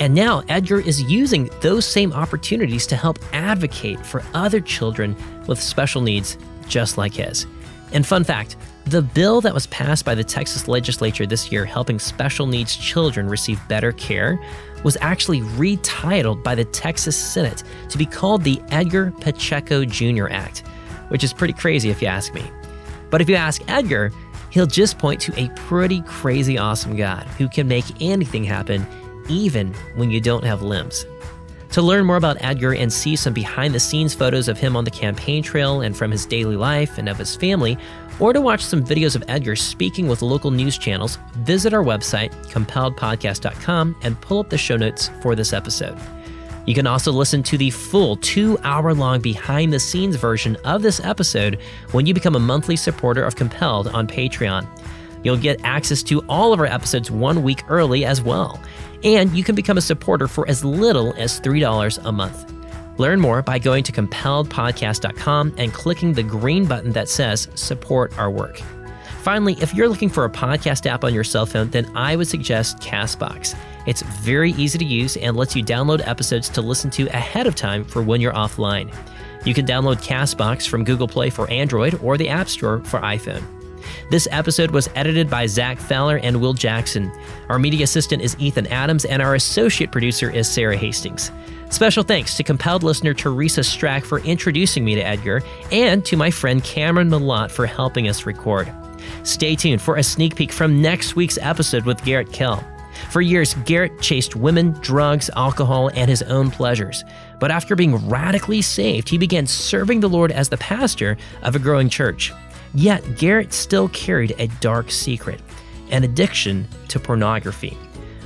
And 0.00 0.14
now 0.14 0.42
Edgar 0.48 0.80
is 0.80 1.02
using 1.02 1.50
those 1.60 1.86
same 1.86 2.12
opportunities 2.12 2.86
to 2.88 2.96
help 2.96 3.18
advocate 3.32 4.04
for 4.04 4.22
other 4.34 4.60
children 4.60 5.16
with 5.46 5.60
special 5.60 6.02
needs 6.02 6.36
just 6.68 6.98
like 6.98 7.14
his. 7.14 7.46
And 7.92 8.06
fun 8.06 8.24
fact 8.24 8.56
the 8.86 9.02
bill 9.02 9.42
that 9.42 9.52
was 9.52 9.66
passed 9.66 10.06
by 10.06 10.14
the 10.14 10.24
Texas 10.24 10.66
legislature 10.66 11.26
this 11.26 11.52
year 11.52 11.66
helping 11.66 11.98
special 11.98 12.46
needs 12.46 12.74
children 12.74 13.28
receive 13.28 13.60
better 13.68 13.92
care 13.92 14.40
was 14.82 14.96
actually 15.02 15.42
retitled 15.42 16.42
by 16.42 16.54
the 16.54 16.64
Texas 16.64 17.16
Senate 17.16 17.64
to 17.90 17.98
be 17.98 18.06
called 18.06 18.44
the 18.44 18.62
Edgar 18.70 19.12
Pacheco 19.20 19.84
Jr. 19.84 20.28
Act, 20.30 20.60
which 21.08 21.22
is 21.22 21.34
pretty 21.34 21.52
crazy 21.52 21.90
if 21.90 22.00
you 22.00 22.08
ask 22.08 22.32
me. 22.32 22.50
But 23.10 23.20
if 23.20 23.28
you 23.28 23.34
ask 23.36 23.62
Edgar, 23.68 24.12
he'll 24.50 24.66
just 24.66 24.98
point 24.98 25.20
to 25.22 25.40
a 25.40 25.48
pretty 25.50 26.02
crazy 26.02 26.58
awesome 26.58 26.96
God 26.96 27.24
who 27.38 27.48
can 27.48 27.68
make 27.68 27.84
anything 28.00 28.44
happen, 28.44 28.86
even 29.28 29.74
when 29.94 30.10
you 30.10 30.20
don't 30.20 30.44
have 30.44 30.62
limbs. 30.62 31.06
To 31.72 31.82
learn 31.82 32.06
more 32.06 32.16
about 32.16 32.38
Edgar 32.40 32.74
and 32.74 32.92
see 32.92 33.14
some 33.14 33.34
behind 33.34 33.74
the 33.74 33.80
scenes 33.80 34.14
photos 34.14 34.48
of 34.48 34.58
him 34.58 34.74
on 34.74 34.84
the 34.84 34.90
campaign 34.90 35.42
trail 35.42 35.82
and 35.82 35.96
from 35.96 36.10
his 36.10 36.24
daily 36.24 36.56
life 36.56 36.98
and 36.98 37.08
of 37.08 37.18
his 37.18 37.36
family, 37.36 37.76
or 38.20 38.32
to 38.32 38.40
watch 38.40 38.64
some 38.64 38.82
videos 38.82 39.14
of 39.14 39.22
Edgar 39.28 39.54
speaking 39.54 40.08
with 40.08 40.22
local 40.22 40.50
news 40.50 40.78
channels, 40.78 41.18
visit 41.36 41.72
our 41.72 41.84
website, 41.84 42.32
compelledpodcast.com, 42.46 43.96
and 44.02 44.20
pull 44.20 44.40
up 44.40 44.50
the 44.50 44.58
show 44.58 44.76
notes 44.76 45.10
for 45.22 45.34
this 45.34 45.52
episode. 45.52 45.98
You 46.68 46.74
can 46.74 46.86
also 46.86 47.12
listen 47.12 47.42
to 47.44 47.56
the 47.56 47.70
full 47.70 48.16
two 48.16 48.58
hour 48.62 48.92
long 48.92 49.22
behind 49.22 49.72
the 49.72 49.80
scenes 49.80 50.16
version 50.16 50.54
of 50.66 50.82
this 50.82 51.00
episode 51.00 51.58
when 51.92 52.04
you 52.04 52.12
become 52.12 52.34
a 52.34 52.38
monthly 52.38 52.76
supporter 52.76 53.24
of 53.24 53.36
Compelled 53.36 53.88
on 53.88 54.06
Patreon. 54.06 54.68
You'll 55.24 55.38
get 55.38 55.64
access 55.64 56.02
to 56.02 56.20
all 56.28 56.52
of 56.52 56.60
our 56.60 56.66
episodes 56.66 57.10
one 57.10 57.42
week 57.42 57.62
early 57.70 58.04
as 58.04 58.20
well. 58.20 58.60
And 59.02 59.34
you 59.34 59.44
can 59.44 59.54
become 59.54 59.78
a 59.78 59.80
supporter 59.80 60.28
for 60.28 60.46
as 60.46 60.62
little 60.62 61.14
as 61.14 61.40
$3 61.40 62.04
a 62.04 62.12
month. 62.12 62.52
Learn 62.98 63.18
more 63.18 63.40
by 63.40 63.58
going 63.58 63.82
to 63.84 63.92
compelledpodcast.com 63.92 65.54
and 65.56 65.72
clicking 65.72 66.12
the 66.12 66.22
green 66.22 66.66
button 66.66 66.92
that 66.92 67.08
says 67.08 67.48
Support 67.54 68.18
Our 68.18 68.30
Work. 68.30 68.60
Finally, 69.28 69.58
if 69.60 69.74
you're 69.74 69.90
looking 69.90 70.08
for 70.08 70.24
a 70.24 70.30
podcast 70.30 70.86
app 70.86 71.04
on 71.04 71.12
your 71.12 71.22
cell 71.22 71.44
phone, 71.44 71.68
then 71.68 71.84
I 71.94 72.16
would 72.16 72.26
suggest 72.26 72.78
Castbox. 72.78 73.54
It's 73.84 74.00
very 74.00 74.52
easy 74.52 74.78
to 74.78 74.84
use 74.86 75.18
and 75.18 75.36
lets 75.36 75.54
you 75.54 75.62
download 75.62 76.00
episodes 76.08 76.48
to 76.48 76.62
listen 76.62 76.88
to 76.92 77.08
ahead 77.08 77.46
of 77.46 77.54
time 77.54 77.84
for 77.84 78.00
when 78.00 78.22
you're 78.22 78.32
offline. 78.32 78.90
You 79.44 79.52
can 79.52 79.66
download 79.66 79.96
Castbox 79.96 80.66
from 80.66 80.82
Google 80.82 81.06
Play 81.06 81.28
for 81.28 81.46
Android 81.50 82.00
or 82.02 82.16
the 82.16 82.30
App 82.30 82.48
Store 82.48 82.78
for 82.84 83.00
iPhone. 83.00 83.42
This 84.10 84.26
episode 84.30 84.70
was 84.70 84.88
edited 84.94 85.28
by 85.28 85.44
Zach 85.44 85.78
Fowler 85.78 86.16
and 86.16 86.40
Will 86.40 86.54
Jackson. 86.54 87.12
Our 87.50 87.58
media 87.58 87.84
assistant 87.84 88.22
is 88.22 88.34
Ethan 88.38 88.68
Adams, 88.68 89.04
and 89.04 89.20
our 89.20 89.34
associate 89.34 89.92
producer 89.92 90.30
is 90.30 90.48
Sarah 90.48 90.78
Hastings. 90.78 91.32
Special 91.68 92.02
thanks 92.02 92.34
to 92.38 92.42
compelled 92.42 92.82
listener 92.82 93.12
Teresa 93.12 93.60
Strack 93.60 94.04
for 94.04 94.20
introducing 94.20 94.86
me 94.86 94.94
to 94.94 95.06
Edgar, 95.06 95.42
and 95.70 96.02
to 96.06 96.16
my 96.16 96.30
friend 96.30 96.64
Cameron 96.64 97.10
Malott 97.10 97.50
for 97.50 97.66
helping 97.66 98.08
us 98.08 98.24
record. 98.24 98.72
Stay 99.22 99.56
tuned 99.56 99.82
for 99.82 99.96
a 99.96 100.02
sneak 100.02 100.36
peek 100.36 100.52
from 100.52 100.80
next 100.80 101.16
week's 101.16 101.38
episode 101.40 101.84
with 101.84 102.04
Garrett 102.04 102.32
Kell. 102.32 102.64
For 103.10 103.20
years, 103.20 103.54
Garrett 103.64 104.00
chased 104.00 104.36
women, 104.36 104.72
drugs, 104.80 105.30
alcohol, 105.36 105.90
and 105.94 106.10
his 106.10 106.22
own 106.22 106.50
pleasures. 106.50 107.04
But 107.40 107.50
after 107.50 107.76
being 107.76 108.08
radically 108.08 108.62
saved, 108.62 109.08
he 109.08 109.18
began 109.18 109.46
serving 109.46 110.00
the 110.00 110.08
Lord 110.08 110.32
as 110.32 110.48
the 110.48 110.56
pastor 110.56 111.16
of 111.42 111.54
a 111.54 111.60
growing 111.60 111.88
church. 111.88 112.32
Yet, 112.74 113.16
Garrett 113.16 113.52
still 113.52 113.88
carried 113.88 114.34
a 114.38 114.48
dark 114.60 114.90
secret 114.90 115.40
an 115.90 116.04
addiction 116.04 116.68
to 116.88 117.00
pornography. 117.00 117.76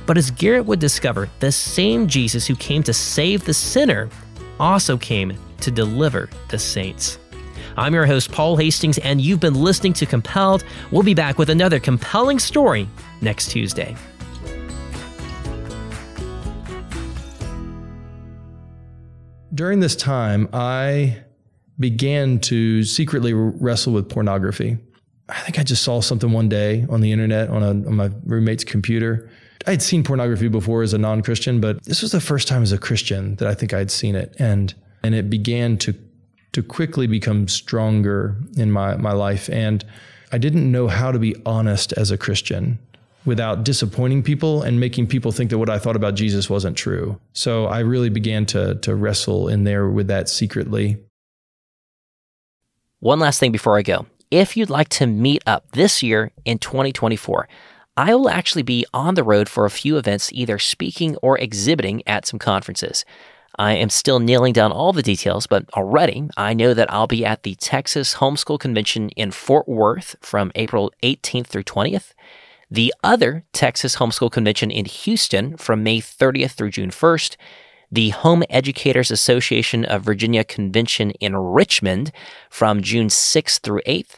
But 0.05 0.17
as 0.17 0.31
Garrett 0.31 0.65
would 0.65 0.79
discover, 0.79 1.29
the 1.39 1.51
same 1.51 2.07
Jesus 2.07 2.45
who 2.45 2.55
came 2.55 2.83
to 2.83 2.93
save 2.93 3.45
the 3.45 3.53
sinner 3.53 4.09
also 4.59 4.97
came 4.97 5.37
to 5.61 5.71
deliver 5.71 6.29
the 6.49 6.59
saints. 6.59 7.19
I'm 7.75 7.93
your 7.93 8.05
host, 8.05 8.31
Paul 8.31 8.57
Hastings, 8.57 8.99
and 8.99 9.19
you've 9.19 9.39
been 9.39 9.55
listening 9.55 9.93
to 9.93 10.05
Compelled. 10.05 10.63
We'll 10.91 11.03
be 11.03 11.15
back 11.15 11.39
with 11.39 11.49
another 11.49 11.79
compelling 11.79 12.37
story 12.37 12.87
next 13.21 13.49
Tuesday. 13.49 13.95
During 19.53 19.79
this 19.79 19.95
time, 19.95 20.49
I 20.53 21.23
began 21.79 22.39
to 22.41 22.83
secretly 22.83 23.33
wrestle 23.33 23.93
with 23.93 24.07
pornography. 24.09 24.77
I 25.29 25.39
think 25.39 25.57
I 25.57 25.63
just 25.63 25.83
saw 25.83 26.01
something 26.01 26.31
one 26.31 26.49
day 26.49 26.85
on 26.89 27.01
the 27.01 27.11
internet 27.11 27.49
on, 27.49 27.63
a, 27.63 27.69
on 27.69 27.95
my 27.95 28.11
roommate's 28.25 28.63
computer. 28.63 29.29
I 29.65 29.71
had 29.71 29.81
seen 29.81 30.03
pornography 30.03 30.47
before 30.47 30.83
as 30.83 30.93
a 30.93 30.97
non-Christian, 30.97 31.61
but 31.61 31.83
this 31.85 32.01
was 32.01 32.11
the 32.11 32.21
first 32.21 32.47
time 32.47 32.61
as 32.61 32.71
a 32.71 32.77
Christian 32.77 33.35
that 33.37 33.47
I 33.47 33.53
think 33.53 33.73
I 33.73 33.79
had 33.79 33.89
seen 33.89 34.15
it, 34.15 34.35
and 34.37 34.73
and 35.03 35.15
it 35.15 35.29
began 35.29 35.77
to 35.79 35.95
to 36.53 36.63
quickly 36.63 37.07
become 37.07 37.47
stronger 37.47 38.35
in 38.55 38.71
my 38.71 38.95
my 38.95 39.11
life. 39.11 39.49
And 39.49 39.83
I 40.31 40.37
didn't 40.37 40.71
know 40.71 40.87
how 40.87 41.11
to 41.11 41.19
be 41.19 41.35
honest 41.45 41.93
as 41.93 42.09
a 42.09 42.17
Christian 42.17 42.79
without 43.25 43.63
disappointing 43.63 44.23
people 44.23 44.61
and 44.61 44.79
making 44.79 45.07
people 45.07 45.31
think 45.31 45.49
that 45.49 45.57
what 45.57 45.69
I 45.69 45.79
thought 45.79 45.95
about 45.95 46.15
Jesus 46.15 46.49
wasn't 46.49 46.77
true. 46.77 47.19
So 47.33 47.65
I 47.65 47.79
really 47.79 48.09
began 48.09 48.45
to 48.47 48.75
to 48.75 48.95
wrestle 48.95 49.47
in 49.47 49.63
there 49.63 49.89
with 49.89 50.07
that 50.07 50.29
secretly. 50.29 50.97
One 52.99 53.19
last 53.19 53.39
thing 53.39 53.51
before 53.51 53.77
I 53.77 53.81
go. 53.81 54.05
If 54.31 54.57
you'd 54.57 54.69
like 54.69 54.89
to 54.89 55.05
meet 55.05 55.43
up 55.45 55.71
this 55.73 56.01
year 56.01 56.31
in 56.45 56.57
2024, 56.57 57.47
I 57.95 58.15
will 58.15 58.29
actually 58.29 58.63
be 58.63 58.85
on 58.93 59.13
the 59.13 59.23
road 59.23 59.47
for 59.47 59.65
a 59.65 59.69
few 59.69 59.97
events, 59.97 60.31
either 60.33 60.57
speaking 60.57 61.15
or 61.17 61.37
exhibiting 61.37 62.01
at 62.07 62.25
some 62.25 62.39
conferences. 62.39 63.05
I 63.59 63.73
am 63.73 63.89
still 63.89 64.19
nailing 64.19 64.53
down 64.53 64.71
all 64.71 64.93
the 64.93 65.03
details, 65.03 65.45
but 65.45 65.65
already 65.73 66.27
I 66.35 66.53
know 66.53 66.73
that 66.73 66.91
I'll 66.91 67.07
be 67.07 67.25
at 67.25 67.43
the 67.43 67.55
Texas 67.55 68.15
Homeschool 68.15 68.59
Convention 68.59 69.09
in 69.09 69.31
Fort 69.31 69.67
Worth 69.67 70.15
from 70.21 70.51
April 70.55 70.91
18th 71.03 71.47
through 71.47 71.63
20th, 71.63 72.13
the 72.71 72.93
other 73.03 73.43
Texas 73.53 73.97
Homeschool 73.97 74.31
Convention 74.31 74.71
in 74.71 74.85
Houston 74.85 75.55
from 75.57 75.83
May 75.83 75.99
30th 75.99 76.51
through 76.51 76.71
June 76.71 76.89
1st, 76.89 77.35
the 77.91 78.09
Home 78.09 78.43
Educators 78.49 79.11
Association 79.11 79.85
of 79.85 80.01
Virginia 80.01 80.43
Convention 80.43 81.11
in 81.11 81.35
Richmond 81.35 82.11
from 82.49 82.81
June 82.81 83.07
6th 83.07 83.59
through 83.59 83.81
8th, 83.85 84.15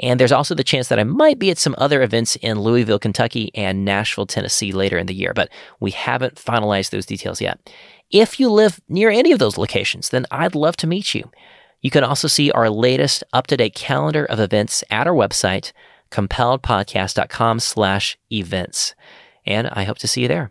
and 0.00 0.20
there's 0.20 0.32
also 0.32 0.54
the 0.54 0.64
chance 0.64 0.88
that 0.88 0.98
I 0.98 1.04
might 1.04 1.38
be 1.38 1.50
at 1.50 1.58
some 1.58 1.74
other 1.76 2.02
events 2.02 2.36
in 2.36 2.60
Louisville, 2.60 3.00
Kentucky 3.00 3.50
and 3.54 3.84
Nashville, 3.84 4.26
Tennessee 4.26 4.72
later 4.72 4.96
in 4.96 5.06
the 5.06 5.14
year, 5.14 5.34
but 5.34 5.50
we 5.80 5.90
haven't 5.90 6.36
finalized 6.36 6.90
those 6.90 7.06
details 7.06 7.40
yet. 7.40 7.58
If 8.10 8.40
you 8.40 8.50
live 8.50 8.80
near 8.88 9.10
any 9.10 9.32
of 9.32 9.38
those 9.38 9.58
locations, 9.58 10.08
then 10.08 10.26
I'd 10.30 10.54
love 10.54 10.76
to 10.78 10.86
meet 10.86 11.14
you. 11.14 11.30
You 11.82 11.90
can 11.90 12.04
also 12.04 12.26
see 12.26 12.50
our 12.50 12.70
latest 12.70 13.22
up-to-date 13.32 13.74
calendar 13.74 14.24
of 14.24 14.40
events 14.40 14.82
at 14.90 15.06
our 15.06 15.14
website, 15.14 15.72
compelledpodcast.com 16.10 17.60
slash 17.60 18.18
events. 18.32 18.94
And 19.46 19.68
I 19.68 19.84
hope 19.84 19.98
to 19.98 20.08
see 20.08 20.22
you 20.22 20.28
there. 20.28 20.50